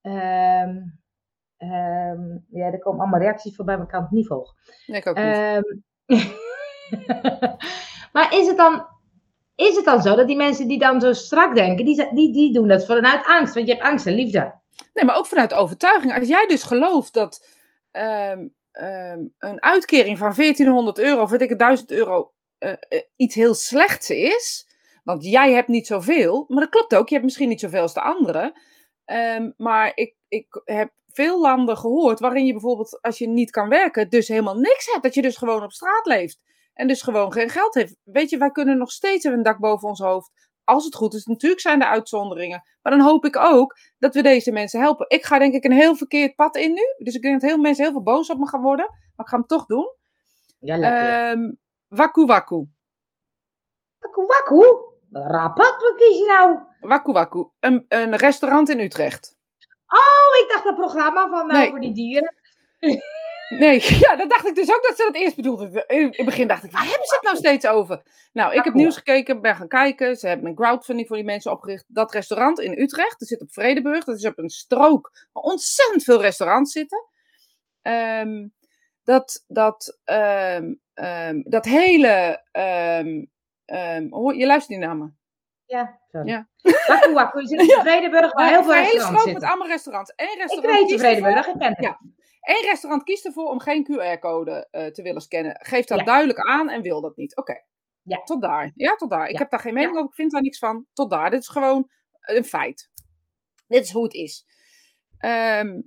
Ehm, 0.00 0.76
ehm, 1.56 2.38
ja, 2.50 2.66
er 2.66 2.78
komen 2.78 3.00
allemaal 3.00 3.20
reacties 3.20 3.56
voorbij, 3.56 3.76
maar 3.76 3.84
ik 3.84 3.90
kan 3.90 4.02
het 4.02 4.10
niet 4.10 4.26
volgen. 4.26 4.56
Nee, 4.86 5.00
ik 5.00 5.06
ook 5.06 5.16
niet. 5.16 5.24
Ehm, 5.24 5.62
maar 8.12 8.34
is 8.34 8.46
het, 8.46 8.56
dan, 8.56 8.86
is 9.54 9.76
het 9.76 9.84
dan 9.84 10.02
zo 10.02 10.14
dat 10.14 10.26
die 10.26 10.36
mensen 10.36 10.68
die 10.68 10.78
dan 10.78 11.00
zo 11.00 11.12
strak 11.12 11.54
denken, 11.54 11.84
die, 11.84 12.14
die, 12.14 12.32
die 12.32 12.52
doen 12.52 12.68
dat 12.68 12.86
vanuit 12.86 13.26
angst? 13.26 13.54
Want 13.54 13.66
je 13.66 13.72
hebt 13.72 13.84
angst 13.86 14.06
en 14.06 14.14
liefde. 14.14 14.60
Nee, 14.94 15.04
maar 15.04 15.16
ook 15.16 15.26
vanuit 15.26 15.54
overtuiging. 15.54 16.18
Als 16.18 16.28
jij 16.28 16.46
dus 16.46 16.62
gelooft 16.62 17.12
dat 17.12 17.46
ehm, 17.90 18.46
ehm, 18.72 19.24
een 19.38 19.62
uitkering 19.62 20.18
van 20.18 20.34
1400 20.34 20.98
euro, 20.98 21.22
of 21.22 21.30
weet 21.30 21.42
ik 21.42 21.48
het, 21.48 21.58
1000 21.58 21.90
euro, 21.90 22.32
eh, 22.58 22.72
eh, 22.88 23.02
iets 23.16 23.34
heel 23.34 23.54
slechts 23.54 24.10
is. 24.10 24.68
Want 25.04 25.24
jij 25.24 25.52
hebt 25.52 25.68
niet 25.68 25.86
zoveel. 25.86 26.44
Maar 26.48 26.60
dat 26.60 26.70
klopt 26.70 26.94
ook. 26.94 27.08
Je 27.08 27.14
hebt 27.14 27.26
misschien 27.26 27.48
niet 27.48 27.60
zoveel 27.60 27.80
als 27.80 27.94
de 27.94 28.02
anderen. 28.02 28.52
Ehm, 29.04 29.50
maar 29.56 29.92
ik, 29.94 30.14
ik 30.28 30.60
heb 30.64 30.90
veel 31.12 31.40
landen 31.40 31.76
gehoord 31.76 32.20
waarin 32.20 32.46
je 32.46 32.52
bijvoorbeeld, 32.52 32.98
als 33.02 33.18
je 33.18 33.28
niet 33.28 33.50
kan 33.50 33.68
werken, 33.68 34.08
dus 34.08 34.28
helemaal 34.28 34.58
niks 34.58 34.90
hebt. 34.90 35.02
Dat 35.02 35.14
je 35.14 35.22
dus 35.22 35.36
gewoon 35.36 35.62
op 35.62 35.72
straat 35.72 36.06
leeft. 36.06 36.38
En 36.72 36.88
dus 36.88 37.02
gewoon 37.02 37.32
geen 37.32 37.48
geld 37.48 37.74
heeft. 37.74 37.96
Weet 38.02 38.30
je, 38.30 38.38
wij 38.38 38.50
kunnen 38.50 38.78
nog 38.78 38.90
steeds 38.90 39.24
een 39.24 39.42
dak 39.42 39.58
boven 39.58 39.88
ons 39.88 40.00
hoofd. 40.00 40.30
Als 40.64 40.84
het 40.84 40.94
goed 40.94 41.14
is. 41.14 41.24
Natuurlijk 41.24 41.60
zijn 41.60 41.82
er 41.82 41.88
uitzonderingen. 41.88 42.62
Maar 42.82 42.92
dan 42.96 43.06
hoop 43.06 43.24
ik 43.24 43.36
ook 43.36 43.76
dat 43.98 44.14
we 44.14 44.22
deze 44.22 44.52
mensen 44.52 44.80
helpen. 44.80 45.08
Ik 45.08 45.24
ga 45.24 45.38
denk 45.38 45.54
ik 45.54 45.64
een 45.64 45.72
heel 45.72 45.96
verkeerd 45.96 46.34
pad 46.34 46.56
in 46.56 46.72
nu. 46.72 47.04
Dus 47.04 47.14
ik 47.14 47.22
denk 47.22 47.40
dat 47.40 47.50
heel 47.50 47.58
mensen 47.58 47.84
heel 47.84 47.92
veel 47.92 48.02
boos 48.02 48.30
op 48.30 48.38
me 48.38 48.48
gaan 48.48 48.62
worden. 48.62 48.86
Maar 48.86 49.26
ik 49.26 49.28
ga 49.28 49.36
hem 49.36 49.46
toch 49.46 49.66
doen. 49.66 49.94
Ja, 50.58 50.76
lekker. 50.76 51.08
Ehm 51.08 51.52
waku 51.88 52.24
waku. 52.26 52.66
Wakku, 53.98 54.26
wakku. 54.26 54.88
Rapat, 55.12 55.82
wat 55.82 55.94
kies 55.96 56.18
je 56.18 56.24
nou? 56.26 56.58
Waku 56.80 57.12
Waku. 57.12 57.50
Een, 57.60 57.84
een 57.88 58.16
restaurant 58.16 58.68
in 58.68 58.80
Utrecht. 58.80 59.36
Oh, 59.86 60.42
ik 60.42 60.48
dacht 60.52 60.64
dat 60.64 60.74
programma 60.74 61.28
van 61.28 61.50
uh, 61.50 61.56
Nee. 61.56 61.68
over 61.68 61.80
die 61.80 61.94
dieren. 61.94 62.34
Nee, 63.58 63.82
ja, 64.04 64.16
dat 64.16 64.30
dacht 64.30 64.46
ik 64.46 64.54
dus 64.54 64.74
ook 64.74 64.82
dat 64.82 64.96
ze 64.96 65.02
dat 65.04 65.14
eerst 65.14 65.36
bedoelde. 65.36 65.84
In 65.86 66.06
het 66.16 66.24
begin 66.24 66.48
dacht 66.48 66.64
ik, 66.64 66.70
waar 66.72 66.86
hebben 66.86 67.06
ze 67.06 67.14
het 67.14 67.22
nou 67.22 67.36
steeds 67.36 67.66
over? 67.66 68.02
Nou, 68.32 68.54
ik 68.54 68.64
heb 68.64 68.74
nieuws 68.74 68.96
gekeken, 68.96 69.40
ben 69.40 69.56
gaan 69.56 69.68
kijken. 69.68 70.16
Ze 70.16 70.28
hebben 70.28 70.46
een 70.46 70.54
crowdfunding 70.54 71.08
voor 71.08 71.16
die 71.16 71.26
mensen 71.26 71.52
opgericht. 71.52 71.84
Dat 71.88 72.12
restaurant 72.12 72.60
in 72.60 72.78
Utrecht, 72.78 73.18
dat 73.18 73.28
zit 73.28 73.40
op 73.40 73.52
Vredeburg. 73.52 74.04
Dat 74.04 74.16
is 74.16 74.26
op 74.26 74.38
een 74.38 74.48
strook 74.48 75.10
waar 75.32 75.42
ontzettend 75.42 76.04
veel 76.04 76.20
restaurants 76.20 76.72
zitten. 76.72 77.08
Ehm, 77.82 78.48
dat, 79.04 79.44
dat, 79.46 79.98
ehm, 80.04 80.74
ehm, 80.94 81.40
dat 81.44 81.64
hele... 81.64 82.44
ehm, 82.52 83.24
ehm, 83.64 84.06
hoor, 84.10 84.34
je 84.34 84.46
luistert 84.46 84.78
niet 84.78 84.86
naar 84.86 84.96
me. 84.96 85.10
Ja, 85.66 85.98
sorry. 86.10 86.28
Ja. 86.28 86.48
Waku 86.86 87.12
Waku, 87.12 87.40
je 87.40 87.46
zit 87.46 87.60
in. 87.60 87.80
Vredeburg 87.80 88.32
waar 88.32 88.48
heel 88.48 88.62
veel 88.62 88.72
een 88.72 88.78
hele 88.78 88.90
restaurants 88.90 89.20
strook 89.20 89.24
met 89.24 89.24
zitten. 89.24 89.48
allemaal 89.48 89.68
restaurants. 89.68 90.12
Eén 90.16 90.32
Ik 90.32 90.38
restaurant 90.38 90.90
weet 90.90 91.00
Vredeburg, 91.00 91.46
ik 91.46 91.58
ken 91.58 91.68
het. 91.68 91.84
Ja. 91.84 92.00
Eén 92.40 92.62
restaurant 92.64 93.02
kiest 93.02 93.24
ervoor 93.26 93.50
om 93.50 93.60
geen 93.60 93.84
QR-code 93.84 94.68
eh, 94.70 94.86
te 94.86 95.02
willen 95.02 95.20
scannen. 95.20 95.56
Geeft 95.60 95.88
dat 95.88 95.98
Ja. 95.98 96.04
duidelijk 96.04 96.38
aan 96.38 96.68
en 96.68 96.82
wil 96.82 97.00
dat 97.00 97.16
niet. 97.16 97.36
Oké. 97.36 97.64
Ja. 98.02 98.22
Tot 98.22 98.42
daar. 98.42 98.72
Ja, 98.74 98.94
tot 98.96 99.10
daar. 99.10 99.26
Ik 99.26 99.32
Ja. 99.32 99.38
heb 99.38 99.50
daar 99.50 99.60
geen 99.60 99.74
mening 99.74 99.96
over. 99.96 100.08
Ik 100.08 100.14
vind 100.14 100.30
daar 100.32 100.42
niks 100.42 100.58
van. 100.58 100.86
Tot 100.92 101.10
daar. 101.10 101.30
Dit 101.30 101.40
is 101.40 101.48
gewoon 101.48 101.90
een 102.20 102.44
feit. 102.44 102.90
Dit 103.66 103.84
is 103.84 103.90
hoe 103.92 104.02
het 104.02 104.14
is. 104.14 104.46
Ehm, 105.18 105.80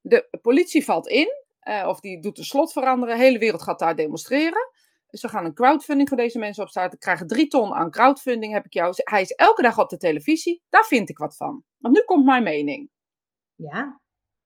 de 0.00 0.38
politie 0.42 0.84
valt 0.84 1.06
in. 1.08 1.44
eh, 1.60 1.86
of 1.88 2.00
die 2.00 2.20
doet 2.20 2.36
de 2.36 2.44
slot 2.44 2.72
veranderen. 2.72 3.16
De 3.16 3.22
hele 3.22 3.38
wereld 3.38 3.62
gaat 3.62 3.78
daar 3.78 3.96
demonstreren. 3.96 4.70
Dus 5.06 5.22
we 5.22 5.28
gaan 5.28 5.44
een 5.44 5.54
crowdfunding 5.54 6.08
voor 6.08 6.16
deze 6.16 6.38
mensen 6.38 6.62
opstarten. 6.62 6.98
Krijgen 6.98 7.26
drie 7.26 7.46
ton 7.46 7.72
aan 7.74 7.90
crowdfunding, 7.90 8.52
heb 8.52 8.64
ik 8.64 8.72
jou. 8.72 8.92
Hij 8.96 9.20
is 9.20 9.30
elke 9.32 9.62
dag 9.62 9.78
op 9.78 9.88
de 9.88 9.96
televisie. 9.96 10.62
Daar 10.68 10.84
vind 10.84 11.08
ik 11.08 11.18
wat 11.18 11.36
van. 11.36 11.64
Want 11.78 11.94
nu 11.94 12.00
komt 12.02 12.24
mijn 12.24 12.42
mening. 12.42 12.90
Ja, 13.54 14.00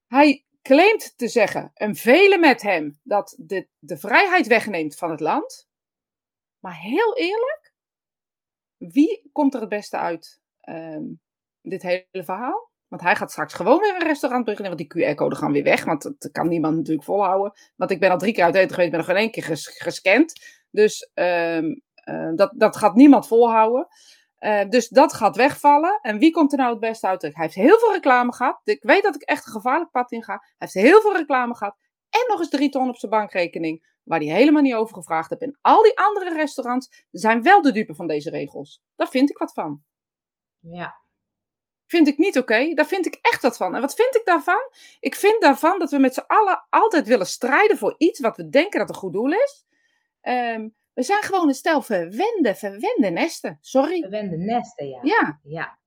Hij 0.07 0.45
claimt 0.63 1.13
te 1.17 1.29
zeggen, 1.29 1.71
en 1.75 1.95
velen 1.95 2.41
met 2.41 2.63
hem, 2.63 2.99
dat 3.03 3.35
de, 3.39 3.69
de 3.79 3.97
vrijheid 3.97 4.47
wegneemt 4.47 4.97
van 4.97 5.11
het 5.11 5.21
land. 5.21 5.69
Maar 6.59 6.77
heel 6.77 7.17
eerlijk, 7.17 7.75
wie 8.77 9.29
komt 9.33 9.55
er 9.55 9.61
het 9.61 9.69
beste 9.69 9.97
uit 9.97 10.41
ehm, 10.61 11.05
dit 11.63 11.83
hele 11.83 12.25
verhaal? 12.25 12.71
Want 12.89 13.03
hij 13.03 13.17
gaat 13.17 13.31
straks 13.31 13.55
gewoon 13.55 13.81
weer 13.81 13.95
een 13.95 14.07
restaurant 14.07 14.45
beginnen, 14.45 14.77
want 14.77 14.93
die 14.93 15.09
QR-code 15.09 15.37
gaan 15.37 15.53
weer 15.53 15.63
weg. 15.63 15.85
Want 15.85 16.03
dat 16.03 16.29
kan 16.33 16.49
niemand 16.49 16.77
natuurlijk 16.77 17.05
volhouden. 17.05 17.53
Want 17.77 17.91
ik 17.91 18.01
ben 18.01 18.11
al 18.11 18.19
drie 18.19 18.33
keer 18.33 18.45
uit 18.45 18.55
eten 18.55 18.71
geweest, 18.71 18.91
ben 18.91 18.99
nog 18.99 19.09
geen 19.09 19.17
één 19.17 19.31
keer 19.31 19.43
ges- 19.43 19.79
gescand. 19.79 20.33
Dus 20.71 21.11
ehm, 21.15 21.75
eh, 21.95 22.31
dat, 22.35 22.53
dat 22.57 22.77
gaat 22.77 22.95
niemand 22.95 23.27
volhouden. 23.27 23.87
Eh, 24.41 24.69
dus 24.69 24.89
dat 24.89 25.13
gaat 25.13 25.37
wegvallen. 25.37 25.99
En 26.03 26.19
wie 26.19 26.31
komt 26.31 26.53
er 26.53 26.59
nou 26.59 26.71
het 26.71 26.81
beste 26.81 27.07
uit? 27.07 27.23
Hij 27.23 27.33
heeft 27.35 27.55
heel 27.55 27.79
veel 27.79 27.93
reclame 27.93 28.33
gehad. 28.33 28.61
Ik 28.65 28.83
weet 28.83 29.03
dat 29.03 29.15
ik 29.15 29.23
echt 29.23 29.47
een 29.47 29.53
gevaarlijk 29.53 29.91
pad 29.91 30.13
in 30.13 30.23
ga. 30.23 30.33
Hij 30.33 30.53
heeft 30.59 30.73
heel 30.73 31.01
veel 31.01 31.17
reclame 31.17 31.55
gehad. 31.55 31.77
En 32.11 32.25
nog 32.29 32.39
eens 32.39 32.49
drie 32.49 32.69
ton 32.71 32.89
op 32.89 32.97
zijn 32.97 33.11
bankrekening. 33.11 33.89
Waar 34.03 34.19
hij 34.19 34.29
helemaal 34.29 34.63
niet 34.63 34.75
over 34.75 34.95
gevraagd 34.95 35.31
heeft. 35.31 35.43
En 35.43 35.59
al 35.61 35.83
die 35.83 35.99
andere 35.99 36.35
restaurants 36.35 37.07
zijn 37.11 37.43
wel 37.43 37.63
de 37.63 37.73
dupe 37.73 37.95
van 37.95 38.07
deze 38.07 38.31
regels. 38.31 38.83
Daar 38.97 39.09
vind 39.09 39.31
ik 39.31 39.39
wat 39.39 39.53
van. 39.53 39.83
ja. 40.59 40.99
Vind 41.87 42.09
ik 42.09 42.19
niet 42.19 42.39
oké. 42.39 42.75
Daar 42.75 42.87
vind 42.87 43.07
ik 43.07 43.19
echt 43.21 43.43
wat 43.43 43.57
van. 43.57 43.75
En 43.75 43.81
wat 43.81 43.95
vind 43.95 44.17
ik 44.17 44.25
daarvan? 44.25 44.71
Ik 45.01 45.15
vind 45.15 45.43
daarvan 45.43 45.79
dat 45.79 45.91
we 45.91 45.99
met 45.99 46.15
z'n 46.15 46.25
allen 46.27 46.67
altijd 46.69 47.07
willen 47.07 47.27
strijden 47.27 47.79
voor 47.79 47.95
iets 47.99 48.21
wat 48.21 48.37
we 48.37 48.49
denken 48.49 48.79
dat 48.79 48.89
een 48.89 48.95
goed 48.95 49.13
doel 49.13 49.33
is. 49.33 49.65
Ehm, 50.21 50.69
we 51.01 51.07
zijn 51.07 51.23
gewoon 51.23 51.49
een 51.49 51.55
stel 51.55 51.83
verwende, 51.83 52.55
verwende 52.55 53.11
nesten. 53.11 53.59
Sorry. 53.61 54.01
Verwende 54.01 54.37
nesten, 54.37 54.89
ja. 54.89 54.99
Ja. 55.03 55.41
Ja. 55.43 55.79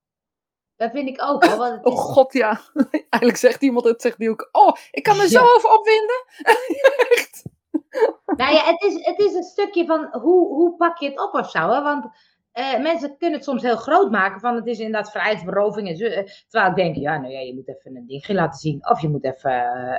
Dat 0.76 0.90
vind 0.90 1.08
ik 1.08 1.22
ook 1.22 1.44
hoor. 1.44 1.56
Want 1.56 1.84
Oh 1.86 1.92
is, 1.92 2.00
god, 2.00 2.32
ja. 2.32 2.60
Eigenlijk 2.90 3.36
zegt 3.36 3.62
iemand 3.62 3.84
het, 3.84 4.00
zegt 4.02 4.18
die 4.18 4.30
ook. 4.30 4.48
Oh, 4.52 4.76
ik 4.90 5.02
kan 5.02 5.16
me 5.16 5.28
zo 5.28 5.40
Ja. 5.40 5.54
over 5.54 5.70
opwinden. 5.70 6.24
Echt. 7.16 7.42
nou 8.36 8.52
ja, 8.52 8.64
het 8.64 8.82
is, 8.82 9.04
het 9.04 9.18
is 9.18 9.34
een 9.34 9.42
stukje 9.42 9.86
van 9.86 10.08
hoe, 10.20 10.46
hoe 10.54 10.76
pak 10.76 10.98
je 10.98 11.08
het 11.08 11.20
op 11.20 11.34
of 11.34 11.50
zo. 11.50 11.68
Hè? 11.70 11.82
Want 11.82 12.06
eh, 12.52 12.78
mensen 12.78 13.16
kunnen 13.18 13.36
het 13.36 13.44
soms 13.48 13.62
heel 13.62 13.76
groot 13.76 14.10
maken 14.10 14.40
van 14.40 14.54
het 14.54 14.66
is 14.66 14.78
inderdaad 14.78 15.10
vrijheidsberoving. 15.10 15.88
En 15.88 15.96
zo, 15.96 16.04
eh, 16.04 16.26
terwijl 16.48 16.70
ik 16.70 16.76
denk, 16.76 16.96
ja, 16.96 17.18
nou 17.18 17.32
ja, 17.32 17.40
je 17.40 17.54
moet 17.54 17.68
even 17.68 17.96
een 17.96 18.06
dingje 18.06 18.34
laten 18.34 18.60
zien. 18.60 18.88
Of 18.88 19.00
je 19.00 19.08
moet 19.08 19.24
even 19.24 19.52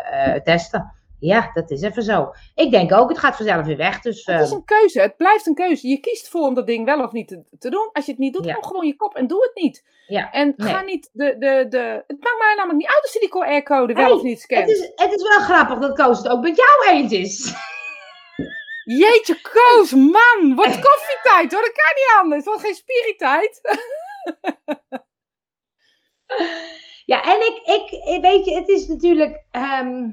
eh, 0.03 0.41
testen. 0.41 0.93
Ja, 1.19 1.49
dat 1.53 1.71
is 1.71 1.81
even 1.81 2.03
zo. 2.03 2.31
Ik 2.55 2.71
denk 2.71 2.93
ook, 2.93 3.09
het 3.09 3.17
gaat 3.19 3.35
vanzelf 3.35 3.65
weer 3.65 3.77
weg. 3.77 3.99
Dus 4.01 4.25
Het 4.25 4.41
is 4.41 4.49
eh, 4.49 4.55
een 4.57 4.65
keuze. 4.65 5.01
Het 5.01 5.17
blijft 5.17 5.47
een 5.47 5.55
keuze. 5.55 5.87
Je 5.87 5.99
kiest 5.99 6.29
voor 6.29 6.41
om 6.41 6.53
dat 6.53 6.67
ding 6.67 6.85
wel 6.85 7.03
of 7.03 7.11
niet 7.11 7.27
te, 7.27 7.43
te 7.59 7.69
doen. 7.69 7.89
Als 7.93 8.05
je 8.05 8.11
het 8.11 8.19
niet 8.19 8.33
doet, 8.33 8.45
Ja. 8.45 8.51
hou 8.51 8.65
gewoon 8.65 8.87
je 8.87 8.95
kop 8.95 9.15
en 9.15 9.27
doe 9.27 9.41
het 9.43 9.63
niet. 9.63 9.83
ja. 10.07 10.31
En 10.31 10.53
Nee. 10.57 10.73
ga 10.73 10.81
niet 10.81 11.09
de, 11.13 11.35
de, 11.37 11.65
de... 11.69 12.03
Het 12.07 12.23
maakt 12.23 12.37
mij 12.39 12.53
namelijk 12.55 12.77
niet 12.79 12.87
uit 12.93 13.01
als 13.01 13.13
je 13.13 13.19
die 13.19 13.29
QR-code 13.29 13.93
wel 13.93 14.03
Hey, 14.03 14.13
of 14.13 14.21
niet 14.21 14.41
scant. 14.41 14.61
Het 14.61 14.69
is, 14.69 14.91
het 14.95 15.13
is 15.13 15.21
wel 15.27 15.39
grappig 15.39 15.79
dat 15.79 15.97
Koos 15.97 16.17
het 16.17 16.27
ook 16.27 16.41
met 16.41 16.55
jou 16.55 16.97
eens 16.97 17.11
is. 17.11 17.53
Jeetje, 18.99 19.41
Koos, 19.41 19.91
man. 19.91 20.55
Wordt 20.55 20.79
koffietijd 20.79 21.51
hoor. 21.51 21.61
Dat 21.61 21.71
kan 21.71 21.93
niet 21.95 22.15
anders. 22.21 22.35
Het 22.35 22.45
wordt 22.45 22.61
geen 22.61 22.75
spiritijd. 22.75 23.61
Ja, 27.05 27.23
en 27.23 27.39
ik, 27.39 27.61
ik, 27.65 28.21
weet 28.21 28.45
je, 28.45 28.55
het 28.55 28.67
is 28.69 28.87
natuurlijk, 28.87 29.43
ehm, 29.51 30.03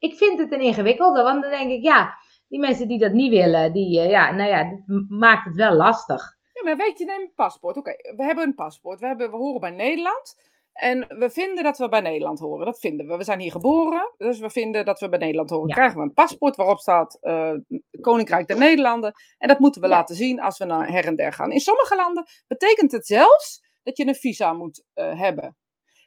ik 0.00 0.14
vind 0.14 0.38
het 0.38 0.52
een 0.52 0.60
ingewikkelde, 0.60 1.22
want 1.22 1.42
dan 1.42 1.50
denk 1.50 1.70
ik, 1.70 1.82
ja, 1.82 2.14
die 2.48 2.58
mensen 2.60 2.88
die 2.88 2.98
dat 2.98 3.12
niet 3.12 3.30
willen, 3.30 3.72
die, 3.72 4.00
eh, 4.00 4.10
ja, 4.10 4.30
nou 4.32 4.48
ja, 4.48 4.64
dit 4.64 4.86
m- 4.86 5.06
maakt 5.18 5.44
het 5.44 5.54
wel 5.56 5.72
lastig. 5.74 6.36
Ja, 6.52 6.62
maar 6.64 6.76
weet 6.76 6.98
je, 6.98 7.04
neem 7.04 7.20
een 7.20 7.32
paspoort. 7.34 7.76
Oké, 7.76 7.90
we 8.16 8.24
hebben 8.24 8.44
een 8.44 8.54
paspoort. 8.54 9.00
We, 9.00 9.06
hebben, 9.06 9.30
we 9.30 9.36
horen 9.36 9.60
bij 9.60 9.70
Nederland. 9.70 10.48
En 10.72 11.06
we 11.18 11.30
vinden 11.30 11.64
dat 11.64 11.78
we 11.78 11.88
bij 11.88 12.00
Nederland 12.00 12.38
horen. 12.38 12.66
Dat 12.66 12.78
vinden 12.80 13.06
we. 13.06 13.16
We 13.16 13.24
zijn 13.24 13.40
hier 13.40 13.50
geboren, 13.50 14.12
dus 14.16 14.38
we 14.38 14.50
vinden 14.50 14.84
dat 14.84 15.00
we 15.00 15.08
bij 15.08 15.18
Nederland 15.18 15.50
horen. 15.50 15.68
Ja. 15.68 15.74
Krijgen 15.74 15.96
we 15.96 16.02
een 16.02 16.12
paspoort 16.14 16.56
waarop 16.56 16.78
staat 16.78 17.18
eh, 17.20 17.52
Koninkrijk 18.00 18.46
der 18.46 18.58
Nederlanden. 18.58 19.12
En 19.38 19.48
dat 19.48 19.58
moeten 19.58 19.80
we 19.80 19.88
Ja. 19.88 19.94
laten 19.94 20.14
zien 20.16 20.40
als 20.40 20.58
we 20.58 20.64
naar 20.64 20.88
her 20.88 21.06
en 21.06 21.16
der 21.16 21.32
gaan. 21.32 21.52
In 21.52 21.60
sommige 21.60 21.96
landen 21.96 22.24
betekent 22.46 22.92
het 22.92 23.06
zelfs 23.06 23.64
dat 23.82 23.96
je 23.96 24.06
een 24.06 24.14
visa 24.14 24.52
moet 24.52 24.84
eh, 24.94 25.20
hebben. 25.20 25.56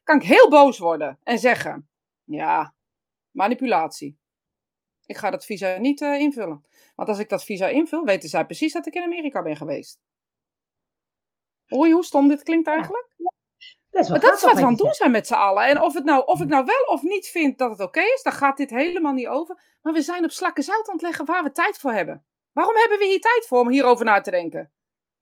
Kan 0.04 0.16
ik 0.16 0.24
heel 0.28 0.50
boos 0.50 0.78
worden 0.80 1.20
en 1.24 1.40
zeggen: 1.40 1.90
ja, 2.24 2.74
manipulatie. 3.34 4.18
Ik 5.06 5.18
ga 5.18 5.30
dat 5.30 5.46
visa 5.46 5.78
niet 5.78 6.02
eh, 6.02 6.20
invullen. 6.20 6.66
Want 6.96 7.10
als 7.10 7.20
ik 7.20 7.30
dat 7.30 7.44
visa 7.44 7.68
invul, 7.68 8.04
weten 8.04 8.30
zij 8.30 8.46
precies 8.46 8.74
dat 8.74 8.86
ik 8.86 8.94
in 8.94 9.04
Amerika 9.04 9.42
ben 9.42 9.56
geweest. 9.56 10.00
Je 11.66 11.94
hoe 11.94 12.04
stom 12.04 12.28
dit 12.28 12.44
klinkt 12.44 12.68
eigenlijk? 12.68 13.08
Dat 13.90 14.04
is 14.04 14.10
Maar 14.10 14.20
dat 14.20 14.34
is 14.34 14.44
wat 14.44 14.54
we 14.54 14.62
aan 14.62 14.70
het 14.70 14.78
doen 14.78 14.94
zijn 14.94 15.12
met 15.12 15.28
z'n 15.28 15.34
allen. 15.34 15.66
En 15.66 15.82
of, 15.82 15.94
het 15.94 16.04
nou, 16.04 16.26
of 16.26 16.42
ik 16.42 16.48
nou 16.48 16.66
wel 16.66 16.84
of 16.96 17.02
niet 17.02 17.28
vind 17.28 17.58
dat 17.58 17.70
het 17.70 17.80
oké 17.80 18.02
is, 18.02 18.22
dan 18.24 18.34
gaat 18.34 18.58
dit 18.58 18.70
helemaal 18.70 19.14
niet 19.14 19.28
over. 19.28 19.62
Maar 19.82 19.94
we 19.94 20.02
zijn 20.02 20.24
op 20.24 20.32
slakken 20.32 20.64
zout 20.64 20.88
aan 20.88 20.94
het 20.94 21.02
leggen 21.02 21.26
waar 21.26 21.44
we 21.44 21.52
tijd 21.52 21.78
voor 21.78 21.92
hebben. 21.92 22.26
Waarom 22.52 22.76
hebben 22.76 22.98
we 22.98 23.06
hier 23.06 23.22
tijd 23.22 23.46
voor 23.48 23.60
om 23.60 23.70
hierover 23.70 24.06
na 24.06 24.22
te 24.22 24.32
denken? 24.32 24.72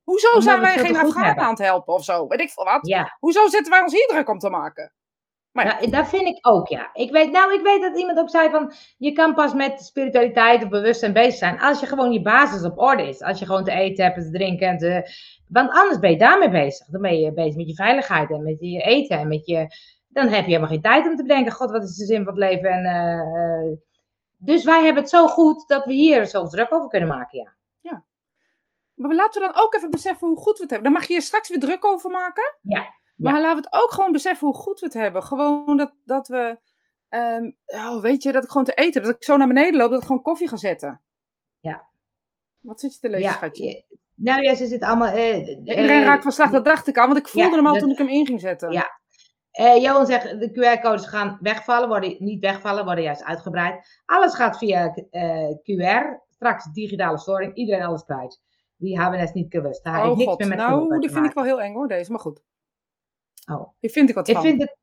Hoezo 0.04 0.28
Omdat 0.28 0.43
zijn 0.43 0.60
wij 0.60 0.78
geen 0.78 0.97
Afghanen 0.97 1.43
aan 1.43 1.50
het 1.50 1.60
helpen 1.60 1.93
of 1.93 2.04
zo? 2.04 2.28
Weet 2.28 2.39
ik 2.39 2.50
veel 2.50 2.63
wat. 2.63 2.88
Ja, 2.88 3.17
Hoezo 3.19 3.47
zitten 3.47 3.71
wij 3.71 3.82
ons 3.82 3.93
hier 3.93 4.08
druk 4.08 4.30
om 4.30 4.39
te 4.39 4.50
maken? 4.50 4.93
Maar 5.51 5.65
ja. 5.65 5.77
nou, 5.79 5.91
dat 5.91 6.09
vind 6.09 6.27
ik 6.27 6.47
ook, 6.47 6.67
ja. 6.67 6.89
Ik 6.93 7.11
weet, 7.11 7.31
nou, 7.31 7.53
ik 7.53 7.61
weet 7.61 7.81
dat 7.81 7.97
iemand 7.97 8.19
ook 8.19 8.29
zei 8.29 8.49
van, 8.49 8.73
je 8.97 9.11
kan 9.11 9.33
pas 9.33 9.53
met 9.53 9.81
spiritualiteit 9.81 10.63
of 10.63 10.69
bewustzijn 10.69 11.13
bezig 11.13 11.33
zijn 11.33 11.59
als 11.59 11.79
je 11.79 11.85
gewoon 11.85 12.11
je 12.11 12.21
basis 12.21 12.63
op 12.63 12.79
orde 12.79 13.07
is. 13.07 13.21
Als 13.21 13.39
je 13.39 13.45
gewoon 13.45 13.63
te 13.63 13.71
eten 13.71 14.03
hebt 14.03 14.17
en 14.17 14.23
te 14.23 14.31
drinken 14.31 14.67
en 14.67 14.77
te... 14.77 15.11
Want 15.47 15.69
anders 15.71 15.99
ben 15.99 16.11
je 16.11 16.17
daarmee 16.17 16.49
bezig. 16.49 16.87
Dan 16.87 17.01
ben 17.01 17.19
je 17.19 17.33
bezig 17.33 17.55
met 17.55 17.67
je 17.67 17.75
veiligheid 17.75 18.31
en 18.31 18.43
met 18.43 18.59
je 18.59 18.81
eten 18.81 19.19
en 19.19 19.27
met 19.27 19.45
je... 19.45 19.67
Dan 20.07 20.27
heb 20.27 20.41
je 20.41 20.49
helemaal 20.49 20.69
geen 20.69 20.81
tijd 20.81 21.07
om 21.07 21.15
te 21.15 21.23
bedenken, 21.23 21.51
god, 21.51 21.71
wat 21.71 21.83
is 21.83 21.95
de 21.95 22.05
zin 22.05 22.23
van 22.23 22.33
het 22.33 22.43
leven? 22.43 22.69
En, 22.69 22.85
eh, 22.85 23.19
eh, 23.19 23.77
dus 24.37 24.63
wij 24.63 24.83
hebben 24.83 25.01
het 25.01 25.11
zo 25.11 25.27
goed 25.27 25.67
dat 25.67 25.85
we 25.85 25.93
hier 25.93 26.25
zo 26.25 26.47
druk 26.47 26.73
over 26.73 26.89
kunnen 26.89 27.09
maken, 27.09 27.39
ja. 27.39 27.53
Maar 29.01 29.15
laten 29.15 29.41
we 29.41 29.47
dan 29.47 29.63
ook 29.63 29.75
even 29.75 29.89
beseffen 29.89 30.27
hoe 30.27 30.37
goed 30.37 30.57
we 30.57 30.61
het 30.61 30.71
hebben. 30.71 30.91
Dan 30.91 30.99
mag 30.99 31.07
je 31.07 31.13
hier 31.13 31.21
straks 31.21 31.49
weer 31.49 31.59
druk 31.59 31.85
over 31.85 32.09
maken. 32.09 32.55
Ja. 32.61 32.93
Maar 33.23 33.41
laten 33.41 33.62
we 33.62 33.67
het 33.71 33.84
ook 33.84 33.91
gewoon 33.91 34.12
beseffen 34.12 34.47
hoe 34.47 34.55
goed 34.55 34.79
we 34.79 34.86
het 34.86 34.95
hebben. 34.95 35.23
Gewoon 35.23 35.77
dat, 35.77 35.93
dat 36.05 36.27
we, 36.27 36.60
ehm, 37.10 37.51
oh, 37.65 38.01
weet 38.01 38.23
je, 38.23 38.31
dat 38.31 38.43
ik 38.43 38.49
gewoon 38.49 38.65
te 38.65 38.73
eten. 38.73 39.03
Dat 39.03 39.15
ik 39.15 39.24
zo 39.24 39.38
naar 39.38 39.47
beneden 39.47 39.76
loop, 39.80 39.89
dat 39.89 39.99
ik 39.99 40.05
gewoon 40.07 40.22
koffie 40.22 40.47
ga 40.47 40.55
zetten. 40.57 41.01
Ja. 41.59 41.89
Wat 42.59 42.80
zit 42.80 42.93
je 42.93 42.99
te 42.99 43.09
lezen, 43.09 43.26
ja. 43.26 43.32
schatje? 43.32 43.63
je- 43.65 43.86
Nou 44.15 44.41
ja, 44.41 44.55
ze 44.55 44.65
zit 44.67 44.84
allemaal... 44.84 45.07
eh, 45.13 45.47
Iedereen 45.47 45.89
eh, 45.89 46.03
raakt 46.05 46.24
van 46.24 46.32
slag, 46.32 46.51
dat 46.51 46.65
dacht 46.65 46.88
ik 46.88 46.97
al. 46.97 47.05
Want 47.07 47.17
ik 47.19 47.28
voelde 47.28 47.49
ja, 47.49 47.55
hem 47.55 47.65
al 47.67 47.72
dat- 47.74 47.82
toen 47.82 47.91
ik 47.91 47.97
hem 47.97 48.07
in 48.07 48.26
ging 48.26 48.39
zetten. 48.39 48.72
Ja. 48.72 48.99
Eh, 49.51 49.82
Johan 49.82 50.05
zegt, 50.05 50.39
de 50.39 50.51
QR-codes 50.51 51.05
gaan 51.07 51.38
wegvallen, 51.41 51.88
worden 51.88 52.15
niet 52.19 52.41
wegvallen, 52.41 52.86
worden 52.86 53.03
juist 53.03 53.24
uitgebreid. 53.24 54.01
Alles 54.05 54.34
gaat 54.34 54.57
via 54.57 54.93
QR. 55.63 56.24
Straks 56.30 56.65
digitale 56.74 57.17
storing, 57.17 57.55
iedereen 57.55 57.84
alles 57.84 58.03
kwijt. 58.03 58.41
Die 58.78 59.01
hebben 59.01 59.19
het 59.19 59.34
niet 59.34 59.51
gewust. 59.51 59.84
Daar 59.84 59.95
heeft 59.95 60.07
oh 60.09 60.17
niks 60.17 60.30
god, 60.30 60.39
meer 60.39 60.47
met 60.47 60.57
nou, 60.57 60.99
die 60.99 61.11
vind 61.11 61.26
ik 61.26 61.34
wel 61.34 61.43
heel 61.43 61.61
eng 61.61 61.74
hoor, 61.74 61.88
deze. 61.88 62.11
Maar 62.11 62.19
goed, 62.19 62.41
Oh. 63.52 63.74
die 63.80 63.89
vind 63.89 64.10
ik 64.10 64.16
wat 64.16 64.28
Ik 64.28 64.34
van. 64.36 64.43
vind 64.43 64.62
het... 64.62 64.78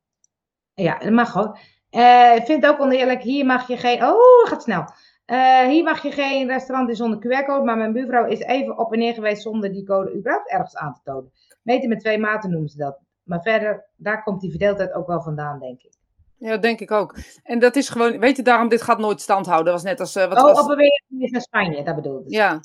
Ja, 0.73 0.97
dat 0.97 1.11
mag 1.11 1.33
hoor. 1.33 1.59
Eh, 1.89 2.35
ik 2.35 2.45
vind 2.45 2.63
het 2.63 2.73
ook 2.73 2.79
oneerlijk. 2.79 3.21
Hier 3.21 3.45
mag 3.45 3.67
je 3.67 3.77
geen... 3.77 4.03
Oh, 4.03 4.47
gaat 4.47 4.63
snel. 4.63 4.83
Eh, 5.25 5.67
hier 5.67 5.83
mag 5.83 6.03
je 6.03 6.11
geen 6.11 6.47
restaurant 6.47 6.89
in 6.89 6.95
zonder 6.95 7.19
QR-code. 7.19 7.65
Maar 7.65 7.77
mijn 7.77 7.93
buurvrouw 7.93 8.25
is 8.25 8.39
even 8.39 8.77
op 8.77 8.93
en 8.93 8.99
neer 8.99 9.13
geweest 9.13 9.41
zonder 9.41 9.71
die 9.71 9.85
code 9.85 10.15
überhaupt 10.15 10.49
ergens 10.49 10.75
aan 10.75 10.93
te 10.93 10.99
tonen. 11.03 11.31
Meten 11.63 11.89
met 11.89 11.99
twee 11.99 12.17
maten 12.17 12.49
noemen 12.49 12.69
ze 12.69 12.77
dat. 12.77 12.99
Maar 13.23 13.41
verder, 13.41 13.85
daar 13.95 14.23
komt 14.23 14.41
die 14.41 14.49
verdeeldheid 14.49 14.93
ook 14.93 15.07
wel 15.07 15.21
vandaan, 15.21 15.59
denk 15.59 15.81
ik. 15.81 15.93
Ja, 16.37 16.49
dat 16.49 16.61
denk 16.61 16.79
ik 16.79 16.91
ook. 16.91 17.15
En 17.43 17.59
dat 17.59 17.75
is 17.75 17.89
gewoon, 17.89 18.19
weet 18.19 18.35
je, 18.37 18.43
daarom, 18.43 18.69
dit 18.69 18.81
gaat 18.81 18.99
nooit 18.99 19.21
stand 19.21 19.45
houden. 19.45 19.73
Dat 19.73 19.81
was 19.81 19.91
net 19.91 19.99
als, 19.99 20.15
uh, 20.15 20.27
wat 20.27 20.37
oh, 20.37 20.43
was... 20.43 20.63
op 20.63 20.69
een 20.69 20.77
weer 20.77 21.31
naar 21.31 21.41
Spanje, 21.41 21.83
dat 21.83 21.95
bedoel 21.95 22.19
ik. 22.19 22.29
Ja. 22.31 22.61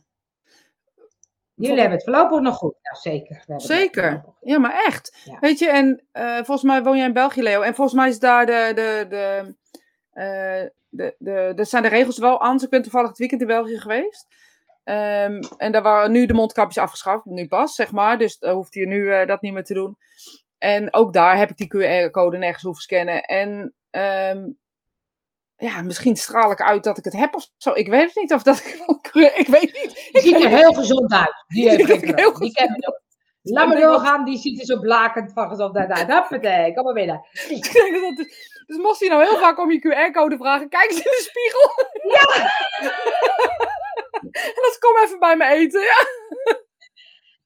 Jullie 1.55 1.81
hebben 1.81 1.99
het 1.99 2.05
voorlopig 2.05 2.41
nog 2.41 2.57
goed. 2.57 2.75
Nou, 2.83 2.97
zeker. 2.97 3.45
Zeker. 3.57 4.25
Ja, 4.41 4.59
maar 4.59 4.85
echt. 4.87 5.17
Ja. 5.25 5.39
Weet 5.41 5.59
je, 5.59 5.69
en 5.69 6.05
uh, 6.13 6.35
volgens 6.35 6.63
mij 6.63 6.83
woon 6.83 6.97
jij 6.97 7.07
in 7.07 7.13
België, 7.13 7.43
Leo. 7.43 7.61
En 7.61 7.75
volgens 7.75 7.97
mij 7.97 8.09
is 8.09 8.19
daar 8.19 8.47
de, 8.47 8.73
de, 8.75 9.07
de, 9.09 9.55
uh, 10.15 10.69
de, 10.89 11.15
de, 11.19 11.53
de, 11.55 11.65
zijn 11.65 11.83
de 11.83 11.89
regels 11.89 12.19
wel 12.19 12.41
anders. 12.41 12.65
Ik 12.65 12.71
ben 12.71 12.83
toevallig 12.83 13.09
het 13.09 13.19
weekend 13.19 13.41
in 13.41 13.47
België 13.47 13.79
geweest. 13.79 14.27
Um, 14.85 15.41
en 15.57 15.73
daar 15.73 15.83
waren 15.83 16.13
nu 16.13 16.27
de 16.27 16.35
mondkapjes 16.35 16.79
afgeschaft, 16.83 17.25
nu 17.25 17.49
pas, 17.49 17.75
zeg 17.75 17.93
maar. 17.93 18.19
Dus 18.19 18.39
dan 18.39 18.55
hoeft 18.55 18.75
je 18.75 18.87
nu 18.87 18.97
uh, 18.97 19.27
dat 19.27 19.43
niet 19.43 19.53
meer 19.53 19.65
te 19.65 19.75
doen. 19.75 19.97
En 20.59 20.95
ook 20.95 21.13
daar 21.13 21.37
heb 21.37 21.51
ik 21.51 21.57
die 21.57 21.67
QR-code 21.67 22.39
nergens 22.39 22.63
hoeven 22.63 22.83
scannen. 22.83 23.23
En 23.23 23.75
um, 23.91 24.59
ja, 25.65 25.83
misschien 25.83 26.17
straal 26.17 26.51
ik 26.51 26.63
uit 26.63 26.85
dat 26.85 26.99
ik 26.99 27.05
het 27.05 27.13
heb 27.13 27.35
of 27.35 27.49
zo. 27.57 27.73
Ik 27.73 27.89
weet 27.89 28.07
het 28.07 28.15
niet 28.15 28.33
of 28.33 28.43
dat 28.43 28.59
ik. 29.13 29.35
ik 29.37 29.47
weet 29.47 29.73
niet. 29.83 30.09
Die 30.13 30.23
ziet 30.23 30.45
er 30.45 30.49
heel 30.49 30.73
gezond 30.73 31.13
uit. 31.13 31.45
Die 31.47 31.69
heeft 31.69 31.85
geen 31.85 32.13
heel 32.17 32.39
Die 32.39 32.53
ken 32.53 32.77
ik 32.77 33.03
Laat 33.43 33.69
me 33.69 33.81
doorgaan, 33.81 34.25
die 34.25 34.39
ziet 34.39 34.61
er 34.61 34.67
zo 34.67 34.79
blakend 34.79 35.33
van 35.33 35.49
gezondheid 35.49 35.91
uit. 35.91 36.07
Huppatee, 36.07 36.75
kom 36.75 36.85
maar 36.85 36.93
binnen. 36.93 37.27
Dat 38.67 38.77
dus 38.77 38.77
moest 38.77 39.01
hij 39.01 39.09
nou 39.09 39.25
heel 39.25 39.39
vaak 39.39 39.59
om 39.59 39.73
je 39.73 39.79
QR-code 39.79 40.37
vragen. 40.37 40.69
Kijk 40.69 40.91
eens 40.91 40.97
in 40.97 41.03
de 41.03 41.31
spiegel. 41.31 41.71
Ja! 42.11 42.51
en 44.55 44.63
dat 44.63 44.77
kom 44.79 45.03
even 45.05 45.19
bij 45.19 45.37
me 45.37 45.45
eten, 45.45 45.81
ja. 45.81 46.07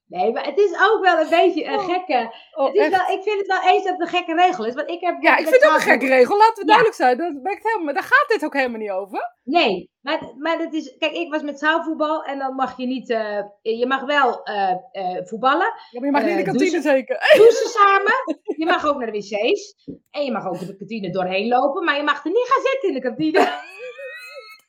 Nee, 0.09 0.33
maar 0.33 0.45
het 0.45 0.59
is 0.59 0.73
ook 0.91 1.05
wel 1.05 1.19
een 1.21 1.29
beetje 1.29 1.65
een 1.65 1.81
gekke. 1.81 2.35
Oh, 2.55 2.67
het 2.67 2.75
is 2.75 2.89
wel, 2.89 3.17
ik 3.17 3.23
vind 3.23 3.39
het 3.39 3.47
wel 3.47 3.73
eens 3.73 3.85
dat 3.85 3.93
het 3.93 4.01
een 4.01 4.19
gekke 4.19 4.35
regel 4.35 4.67
is. 4.67 4.75
Want 4.75 4.91
ik 4.91 5.01
heb 5.01 5.23
ja, 5.23 5.37
ik 5.37 5.47
vind 5.47 5.63
het 5.63 5.71
ook 5.71 5.77
een 5.77 5.81
gekke 5.81 6.07
regel. 6.07 6.37
Laten 6.37 6.61
we 6.61 6.65
duidelijk 6.65 6.97
zijn. 6.97 7.17
Dat 7.17 7.43
ben 7.43 7.53
ik 7.53 7.61
helemaal, 7.63 7.95
daar 7.95 8.03
gaat 8.03 8.29
dit 8.29 8.45
ook 8.45 8.55
helemaal 8.55 8.79
niet 8.79 8.91
over. 8.91 9.37
Nee, 9.45 9.91
maar, 10.01 10.33
maar 10.39 10.59
dat 10.59 10.73
is. 10.73 10.97
Kijk, 10.99 11.13
ik 11.13 11.31
was 11.31 11.43
met 11.43 11.59
zaalvoetbal 11.59 12.25
en 12.25 12.39
dan 12.39 12.55
mag 12.55 12.77
je 12.77 12.87
niet. 12.87 13.11
Uh, 13.11 13.41
je 13.63 13.87
mag 13.87 14.05
wel 14.05 14.49
uh, 14.49 14.75
uh, 14.93 15.21
voetballen. 15.25 15.73
Ja, 15.91 16.01
maar 16.01 16.05
je 16.05 16.11
mag 16.11 16.23
niet 16.23 16.31
in 16.31 16.37
de 16.37 16.43
kantine 16.43 16.71
douchen, 16.71 16.91
zeker. 16.91 17.17
Douchen 17.37 17.71
samen. 17.71 18.13
Je 18.57 18.67
mag 18.67 18.87
ook 18.87 18.99
naar 18.99 19.13
de 19.13 19.19
wc's. 19.19 19.75
En 20.11 20.25
je 20.25 20.33
mag 20.33 20.47
ook 20.47 20.59
de 20.59 20.77
kantine 20.77 21.11
doorheen 21.11 21.49
lopen. 21.49 21.85
Maar 21.85 21.97
je 21.97 22.03
mag 22.03 22.25
er 22.25 22.31
niet 22.31 22.49
gaan 22.49 22.63
zitten 22.63 22.89
in 22.89 22.95
de 22.95 23.01
kantine. 23.01 23.49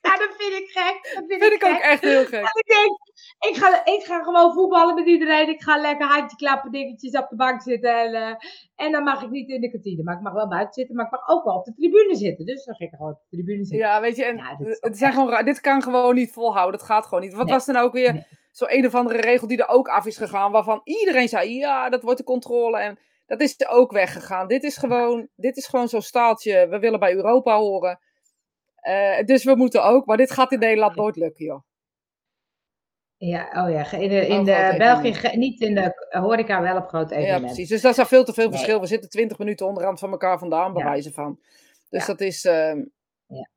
Ja, 0.02 0.18
dat 0.18 0.36
vind 0.38 0.54
ik 0.54 0.70
gek. 0.70 1.14
Dat 1.16 1.24
vind, 1.28 1.43
vind 1.43 1.54
ik, 1.54 1.66
ook 1.66 1.80
echt 1.80 2.02
heel 2.02 2.26
gek. 2.26 2.34
En 2.34 2.60
ik 2.64 2.68
denk, 2.68 2.91
ik 3.50 3.56
ga, 3.64 3.86
ik 3.86 4.04
ga 4.04 4.24
gewoon 4.24 4.54
voetballen 4.54 4.95
met 4.95 5.06
iedereen. 5.06 5.50
Ik 5.50 5.62
ga 5.62 5.78
lekker 5.78 6.08
handje 6.08 6.38
klappen, 6.38 6.72
dingetjes 6.72 7.18
op 7.18 7.30
de 7.30 7.36
bank 7.36 7.62
zitten. 7.62 8.00
En, 8.00 8.14
uh, 8.14 8.36
en 8.76 8.91
dan 8.91 9.04
mag 9.04 9.24
ik 9.24 9.30
niet 9.30 9.50
in 9.50 9.62
de 9.62 9.72
kantine. 9.72 10.04
Maar 10.04 10.16
ik 10.16 10.22
mag 10.22 10.34
wel 10.34 10.47
buiten 10.47 10.74
zitten. 10.74 10.95
Maar 10.95 11.06
ik 11.06 11.12
mag 11.12 11.28
ook 11.28 11.43
wel 11.43 11.56
op 11.56 11.66
de 11.66 11.74
tribune 11.74 12.16
zitten. 12.16 12.45
Dus 12.45 12.66
dan 12.66 12.76
ga 12.76 12.86
ik 12.86 12.91
gewoon 12.91 13.12
op 13.12 13.22
de 13.30 13.36
tribune 13.36 13.66
zitten. 13.66 13.88
Ja, 13.88 14.02
weet 14.02 14.16
je, 14.16 14.26
en 14.26 14.38
ja, 14.38 14.56
dit, 14.56 14.78
het 14.82 14.97
zijn 14.97 15.14
gewoon, 15.14 15.45
dit 15.45 15.62
kan 15.62 15.82
gewoon 15.82 16.16
niet 16.16 16.32
volhouden. 16.32 16.80
Dat 16.80 16.88
gaat 16.88 17.06
gewoon 17.06 17.24
niet. 17.24 17.34
Wat 17.34 17.45
nee. 17.45 17.54
was 17.54 17.68
er 17.68 17.74
nou 17.74 17.86
ook 17.86 17.93
weer 17.93 18.14
nee. 18.14 18.28
zo'n 18.52 18.74
een 18.74 18.86
of 18.86 18.95
andere 18.95 19.22
regel 19.22 19.47
die 19.47 19.58
er 19.58 19.70
ook 19.70 19.88
af 19.88 20.06
is 20.06 20.18
gegaan. 20.18 20.52
Waarvan 20.52 20.82
iedereen 20.84 21.28
zei, 21.28 21.56
ja, 21.56 21.89
dat 21.89 22.04
wordt 22.04 22.18
de 22.18 22.26
controle. 22.26 22.80
En 22.80 23.00
dat 23.26 23.41
is 23.41 23.54
er 23.58 23.68
ook 23.68 23.91
weggegaan. 23.91 24.47
Dit 24.47 24.64
is 24.64 24.78
gewoon, 24.78 25.28
dit 25.36 25.58
is 25.58 25.68
gewoon 25.68 25.88
zo'n 25.88 26.02
staaltje. 26.02 26.68
We 26.68 26.80
willen 26.80 27.00
bij 27.00 27.14
Europa 27.14 27.58
horen. 27.58 28.00
Uh, 28.84 29.25
dus 29.25 29.43
we 29.43 29.55
moeten 29.55 29.84
ook, 29.84 30.05
maar 30.05 30.17
dit 30.17 30.32
gaat 30.32 30.51
in 30.51 30.59
Nederland 30.59 30.95
nooit 30.95 31.15
lukken, 31.15 31.45
joh. 31.45 31.61
Ja, 33.17 33.63
oh 33.63 33.71
ja, 33.71 33.91
in 33.91 34.09
de, 34.09 34.27
in 34.27 34.43
de 34.43 34.75
België, 34.77 35.38
niet 35.38 35.61
in 35.61 35.75
de 35.75 36.07
horeca, 36.09 36.61
wel 36.61 36.77
op 36.77 36.88
grote 36.88 37.15
evenementen. 37.15 37.47
Ja, 37.47 37.53
precies. 37.53 37.69
Dus 37.69 37.82
dat 37.82 37.97
is 37.97 38.07
veel 38.07 38.23
te 38.23 38.34
veel 38.34 38.49
nee. 38.49 38.53
verschil. 38.53 38.80
We 38.80 38.88
zitten 38.88 39.09
twintig 39.09 39.38
minuten 39.38 39.67
onderhand 39.67 39.99
van 39.99 40.11
elkaar 40.11 40.39
vandaan, 40.39 40.73
bij 40.73 40.84
wijze 40.84 41.11
van. 41.11 41.39
Dus 41.89 42.01
ja. 42.01 42.07
dat 42.07 42.21
is... 42.21 42.45
Uh... 42.45 42.75
Ja. 43.25 43.49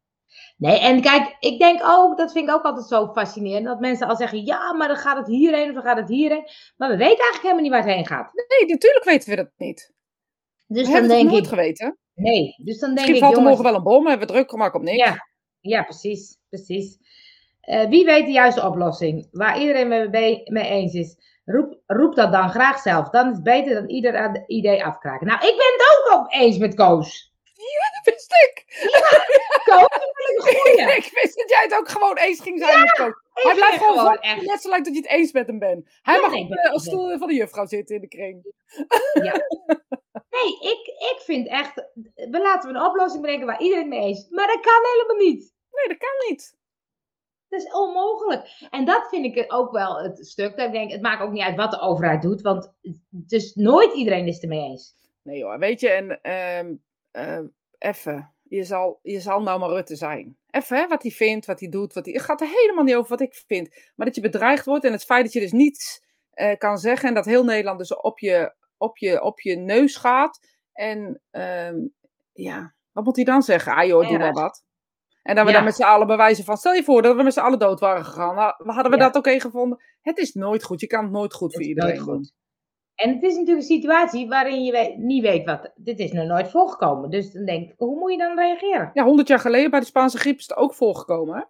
Nee, 0.56 0.78
en 0.78 1.00
kijk, 1.00 1.36
ik 1.40 1.58
denk 1.58 1.80
ook, 1.84 2.18
dat 2.18 2.32
vind 2.32 2.48
ik 2.48 2.54
ook 2.54 2.62
altijd 2.62 2.86
zo 2.86 3.12
fascinerend, 3.12 3.66
dat 3.66 3.80
mensen 3.80 4.08
al 4.08 4.16
zeggen, 4.16 4.44
ja, 4.44 4.72
maar 4.74 4.88
dan 4.88 4.96
gaat 4.96 5.16
het 5.16 5.26
hierheen 5.26 5.68
of 5.68 5.74
dan 5.74 5.82
gaat 5.82 5.96
het 5.96 6.08
hierheen. 6.08 6.48
Maar 6.76 6.88
we 6.88 6.96
weten 6.96 7.18
eigenlijk 7.18 7.42
helemaal 7.42 7.62
niet 7.62 7.70
waar 7.70 7.82
het 7.82 7.94
heen 7.94 8.06
gaat. 8.06 8.30
Nee, 8.32 8.68
natuurlijk 8.68 9.04
weten 9.04 9.30
we 9.30 9.36
dat 9.36 9.50
niet. 9.56 9.92
Dus 10.66 10.86
we 10.86 10.92
dan 10.92 11.08
denk 11.08 11.22
het 11.22 11.30
nooit 11.30 11.44
ik, 11.44 11.48
geweten. 11.48 11.98
Nee, 12.14 12.54
dus 12.58 12.78
dan 12.78 12.94
denk 12.94 13.08
Misschien 13.08 13.14
ik, 13.14 13.22
valt 13.22 13.36
er 13.36 13.42
morgen 13.42 13.64
wel 13.64 13.74
een 13.74 13.82
bom, 13.82 14.06
hebben 14.06 14.26
we 14.26 14.32
druk 14.32 14.50
gemaakt 14.50 14.74
op 14.74 14.82
niks. 14.82 14.96
Ja, 14.96 15.28
ja 15.60 15.82
precies, 15.82 16.38
precies. 16.48 16.98
Uh, 17.62 17.88
wie 17.88 18.04
weet 18.04 18.26
de 18.26 18.32
juiste 18.32 18.66
oplossing, 18.66 19.28
waar 19.30 19.60
iedereen 19.60 19.88
mee, 20.10 20.42
mee 20.44 20.68
eens 20.68 20.94
is, 20.94 21.16
roep, 21.44 21.78
roep 21.86 22.14
dat 22.14 22.32
dan 22.32 22.50
graag 22.50 22.78
zelf. 22.78 23.08
Dan 23.08 23.28
is 23.28 23.34
het 23.34 23.42
beter 23.42 23.74
dan 23.74 23.88
ieder 23.88 24.16
aan 24.16 24.32
het 24.32 24.44
idee 24.46 24.84
afkraken. 24.84 25.26
Nou, 25.26 25.38
ik 25.38 25.56
ben 25.56 25.72
het 25.72 26.10
ook 26.12 26.20
op 26.20 26.32
eens 26.32 26.58
met 26.58 26.74
Koos. 26.74 27.32
Ja, 27.54 28.02
dat 28.02 28.14
wist 28.14 28.32
ik. 28.32 28.64
Ja, 28.92 29.24
Koos, 29.64 29.86
vind 30.44 30.78
ik 30.78 30.96
ik 31.04 31.20
wist 31.22 31.36
dat 31.36 31.50
jij 31.50 31.62
het 31.62 31.74
ook 31.78 31.88
gewoon 31.88 32.16
eens 32.16 32.40
ging 32.40 32.58
zijn 32.58 32.72
ja, 32.72 32.80
met 32.80 32.92
Koos. 32.92 33.14
Hij 33.32 33.54
blijft 33.54 33.76
gewoon, 33.76 33.98
gewoon 33.98 34.20
echt. 34.20 34.42
net 34.42 34.62
zo 34.62 34.68
lang 34.68 34.84
dat 34.84 34.94
je 34.94 35.00
het 35.00 35.10
eens 35.10 35.32
met 35.32 35.46
hem 35.46 35.58
bent. 35.58 35.88
Hij 36.02 36.14
ja, 36.14 36.20
mag 36.20 36.30
nee, 36.30 36.42
op 36.42 36.72
de 36.72 36.80
stoel 36.80 37.18
van 37.18 37.28
de 37.28 37.34
juffrouw 37.34 37.66
zitten 37.66 37.94
in 37.94 38.00
de 38.00 38.08
kring. 38.08 38.54
Ja. 39.12 39.34
Nee, 40.32 40.72
ik, 40.72 40.86
ik 40.86 41.20
vind 41.20 41.48
echt, 41.48 41.74
we 42.14 42.40
laten 42.42 42.72
we 42.72 42.78
een 42.78 42.86
oplossing 42.86 43.22
brengen 43.22 43.46
waar 43.46 43.60
iedereen 43.60 43.88
mee 43.88 44.00
eens. 44.00 44.28
Maar 44.30 44.46
dat 44.46 44.60
kan 44.60 44.80
helemaal 44.92 45.26
niet. 45.26 45.54
Nee, 45.70 45.88
dat 45.88 46.08
kan 46.08 46.28
niet. 46.28 46.60
Dat 47.48 47.60
is 47.60 47.72
onmogelijk. 47.72 48.66
En 48.70 48.84
dat 48.84 49.08
vind 49.08 49.36
ik 49.36 49.52
ook 49.52 49.72
wel 49.72 50.02
het 50.02 50.26
stuk. 50.26 50.56
Dat 50.56 50.66
ik 50.66 50.72
denk, 50.72 50.90
het 50.90 51.02
maakt 51.02 51.22
ook 51.22 51.32
niet 51.32 51.42
uit 51.42 51.56
wat 51.56 51.70
de 51.70 51.80
overheid 51.80 52.22
doet. 52.22 52.40
Want 52.40 52.72
dus 53.08 53.54
nooit 53.54 53.94
iedereen 53.94 54.26
is 54.26 54.34
het 54.34 54.42
ermee 54.42 54.60
eens. 54.60 54.94
Nee 55.22 55.44
hoor, 55.44 55.58
weet 55.58 55.80
je, 55.80 55.88
en 55.88 56.18
uh, 56.22 57.24
uh, 57.24 57.46
even, 57.78 58.34
je 58.42 58.64
zal, 58.64 58.98
je 59.02 59.20
zal 59.20 59.42
nou 59.42 59.60
maar 59.60 59.68
Rutte 59.68 59.96
zijn. 59.96 60.36
Even, 60.50 60.76
hè, 60.76 60.88
wat 60.88 61.02
hij 61.02 61.10
vindt, 61.10 61.46
wat 61.46 61.60
hij 61.60 61.68
doet. 61.68 61.92
Wat 61.92 62.04
hij, 62.04 62.14
het 62.14 62.22
gaat 62.22 62.40
er 62.40 62.48
helemaal 62.48 62.84
niet 62.84 62.94
over 62.94 63.10
wat 63.10 63.20
ik 63.20 63.34
vind. 63.46 63.92
Maar 63.96 64.06
dat 64.06 64.14
je 64.14 64.20
bedreigd 64.20 64.64
wordt 64.64 64.84
en 64.84 64.92
het 64.92 65.04
feit 65.04 65.24
dat 65.24 65.32
je 65.32 65.40
dus 65.40 65.52
niets 65.52 66.02
uh, 66.34 66.56
kan 66.56 66.78
zeggen. 66.78 67.08
En 67.08 67.14
dat 67.14 67.24
heel 67.24 67.44
Nederland 67.44 67.78
dus 67.78 67.96
op 67.96 68.18
je, 68.18 68.54
op 68.82 68.98
je, 68.98 69.22
op 69.22 69.40
je 69.40 69.56
neus 69.56 69.96
gaat. 69.96 70.38
En 70.72 71.20
um, 71.30 71.92
ja, 72.32 72.74
wat 72.92 73.04
moet 73.04 73.16
hij 73.16 73.24
dan 73.24 73.42
zeggen? 73.42 73.74
Ah 73.74 73.86
joh, 73.86 74.08
doe 74.08 74.18
maar 74.18 74.32
wat. 74.32 74.64
En 75.22 75.34
dan 75.34 75.44
we 75.44 75.50
ja. 75.50 75.56
dan 75.56 75.66
met 75.66 75.74
z'n 75.74 75.82
allen 75.82 76.06
bewijzen 76.06 76.44
van, 76.44 76.56
stel 76.56 76.72
je 76.72 76.84
voor 76.84 77.02
dat 77.02 77.16
we 77.16 77.22
met 77.22 77.32
z'n 77.32 77.40
allen 77.40 77.58
dood 77.58 77.80
waren 77.80 78.04
gegaan. 78.04 78.36
Hadden 78.56 78.90
we 78.90 78.96
ja. 78.96 79.02
dat 79.02 79.16
oké 79.16 79.18
okay 79.18 79.40
gevonden? 79.40 79.82
Het 80.00 80.18
is 80.18 80.32
nooit 80.34 80.62
goed. 80.62 80.80
Je 80.80 80.86
kan 80.86 81.02
het 81.02 81.12
nooit 81.12 81.34
goed 81.34 81.52
het 81.52 81.56
voor 81.56 81.68
iedereen 81.68 81.98
goed. 81.98 82.06
doen. 82.06 82.30
En 82.94 83.14
het 83.14 83.22
is 83.22 83.36
natuurlijk 83.36 83.58
een 83.58 83.74
situatie 83.74 84.28
waarin 84.28 84.64
je 84.64 84.72
weet, 84.72 84.96
niet 84.96 85.22
weet 85.22 85.44
wat. 85.44 85.72
Dit 85.74 85.98
is 85.98 86.12
nog 86.12 86.26
nooit 86.26 86.50
voorgekomen. 86.50 87.10
Dus 87.10 87.32
dan 87.32 87.44
denk 87.44 87.70
ik, 87.70 87.74
hoe 87.76 87.98
moet 87.98 88.10
je 88.10 88.18
dan 88.18 88.36
reageren? 88.36 88.90
Ja, 88.94 89.04
honderd 89.04 89.28
jaar 89.28 89.38
geleden 89.38 89.70
bij 89.70 89.80
de 89.80 89.86
Spaanse 89.86 90.18
griep 90.18 90.38
is 90.38 90.48
het 90.48 90.56
ook 90.56 90.74
voorgekomen. 90.74 91.34
Hè? 91.36 91.42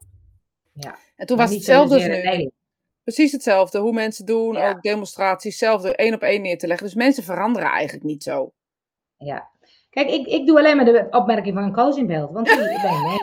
Ja. 0.73 0.97
En 1.17 1.27
toen 1.27 1.37
was 1.37 1.49
het 1.49 1.59
hetzelfde 1.59 1.95
als 1.95 2.07
nu. 2.07 2.51
Precies 3.05 3.33
hetzelfde. 3.33 3.79
Hoe 3.79 3.93
mensen 3.93 4.27
doen, 4.27 4.55
ja. 4.55 4.71
ook 4.71 4.83
demonstraties, 4.83 5.51
hetzelfde 5.51 5.97
één 5.97 6.15
op 6.15 6.23
één 6.23 6.43
neer 6.43 6.59
te 6.59 6.67
leggen. 6.67 6.87
Dus 6.87 6.97
mensen 6.97 7.23
veranderen 7.23 7.71
eigenlijk 7.71 8.05
niet 8.05 8.23
zo. 8.23 8.53
Ja. 9.17 9.51
Kijk, 9.91 10.11
ik, 10.11 10.27
ik 10.27 10.47
doe 10.47 10.59
alleen 10.59 10.77
maar 10.77 10.85
de 10.85 11.07
opmerking 11.11 11.55
van 11.55 11.65
een 11.65 11.73
koos 11.73 11.97
in 11.97 12.07
beeld. 12.07 12.33
Want 12.33 12.47
die 12.47 12.57
ben 12.57 13.03
mee. 13.09 13.19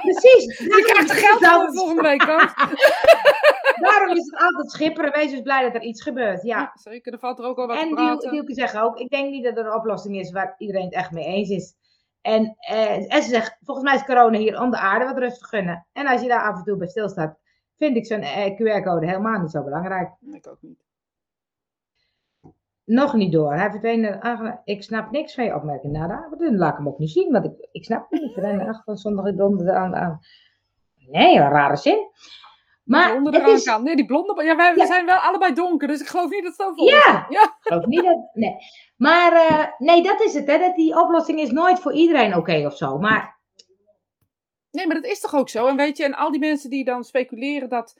Precies. 0.00 0.58
Je 0.58 0.92
krijgt 0.92 1.12
geld 1.12 1.46
voor 1.46 1.74
volgende 1.74 2.02
week. 2.02 2.26
Daarom 3.86 4.16
is 4.16 4.30
het 4.30 4.42
altijd 4.42 4.70
schipperen. 4.70 5.12
Wees 5.12 5.30
dus 5.30 5.40
blij 5.40 5.62
dat 5.62 5.74
er 5.74 5.82
iets 5.82 6.02
gebeurt. 6.02 6.42
Ja, 6.42 6.58
ja 6.58 6.70
zeker. 6.74 7.12
Er 7.12 7.18
valt 7.18 7.38
er 7.38 7.44
ook 7.44 7.58
al 7.58 7.66
wat 7.66 7.76
en 7.76 7.88
te 7.88 7.94
praten. 7.94 8.28
En 8.28 8.30
Dielke 8.30 8.54
zegt 8.54 8.78
ook, 8.78 8.98
ik 8.98 9.10
denk 9.10 9.30
niet 9.30 9.44
dat 9.44 9.56
er 9.58 9.66
een 9.66 9.74
oplossing 9.74 10.18
is 10.18 10.30
waar 10.30 10.54
iedereen 10.58 10.84
het 10.84 10.94
echt 10.94 11.10
mee 11.10 11.24
eens 11.24 11.48
is. 11.48 11.74
En, 12.20 12.56
eh, 12.58 13.14
en 13.14 13.22
ze 13.22 13.28
zegt, 13.28 13.56
volgens 13.60 13.86
mij 13.86 13.96
is 13.96 14.04
corona 14.04 14.38
hier 14.38 14.60
om 14.60 14.70
de 14.70 14.78
aarde 14.78 15.04
wat 15.04 15.18
rustig 15.18 15.48
gunnen. 15.48 15.86
En 15.92 16.06
als 16.06 16.20
je 16.20 16.28
daar 16.28 16.50
af 16.50 16.56
en 16.56 16.64
toe 16.64 16.76
bij 16.76 16.88
stilstaat, 16.88 17.38
vind 17.84 17.96
ik 17.96 18.06
zo'n 18.06 18.20
eh, 18.20 18.52
QR-code 18.52 19.06
helemaal 19.06 19.40
niet 19.40 19.50
zo 19.50 19.62
belangrijk. 19.62 20.10
Ik 20.32 20.46
ook 20.48 20.58
niet. 20.60 20.82
Nog 22.84 23.14
niet 23.14 23.32
door. 23.32 23.54
Hij 23.54 23.70
verdween 23.70 24.20
Ik 24.64 24.82
snap 24.82 25.10
niks 25.10 25.34
van 25.34 25.44
je 25.44 25.54
opmerking. 25.54 25.92
Nou, 25.92 26.08
dan 26.38 26.56
laat 26.56 26.70
ik 26.70 26.76
hem 26.76 26.88
ook 26.88 26.98
niet 26.98 27.10
zien, 27.10 27.32
want 27.32 27.44
ik, 27.44 27.68
ik 27.72 27.84
snap 27.84 28.10
het 28.10 28.20
niet. 28.20 28.32
Verdween 28.32 28.60
achter 28.60 28.84
van 28.84 28.96
zondag 28.96 29.34
blonde 29.34 29.72
aan, 29.72 29.94
aan. 29.94 30.20
Nee, 31.10 31.36
een 31.36 31.48
rare 31.48 31.76
zin. 31.76 32.10
Maar 32.84 33.22
is... 33.48 33.78
Nee, 33.82 33.96
die 33.96 34.06
blonde. 34.06 34.44
Ja, 34.44 34.56
wij 34.56 34.74
ja. 34.76 34.86
zijn 34.86 35.06
wel 35.06 35.16
allebei 35.16 35.54
donker, 35.54 35.88
dus 35.88 36.00
ik 36.00 36.06
geloof 36.06 36.30
niet 36.30 36.42
dat 36.42 36.56
het 36.56 36.78
zo. 36.78 36.84
Ja, 36.84 37.26
ja. 37.28 37.42
ik 37.42 37.56
geloof 37.60 37.84
niet 37.84 38.02
dat. 38.02 38.30
Nee. 38.32 38.56
Maar 38.96 39.32
uh, 39.32 39.66
nee, 39.78 40.02
dat 40.02 40.20
is 40.20 40.34
het. 40.34 40.46
Hè, 40.46 40.58
dat 40.58 40.76
die 40.76 41.00
oplossing 41.00 41.40
is 41.40 41.50
nooit 41.50 41.80
voor 41.80 41.92
iedereen 41.92 42.28
oké 42.28 42.38
okay 42.38 42.64
of 42.64 42.76
zo. 42.76 42.98
Maar. 42.98 43.33
Nee, 44.74 44.86
maar 44.86 44.96
dat 44.96 45.10
is 45.10 45.20
toch 45.20 45.34
ook 45.34 45.48
zo? 45.48 45.66
En 45.66 45.76
weet 45.76 45.96
je, 45.96 46.04
en 46.04 46.14
al 46.14 46.30
die 46.30 46.40
mensen 46.40 46.70
die 46.70 46.84
dan 46.84 47.04
speculeren 47.04 47.68
dat. 47.68 47.96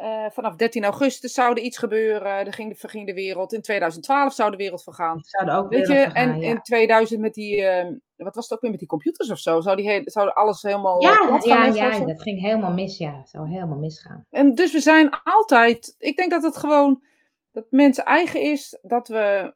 Uh, 0.00 0.26
vanaf 0.30 0.56
13 0.56 0.84
augustus 0.84 1.34
zou 1.34 1.50
er 1.50 1.62
iets 1.62 1.78
gebeuren. 1.78 2.46
Er 2.46 2.52
ging, 2.52 2.78
verging 2.78 3.06
de 3.06 3.14
wereld. 3.14 3.52
In 3.52 3.62
2012 3.62 4.32
zou 4.32 4.50
de 4.50 4.56
wereld 4.56 4.82
vergaan. 4.82 5.18
Zou 5.22 5.50
ook 5.50 5.70
Weet 5.70 5.86
je, 5.86 5.94
vergaan, 5.94 6.14
en 6.14 6.40
ja. 6.40 6.48
in 6.48 6.62
2000 6.62 7.20
met 7.20 7.34
die. 7.34 7.60
Uh, 7.60 7.86
wat 8.16 8.34
was 8.34 8.44
het 8.44 8.52
ook 8.52 8.60
weer 8.60 8.70
met 8.70 8.78
die 8.78 8.88
computers 8.88 9.30
of 9.30 9.38
zo? 9.38 9.60
Zou, 9.60 9.76
die 9.76 9.88
he 9.88 10.00
zou 10.04 10.30
alles 10.30 10.62
helemaal. 10.62 11.02
Ja, 11.02 11.38
ja, 11.44 11.64
ja 11.64 12.04
dat 12.04 12.22
ging 12.22 12.40
helemaal 12.40 12.72
mis. 12.72 12.98
Ja, 12.98 13.16
het 13.18 13.28
zou 13.28 13.48
helemaal 13.48 13.78
misgaan. 13.78 14.26
En 14.30 14.54
dus 14.54 14.72
we 14.72 14.80
zijn 14.80 15.10
altijd. 15.22 15.94
Ik 15.98 16.16
denk 16.16 16.30
dat 16.30 16.42
het 16.42 16.56
gewoon. 16.56 17.02
Dat 17.52 17.66
mensen 17.70 18.04
eigen 18.04 18.40
is 18.40 18.78
dat 18.82 19.08
we. 19.08 19.54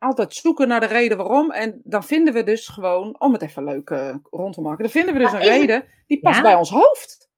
Altijd 0.00 0.34
zoeken 0.34 0.68
naar 0.68 0.80
de 0.80 0.86
reden 0.86 1.16
waarom. 1.16 1.50
En 1.50 1.80
dan 1.84 2.04
vinden 2.04 2.34
we 2.34 2.42
dus 2.42 2.68
gewoon, 2.68 3.20
om 3.20 3.32
het 3.32 3.42
even 3.42 3.64
leuk 3.64 3.90
uh, 3.90 4.14
rond 4.30 4.54
te 4.54 4.60
maken, 4.60 4.82
dan 4.82 4.90
vinden 4.92 5.14
we 5.14 5.20
dus 5.20 5.32
Maar 5.32 5.40
een 5.40 5.46
reden 5.48 5.84
die 6.06 6.20
past 6.20 6.36
Ja? 6.36 6.42
bij 6.42 6.54
ons 6.54 6.70
hoofd. 6.70 7.28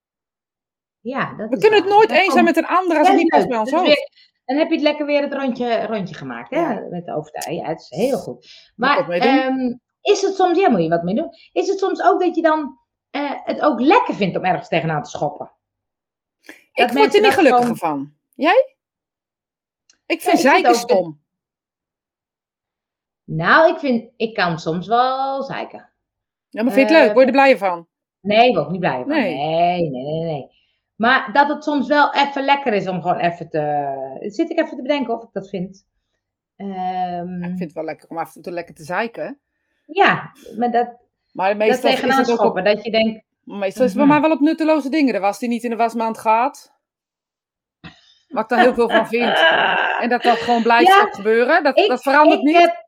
Ja, 1.01 1.35
dat 1.37 1.49
We 1.51 1.59
kunnen 1.59 1.81
het 1.81 1.89
nooit 1.89 2.09
Dat 2.09 2.19
eens 2.19 2.33
zijn 2.33 2.45
met 2.45 2.57
een 2.57 2.67
ander 2.67 2.99
als 2.99 3.09
het 3.09 3.17
Ja, 3.17 3.23
niet 3.23 3.31
past 3.33 3.49
bij 3.49 3.59
ons 3.59 3.71
hoofd. 3.71 3.87
weer- 3.87 4.11
Dan 4.45 4.57
heb 4.57 4.69
je 4.69 4.75
het 4.75 4.83
lekker 4.83 5.07
weer 5.07 5.23
het 5.23 5.35
rondje, 5.35 5.87
rondje 5.87 6.15
gemaakt, 6.15 6.51
hè? 6.51 6.61
Ja. 6.61 6.87
Met 6.91 7.05
de 7.07 7.15
overtuiging. 7.15 7.61
Ja, 7.61 7.69
het 7.69 7.81
is 7.81 7.89
heel 7.89 8.19
goed. 8.19 8.73
Maar 8.77 9.09
ehm, 9.11 9.77
is 10.01 10.21
het 10.23 10.35
soms, 10.35 10.59
ja, 10.59 10.71
moet 10.71 10.83
je 10.83 10.89
wat 10.89 11.03
mee 11.03 11.15
doen. 11.15 11.29
Is 11.53 11.69
het 11.69 11.79
soms 11.79 12.03
ook 12.03 12.21
dat 12.21 12.35
je 12.37 12.43
dan 12.43 12.79
eh, 13.11 13.31
het 13.45 13.61
ook 13.61 13.81
lekker 13.81 14.15
vindt 14.15 14.37
om 14.37 14.45
ergens 14.45 14.69
tegenaan 14.69 15.03
te 15.03 15.11
schoppen? 15.11 15.53
Ik 16.73 16.91
word 16.93 17.15
er 17.15 17.21
niet 17.21 17.33
gelukkiger 17.33 17.63
gewoon- 17.63 17.77
van. 17.77 18.15
Jij? 18.35 18.77
Ik 20.07 20.21
vind 20.21 20.23
ik 20.23 20.29
vind 20.29 20.39
zeiken 20.41 20.71
ook- 20.71 20.77
stom. 20.77 21.22
Nou, 23.37 23.73
ik 23.73 23.79
vind, 23.79 24.11
ik 24.17 24.35
kan 24.35 24.59
soms 24.59 24.87
wel 24.87 25.43
zeiken. 25.43 25.91
Ja, 26.49 26.63
maar 26.63 26.73
vind 26.73 26.89
je 26.89 26.95
het 26.95 27.05
leuk? 27.05 27.15
Word 27.15 27.27
je 27.27 27.33
er 27.33 27.39
blij 27.41 27.59
van? 27.59 27.87
Nee, 28.21 28.49
ik 28.49 28.55
word 28.57 28.71
niet 28.71 28.81
blij 28.81 28.99
van. 28.99 29.09
Nee. 29.09 29.35
Nee. 29.37 29.81
nee, 29.81 29.91
nee, 29.91 30.23
nee, 30.25 30.51
Maar 30.97 31.31
dat 31.33 31.49
het 31.49 31.65
soms 31.65 31.87
wel 31.87 32.15
even 32.15 32.45
lekker 32.45 32.73
is 32.73 32.89
om 32.89 33.03
gewoon 33.03 33.19
even 33.19 33.49
te... 33.49 34.19
Zit 34.21 34.51
ik 34.51 34.59
even 34.59 34.77
te 34.77 34.83
bedenken 34.83 35.15
of 35.15 35.23
ik 35.23 35.29
dat 35.33 35.49
vind. 35.49 35.87
Ehm, 36.57 37.37
Ik 37.43 37.49
vind 37.49 37.61
het 37.61 37.73
wel 37.73 37.85
lekker 37.85 38.09
om 38.09 38.19
af 38.19 38.37
en 38.37 38.43
toe 38.43 38.53
lekker 38.53 38.75
te 38.75 38.85
zeiken. 38.85 39.41
Ja, 39.87 40.31
maar 40.59 40.71
dat, 40.71 40.89
Maar 41.33 41.49
dat 41.49 41.57
meestal 41.57 41.91
is 41.91 42.01
het 42.01 42.31
ook 42.31 42.41
op. 42.57 42.65
Dat 42.65 42.85
je 42.85 42.91
denkt, 42.91 43.25
meestal 43.45 43.85
is 43.85 43.91
het 43.91 43.99
bij 43.99 44.05
Mhm. 44.07 44.13
mij 44.21 44.21
wel 44.21 44.37
op 44.37 44.41
nutteloze 44.41 44.89
dingen. 44.89 45.13
De 45.13 45.21
was 45.21 45.39
die 45.39 45.49
niet 45.49 45.65
in 45.65 45.71
de 45.71 45.77
wasmaand 45.77 46.19
gaat. 46.19 46.73
Waar 48.29 48.43
ik 48.43 48.49
dan 48.49 48.59
heel 48.59 48.75
veel 48.75 48.89
van 48.89 49.07
vind. 49.07 49.39
En 50.01 50.09
dat 50.09 50.23
dat 50.23 50.37
gewoon 50.39 50.63
blijft 50.63 50.87
Ja, 50.89 51.01
ook 51.03 51.15
gebeuren. 51.15 51.63
Dat, 51.63 51.79
ik, 51.79 51.89
dat 51.89 52.03
verandert 52.03 52.39
ik, 52.41 52.47
niet. 52.47 52.57
heb- 52.57 52.81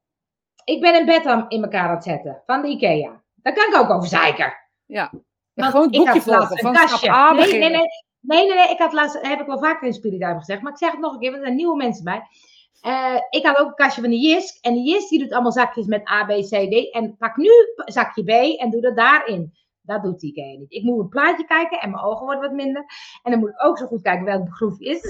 ik 0.65 0.81
ben 0.81 0.95
een 0.95 1.07
bed 1.07 1.27
aan, 1.27 1.45
in 1.49 1.63
elkaar 1.63 1.89
aan 1.89 1.95
het 1.95 2.05
zetten. 2.05 2.43
Van 2.47 2.63
de 2.63 2.69
Ikea. 2.69 3.23
Daar 3.35 3.53
kan 3.53 3.69
ik 3.69 3.77
ook 3.77 3.91
over 3.91 4.09
zeiken. 4.09 4.55
Ja. 4.87 5.11
Gewoon 5.55 5.87
het 5.87 5.95
ik 5.95 6.05
boekje 6.05 6.21
volgen. 6.21 6.51
een 6.51 6.59
Van 6.59 6.73
kastje. 6.73 7.11
A 7.11 7.33
nee, 7.33 7.47
nee, 7.47 7.59
nee, 7.59 7.71
nee, 7.71 8.47
nee, 8.47 8.55
nee. 8.55 8.71
Ik 8.71 8.79
had 8.79 8.93
laatst, 8.93 9.19
heb 9.23 9.41
ik 9.41 9.47
wel 9.47 9.59
vaker 9.59 9.87
in 9.87 9.93
Spirit 9.93 10.21
Time 10.21 10.39
gezegd. 10.39 10.63
Maar 10.63 10.73
ik 10.73 10.79
zeg 10.79 10.91
het 10.91 11.01
nog 11.01 11.13
een 11.13 11.19
keer, 11.19 11.31
want 11.31 11.41
er 11.41 11.47
zijn 11.47 11.59
nieuwe 11.59 11.77
mensen 11.77 12.05
bij. 12.05 12.23
Eh, 12.81 13.17
ik 13.31 13.47
had 13.47 13.59
ook 13.59 13.67
een 13.67 13.75
kastje 13.75 14.01
van 14.01 14.11
de 14.11 14.19
Jisk. 14.19 14.65
En 14.65 14.75
de 14.75 14.81
Jisk 14.81 15.09
die 15.09 15.19
doet 15.19 15.33
allemaal 15.33 15.53
zakjes 15.53 15.87
met 15.87 16.09
A, 16.09 16.25
B, 16.25 16.29
C, 16.29 16.49
D. 16.49 16.93
En 16.93 17.17
pak 17.17 17.37
nu 17.37 17.51
zakje 17.77 18.25
B 18.25 18.59
en 18.61 18.71
doe 18.71 18.81
dat 18.81 18.97
daarin. 18.97 19.53
Dat 19.81 20.03
doet 20.03 20.21
die 20.21 20.31
Ikea 20.31 20.59
niet. 20.59 20.73
Ik 20.73 20.83
moet 20.83 21.01
een 21.01 21.09
plaatje 21.09 21.45
kijken 21.45 21.81
en 21.81 21.91
mijn 21.91 22.03
ogen 22.03 22.25
worden 22.25 22.43
wat 22.43 22.53
minder. 22.53 22.85
En 23.23 23.31
dan 23.31 23.41
moet 23.41 23.49
ik 23.49 23.65
ook 23.65 23.79
zo 23.79 23.87
goed 23.87 24.03
kijken 24.03 24.25
welk 24.25 24.49
groef 24.51 24.79
is. 24.79 25.01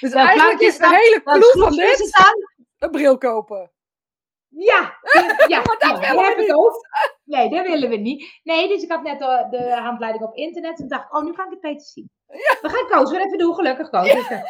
Dus 0.00 0.12
eigenlijk 0.30 0.60
is 0.60 0.78
de 0.78 0.88
hele 0.88 1.20
clue 1.24 1.62
van 1.64 1.72
dit 1.72 2.10
een 2.78 2.90
bril 2.90 3.18
kopen. 3.18 3.70
Ja, 4.58 4.98
ja, 5.52 5.62
dat 5.62 5.76
ja, 5.80 5.98
willen 5.98 6.16
we 6.16 6.22
heb 6.22 6.36
niet. 6.38 6.48
ik 6.48 6.56
ook. 6.56 6.88
Nee, 7.24 7.50
dat 7.50 7.66
willen 7.66 7.88
we 7.88 7.96
niet. 7.96 8.40
Nee, 8.42 8.68
dus 8.68 8.82
ik 8.82 8.90
had 8.90 9.02
net 9.02 9.18
de, 9.18 9.46
de 9.50 9.74
handleiding 9.74 10.24
op 10.24 10.34
internet. 10.34 10.80
En 10.80 10.88
dacht 10.88 11.12
oh, 11.12 11.24
nu 11.24 11.32
kan 11.32 11.44
ik 11.44 11.50
het 11.50 11.60
beter 11.60 11.86
zien. 11.86 12.10
We 12.62 12.68
gaan 12.68 12.86
Koos 12.86 13.10
weer 13.10 13.20
even 13.20 13.38
doen, 13.38 13.54
gelukkig 13.54 13.90
Koos. 13.90 14.12
Dus, 14.12 14.28
eh, 14.28 14.42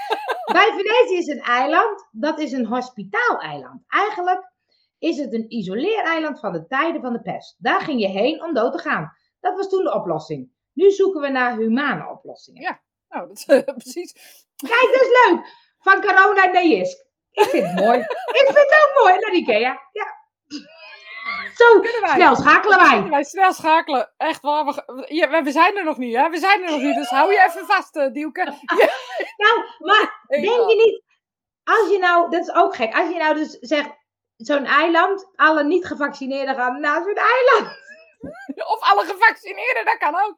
bij 0.53 0.73
Venetië 0.77 1.17
is 1.17 1.27
een 1.27 1.41
eiland, 1.41 2.09
dat 2.11 2.39
is 2.39 2.53
een 2.53 2.67
hospitaaleiland. 2.67 3.83
Eigenlijk 3.89 4.53
is 4.99 5.19
het 5.19 5.33
een 5.33 5.53
isoleereiland 5.53 6.41
van 6.41 6.53
de 6.53 6.67
tijden 6.67 7.01
van 7.01 7.13
de 7.13 7.21
pest. 7.21 7.57
Daar 7.59 7.81
ging 7.81 8.01
je 8.01 8.09
heen 8.09 8.45
om 8.45 8.55
dood 8.55 8.73
te 8.73 8.79
gaan. 8.79 9.13
Dat 9.41 9.57
was 9.57 9.69
toen 9.69 9.85
de 9.85 9.95
oplossing. 9.95 10.51
Nu 10.73 10.91
zoeken 10.91 11.21
we 11.21 11.29
naar 11.29 11.57
humane 11.57 12.11
oplossingen. 12.11 12.81
Nou, 13.09 13.29
dat 13.29 13.37
is 13.37 13.45
precies. 13.65 14.13
Kijk, 14.57 14.91
dat 14.93 15.01
is 15.01 15.27
leuk. 15.27 15.65
Van 15.79 16.01
corona 16.01 16.45
naar 16.45 16.67
Jisk. 16.67 17.06
Ik 17.37 17.49
vind 17.49 17.67
het 17.67 17.75
mooi. 17.75 17.99
Ik 18.41 18.45
vind 18.45 18.59
het 18.59 18.89
ook 18.89 19.05
mooi 19.05 19.19
naar 19.21 19.33
Ikea. 19.33 19.81
Ja. 19.93 20.25
Zo, 21.55 21.81
wij. 21.81 22.11
snel 22.15 22.37
schakelen 22.37 22.79
wij. 22.79 23.11
Wij 23.11 23.25
snel 23.25 23.53
schakelen. 23.53 24.13
Echt 24.17 24.43
waar. 24.43 24.65
We, 24.65 25.05
ja, 25.09 25.43
we 25.43 25.51
zijn 25.51 25.77
er 25.77 25.85
nog 25.85 25.97
niet, 25.97 26.17
hè? 26.17 26.31
We 26.31 26.39
zijn 26.39 26.63
er 26.63 26.71
nog 26.71 26.81
niet. 26.81 26.95
Dus 26.95 27.09
hou 27.09 27.33
je 27.33 27.45
even 27.49 27.67
vast, 27.67 27.97
uh, 27.97 28.13
Dielke. 28.13 28.43
Ja, 28.77 28.89
Nou, 29.37 29.65
maar 29.79 30.21
denk 30.43 30.71
je 30.71 30.77
niet, 30.85 31.03
als 31.65 31.91
je 31.91 31.99
nou, 31.99 32.31
dat 32.31 32.41
is 32.41 32.55
ook 32.55 32.77
gek, 32.77 32.95
als 32.95 33.09
je 33.09 33.19
nou 33.19 33.35
dus 33.35 33.59
zegt, 33.61 33.91
zo'n 34.37 34.65
eiland, 34.65 35.31
alle 35.35 35.65
niet-gevaccineerden 35.65 36.55
gaan 36.55 36.81
naar 36.81 37.03
zo'n 37.03 37.15
eiland. 37.15 37.85
Of 38.55 38.81
alle 38.81 39.05
gevaccineerden, 39.05 39.85
dat 39.85 39.99
kan 39.99 40.15
ook. 40.15 40.37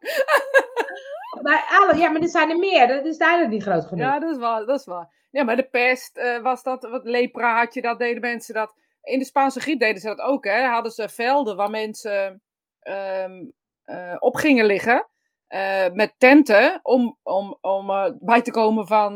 Maar 1.42 1.66
alle, 1.70 1.96
ja, 1.96 2.10
maar 2.10 2.20
er 2.20 2.28
zijn 2.28 2.50
er 2.50 2.58
meer, 2.58 2.86
dat 2.86 3.04
is 3.04 3.16
eiland 3.16 3.50
niet 3.50 3.62
groot 3.62 3.86
genoeg. 3.86 4.04
Ja, 4.04 4.18
dat 4.18 4.30
is 4.30 4.38
waar. 4.38 4.66
Dat 4.66 4.80
is 4.80 4.86
waar. 4.86 5.16
Ja, 5.30 5.44
maar 5.44 5.56
de 5.56 5.68
pest 5.68 6.16
eh, 6.16 6.42
was 6.42 6.62
dat, 6.62 6.82
wat 6.82 7.04
lepra 7.04 7.58
had 7.58 7.74
je, 7.74 7.82
dat 7.82 7.98
deden 7.98 8.20
mensen 8.20 8.54
dat. 8.54 8.74
In 9.02 9.18
de 9.18 9.24
Spaanse 9.24 9.60
griep 9.60 9.80
deden 9.80 10.00
ze 10.00 10.06
dat 10.06 10.18
ook, 10.20 10.44
hè. 10.44 10.62
Hadden 10.62 10.92
ze 10.92 11.08
velden 11.08 11.56
waar 11.56 11.70
mensen 11.70 12.42
ehm, 12.80 13.44
eh, 13.84 14.16
op 14.18 14.34
gingen 14.34 14.64
liggen. 14.66 15.08
eh, 15.46 15.90
met 15.92 16.14
tenten 16.18 16.80
om, 16.82 17.18
om, 17.22 17.58
om 17.60 17.86
bij 18.20 18.42
te 18.42 18.50
komen 18.50 18.86
van 18.86 19.14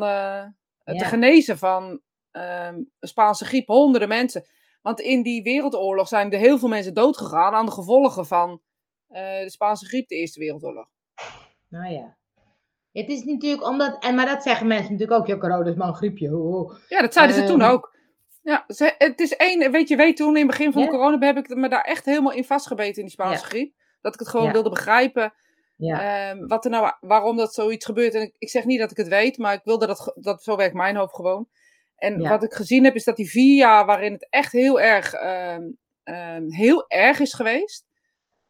te 0.84 1.04
genezen 1.04 1.58
van 1.58 2.00
ehm, 2.30 2.82
Spaanse 3.00 3.44
griep. 3.44 3.66
Honderden 3.66 4.08
mensen. 4.08 4.46
Want 4.82 5.00
in 5.00 5.22
die 5.22 5.42
wereldoorlog 5.42 6.08
zijn 6.08 6.32
er 6.32 6.38
heel 6.38 6.58
veel 6.58 6.68
mensen 6.68 6.94
doodgegaan 6.94 7.52
aan 7.54 7.66
de 7.66 7.72
gevolgen 7.72 8.26
van 8.26 8.60
de 9.06 9.50
Spaanse 9.50 9.86
griep, 9.86 10.08
de 10.08 10.14
Eerste 10.14 10.38
Wereldoorlog. 10.38 10.88
Nou 11.68 11.92
ja. 11.92 12.16
Het 12.92 13.08
is 13.08 13.24
natuurlijk 13.24 13.66
omdat, 13.66 14.04
en, 14.04 14.14
maar 14.14 14.26
dat 14.26 14.42
zeggen 14.42 14.66
mensen 14.66 14.92
natuurlijk 14.92 15.20
ook, 15.20 15.26
ja, 15.26 15.36
corona 15.38 15.70
is 15.70 15.76
maar 15.76 15.88
een 15.88 15.94
griepje. 15.94 16.28
Ja, 16.88 17.00
dat 17.00 17.12
zeiden 17.12 17.36
ze 17.36 17.44
toen 17.44 17.60
Ehm. 17.60 17.70
ook. 17.70 17.96
Ja, 18.42 18.64
ze, 18.68 18.94
het 18.98 19.20
is 19.20 19.36
één, 19.36 19.70
weet 19.70 19.88
je, 19.88 19.96
weet 19.96 20.16
toen 20.16 20.28
in 20.36 20.36
het 20.36 20.46
begin 20.46 20.72
van 20.72 20.82
de 20.82 20.88
corona 20.88 21.26
heb 21.26 21.36
ik 21.36 21.48
me 21.56 21.68
daar 21.68 21.84
echt 21.84 22.04
helemaal 22.04 22.32
in 22.32 22.44
vastgebeten 22.44 22.94
in 22.96 23.02
die 23.02 23.10
Spaanse 23.10 23.42
Ja. 23.42 23.48
griep. 23.48 23.74
Dat 24.00 24.14
ik 24.14 24.20
het 24.20 24.28
gewoon 24.28 24.46
Ja. 24.46 24.52
wilde 24.52 24.70
begrijpen. 24.70 25.34
Ja, 25.76 26.28
ehm, 26.30 26.46
wat 26.46 26.64
er 26.64 26.70
nou, 26.70 26.92
waarom 27.00 27.36
dat 27.36 27.54
zoiets 27.54 27.84
gebeurt. 27.84 28.14
En 28.14 28.22
ik, 28.22 28.34
ik 28.38 28.48
zeg 28.50 28.64
niet 28.64 28.78
dat 28.78 28.90
ik 28.90 28.96
het 28.96 29.08
weet, 29.08 29.38
maar 29.38 29.54
ik 29.54 29.60
wilde 29.64 29.86
dat, 29.86 30.12
dat 30.20 30.42
zo 30.42 30.56
werkt 30.56 30.74
mijn 30.74 30.96
hoofd 30.96 31.14
gewoon. 31.14 31.48
En 31.96 32.20
Ja. 32.20 32.28
wat 32.28 32.42
ik 32.42 32.52
gezien 32.52 32.84
heb, 32.84 32.94
is 32.94 33.04
dat 33.04 33.16
die 33.16 33.30
vier 33.30 33.56
jaar 33.56 33.86
waarin 33.86 34.12
het 34.12 34.26
echt 34.30 34.52
heel 34.52 34.80
erg, 34.80 35.12
ehm, 35.12 36.50
heel 36.50 36.84
erg 36.88 37.20
is 37.20 37.34
geweest. 37.34 37.86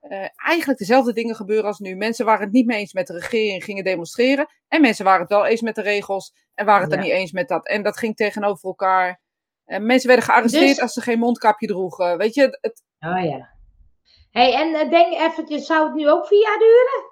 Eh, 0.02 0.26
eigenlijk 0.36 0.78
dezelfde 0.78 1.12
dingen 1.12 1.34
gebeuren 1.34 1.66
als 1.66 1.78
nu. 1.78 1.96
Mensen 1.96 2.24
waren 2.24 2.44
het 2.44 2.52
niet 2.52 2.66
mee 2.66 2.78
eens 2.78 2.92
met 2.92 3.06
de 3.06 3.12
regering, 3.12 3.64
gingen 3.64 3.84
demonstreren. 3.84 4.46
En 4.68 4.80
mensen 4.80 5.04
waren 5.04 5.20
het 5.20 5.28
wel 5.30 5.46
eens 5.46 5.60
met 5.60 5.74
de 5.74 5.82
regels 5.82 6.34
en 6.54 6.66
waren 6.66 6.82
het 6.82 6.90
Ja. 6.92 6.96
er 6.96 7.02
niet 7.02 7.12
eens 7.12 7.32
met 7.32 7.48
dat. 7.48 7.66
En 7.66 7.82
dat 7.82 7.98
ging 7.98 8.16
tegenover 8.16 8.64
elkaar. 8.68 9.20
En 9.64 9.86
mensen 9.86 10.08
werden 10.08 10.26
gearresteerd 10.26 10.66
Dus- 10.68 10.80
als 10.80 10.92
ze 10.92 11.00
geen 11.00 11.18
mondkapje 11.18 11.66
droegen. 11.66 12.18
Weet 12.18 12.34
je, 12.34 12.58
het, 12.60 12.82
oh 13.00 13.24
ja. 13.24 13.50
hey, 14.30 14.54
en 14.54 14.74
eh, 14.74 14.90
denk 14.90 15.12
eventjes, 15.12 15.66
zou 15.66 15.84
het 15.86 15.94
nu 15.94 16.10
ook 16.10 16.26
vier 16.26 16.40
jaar 16.42 16.58
duren? 16.58 17.10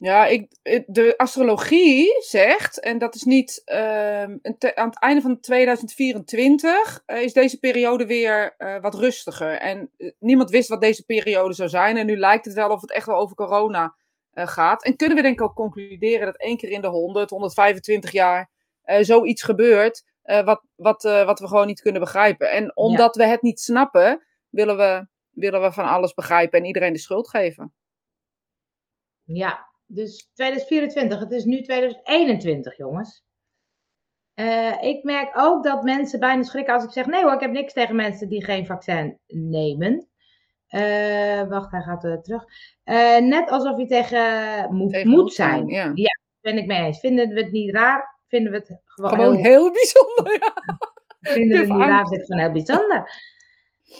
Ja, 0.00 0.26
ik, 0.26 0.50
de 0.86 1.14
astrologie 1.16 2.22
zegt, 2.22 2.80
en 2.80 2.98
dat 2.98 3.14
is 3.14 3.22
niet 3.22 3.62
ehm, 3.64 4.36
aan 4.74 4.88
het 4.88 4.98
einde 4.98 5.20
van 5.20 5.40
2024, 5.40 7.02
eh, 7.06 7.22
is 7.22 7.32
deze 7.32 7.58
periode 7.58 8.06
weer 8.06 8.54
eh, 8.56 8.80
wat 8.80 8.94
rustiger. 8.94 9.58
En 9.58 9.90
eh, 9.96 10.10
niemand 10.18 10.50
wist 10.50 10.68
wat 10.68 10.80
deze 10.80 11.04
periode 11.04 11.54
zou 11.54 11.68
zijn. 11.68 11.96
En 11.96 12.06
nu 12.06 12.16
lijkt 12.16 12.44
het 12.44 12.54
wel 12.54 12.70
of 12.70 12.80
het 12.80 12.92
echt 12.92 13.06
wel 13.06 13.16
over 13.16 13.36
corona 13.36 13.96
gaat. 14.32 14.84
En 14.84 14.96
kunnen 14.96 15.16
we 15.16 15.22
denk 15.22 15.40
ik 15.40 15.46
ook 15.46 15.54
concluderen 15.54 16.26
dat 16.26 16.36
één 16.36 16.56
keer 16.56 16.70
in 16.70 16.80
de 16.80 16.86
100, 16.86 17.30
125 17.30 18.12
jaar 18.12 18.50
zoiets 19.00 19.42
gebeurt, 19.42 20.04
wat, 20.22 20.62
wat, 20.76 21.02
wat 21.02 21.40
we 21.40 21.48
gewoon 21.48 21.66
niet 21.66 21.80
kunnen 21.80 22.00
begrijpen. 22.00 22.50
En 22.50 22.76
omdat 22.76 23.16
we 23.16 23.24
het 23.24 23.42
niet 23.42 23.60
snappen, 23.60 24.26
willen 24.48 24.76
we, 24.76 25.06
willen 25.30 25.62
we 25.62 25.72
van 25.72 25.84
alles 25.84 26.14
begrijpen 26.14 26.58
en 26.58 26.64
iedereen 26.64 26.92
de 26.92 26.98
schuld 26.98 27.28
geven. 27.28 27.74
Ja, 29.24 29.67
dus 29.88 30.30
2024, 30.34 31.20
het 31.20 31.32
is 31.32 31.44
nu 31.44 31.62
2021, 31.62 32.76
jongens. 32.76 33.26
Eh, 34.34 34.82
ik 34.82 35.04
merk 35.04 35.30
ook 35.38 35.64
dat 35.64 35.82
mensen 35.82 36.20
bijna 36.20 36.42
schrikken 36.42 36.74
als 36.74 36.84
ik 36.84 36.90
zeg: 36.90 37.06
nee 37.06 37.22
hoor, 37.22 37.32
ik 37.32 37.40
heb 37.40 37.50
niks 37.50 37.72
tegen 37.72 37.96
mensen 37.96 38.28
die 38.28 38.44
geen 38.44 38.66
vaccin 38.66 39.18
nemen. 39.26 40.08
Eh, 40.66 41.48
wacht, 41.48 41.70
hij 41.70 41.82
gaat 41.82 42.02
weer 42.02 42.20
terug. 42.20 42.44
Eh, 42.84 43.18
net 43.18 43.50
alsof 43.50 43.78
je 43.78 43.86
tegen 43.86 44.74
moet, 44.74 44.92
Tegen 44.92 45.10
moet 45.10 45.32
zijn, 45.32 45.66
ja. 45.66 45.92
ben 46.40 46.58
ik 46.58 46.66
mee 46.66 46.84
eens. 46.84 47.00
Vinden 47.00 47.28
we 47.28 47.40
het 47.40 47.52
niet 47.52 47.74
raar? 47.74 48.18
Vinden 48.26 48.52
we 48.52 48.58
het 48.58 48.80
gewoon, 48.84 49.10
Gewoon 49.10 49.34
heel, 49.34 49.42
heel 49.42 49.72
bijzonder, 49.72 50.32
ja. 50.32 50.78
vinden 51.20 51.58
we 51.58 51.64
het 51.64 51.72
niet 51.72 51.86
raar? 51.86 52.04
Het 52.04 52.24
gewoon 52.26 52.40
heel 52.40 52.52
bijzonder. 52.52 53.10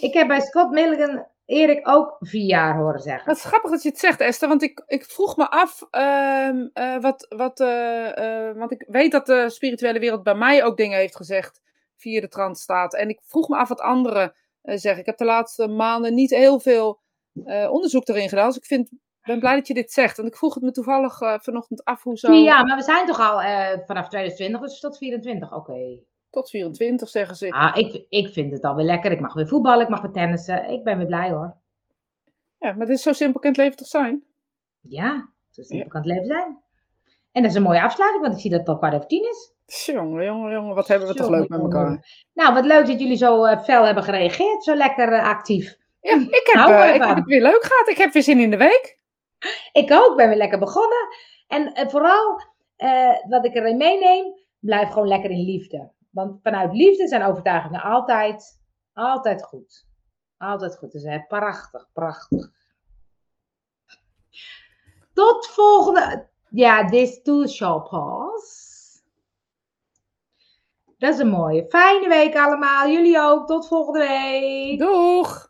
Ik 0.00 0.12
heb 0.14 0.28
bij 0.28 0.40
Scott 0.40 0.70
Milligan 0.70 1.26
Erik 1.48 1.88
ook 1.88 2.16
vier 2.20 2.44
jaar 2.44 2.76
horen 2.76 3.00
zeggen. 3.00 3.28
Het 3.28 3.36
is 3.36 3.44
grappig 3.44 3.70
dat 3.70 3.82
je 3.82 3.88
het 3.88 3.98
zegt, 3.98 4.20
Esther, 4.20 4.48
want 4.48 4.62
ik, 4.62 4.82
ik 4.86 5.04
vroeg 5.04 5.36
me 5.36 5.50
af, 5.50 5.86
ehm, 5.90 6.66
eh, 6.72 7.00
wat, 7.00 7.26
wat, 7.28 7.60
eh, 7.60 8.48
eh, 8.48 8.56
want 8.56 8.72
ik 8.72 8.84
weet 8.88 9.12
dat 9.12 9.26
de 9.26 9.50
spirituele 9.50 9.98
wereld 9.98 10.22
bij 10.22 10.34
mij 10.34 10.64
ook 10.64 10.76
dingen 10.76 10.98
heeft 10.98 11.16
gezegd 11.16 11.60
via 11.96 12.20
de 12.20 12.28
transstaat. 12.28 12.94
En 12.94 13.08
ik 13.08 13.20
vroeg 13.22 13.48
me 13.48 13.56
af 13.56 13.68
wat 13.68 13.80
anderen 13.80 14.34
zeggen. 14.62 15.00
Ik 15.00 15.06
heb 15.06 15.16
de 15.16 15.24
laatste 15.24 15.68
maanden 15.68 16.14
niet 16.14 16.30
heel 16.30 16.60
veel 16.60 17.00
onderzoek 17.70 18.08
erin 18.08 18.28
gedaan, 18.28 18.46
dus 18.46 18.56
ik 18.56 18.64
vind, 18.64 18.90
ben 19.22 19.38
blij 19.38 19.54
dat 19.54 19.66
je 19.66 19.74
dit 19.74 19.92
zegt. 19.92 20.16
Want 20.16 20.28
ik 20.28 20.36
vroeg 20.36 20.54
het 20.54 20.62
me 20.62 20.70
toevallig 20.70 21.18
vanochtend 21.42 21.84
af 21.84 22.02
hoe 22.02 22.18
zo... 22.18 22.32
Jaar, 22.32 22.64
maar 22.64 22.76
we 22.76 22.82
zijn 22.82 23.06
toch 23.06 23.20
al 23.20 23.40
vanaf 23.86 24.08
2020, 24.08 24.60
dus 24.60 24.80
tot 24.80 24.98
24. 24.98 25.54
Oké. 25.54 25.98
Tot 26.30 26.50
24 26.50 27.08
zeggen 27.08 27.36
ze. 27.36 27.50
Ah, 27.50 27.76
ik, 27.76 28.04
ik 28.08 28.28
vind 28.32 28.52
het 28.52 28.64
alweer 28.64 28.84
lekker. 28.84 29.12
Ik 29.12 29.20
mag 29.20 29.34
weer 29.34 29.48
voetballen, 29.48 29.82
ik 29.82 29.88
mag 29.88 30.00
weer 30.00 30.10
tennissen. 30.10 30.70
Ik 30.70 30.84
ben 30.84 30.96
weer 30.96 31.06
blij 31.06 31.30
hoor. 31.30 31.56
Ja, 32.58 32.72
maar 32.72 32.86
dit 32.86 32.96
is 32.96 33.02
zo 33.02 33.12
simpel 33.12 33.40
kan 33.40 33.50
het 33.50 33.58
leven 33.58 33.76
toch 33.76 33.86
zijn? 33.86 34.24
Ja, 34.80 35.28
zo 35.50 35.62
simpel 35.62 35.88
kan 35.88 36.00
het 36.00 36.10
leven 36.10 36.26
zijn. 36.26 36.58
En 37.32 37.42
dat 37.42 37.50
is 37.50 37.56
een 37.56 37.62
mooie 37.62 37.82
afsluiting, 37.82 38.22
want 38.22 38.34
ik 38.34 38.40
zie 38.40 38.50
dat 38.50 38.60
het 38.60 38.68
al 38.68 38.78
kwart 38.78 38.94
over 38.94 39.06
tien 39.06 39.28
is. 39.28 39.52
Jongen, 39.86 40.24
jongen, 40.24 40.52
jongen, 40.52 40.74
wat 40.74 40.88
hebben 40.88 41.08
we 41.08 41.14
toch 41.14 41.26
Jongen, 41.26 41.40
leuk 41.40 41.48
met 41.48 41.60
elkaar. 41.60 42.24
Nou, 42.34 42.54
wat 42.54 42.64
leuk 42.64 42.86
dat 42.86 43.00
jullie 43.00 43.16
zo 43.16 43.44
eh, 43.44 43.62
fel 43.62 43.84
hebben 43.84 44.02
gereageerd. 44.02 44.64
Zo 44.64 44.74
lekker 44.74 45.12
eh, 45.12 45.28
actief. 45.28 45.76
Ja, 46.00 46.14
ik 46.14 46.50
heb, 46.52 46.66
mooi 46.66 46.92
ik 46.92 47.02
heb 47.02 47.16
het 47.16 47.24
weer 47.24 47.42
leuk 47.42 47.62
gehad. 47.62 47.88
Ik 47.88 47.96
heb 47.96 48.12
weer 48.12 48.22
zin 48.22 48.40
in 48.40 48.50
de 48.50 48.56
week. 48.56 48.98
Ik 49.72 49.92
ook, 49.92 50.16
ben 50.16 50.28
weer 50.28 50.36
lekker 50.36 50.58
begonnen. 50.58 51.08
En 51.46 51.90
vooral, 51.90 52.42
wat 53.28 53.44
ik 53.44 53.54
erin 53.54 53.76
meeneem, 53.76 54.34
blijf 54.58 54.88
gewoon 54.88 55.08
lekker 55.08 55.30
in 55.30 55.44
liefde. 55.44 55.90
Want 56.18 56.42
vanuit 56.42 56.72
liefde 56.72 57.08
zijn 57.08 57.22
overtuigingen 57.22 57.82
altijd, 57.82 58.60
altijd 58.92 59.44
goed. 59.44 59.86
Altijd 60.38 60.76
goed. 60.76 60.92
Dus 60.92 61.02
hè, 61.02 61.20
prachtig, 61.20 61.88
prachtig. 61.92 62.50
Tot 65.12 65.46
volgende. 65.46 66.28
Ja, 66.50 66.88
this 66.88 67.22
too 67.22 67.46
shall 67.46 67.80
pass. 67.80 68.66
Dat 70.98 71.14
is 71.14 71.18
een 71.18 71.28
mooie. 71.28 71.66
Fijne 71.68 72.08
week 72.08 72.36
allemaal. 72.36 72.88
Jullie 72.88 73.20
ook. 73.20 73.46
Tot 73.46 73.68
volgende 73.68 73.98
week. 73.98 74.78
Doeg! 74.78 75.47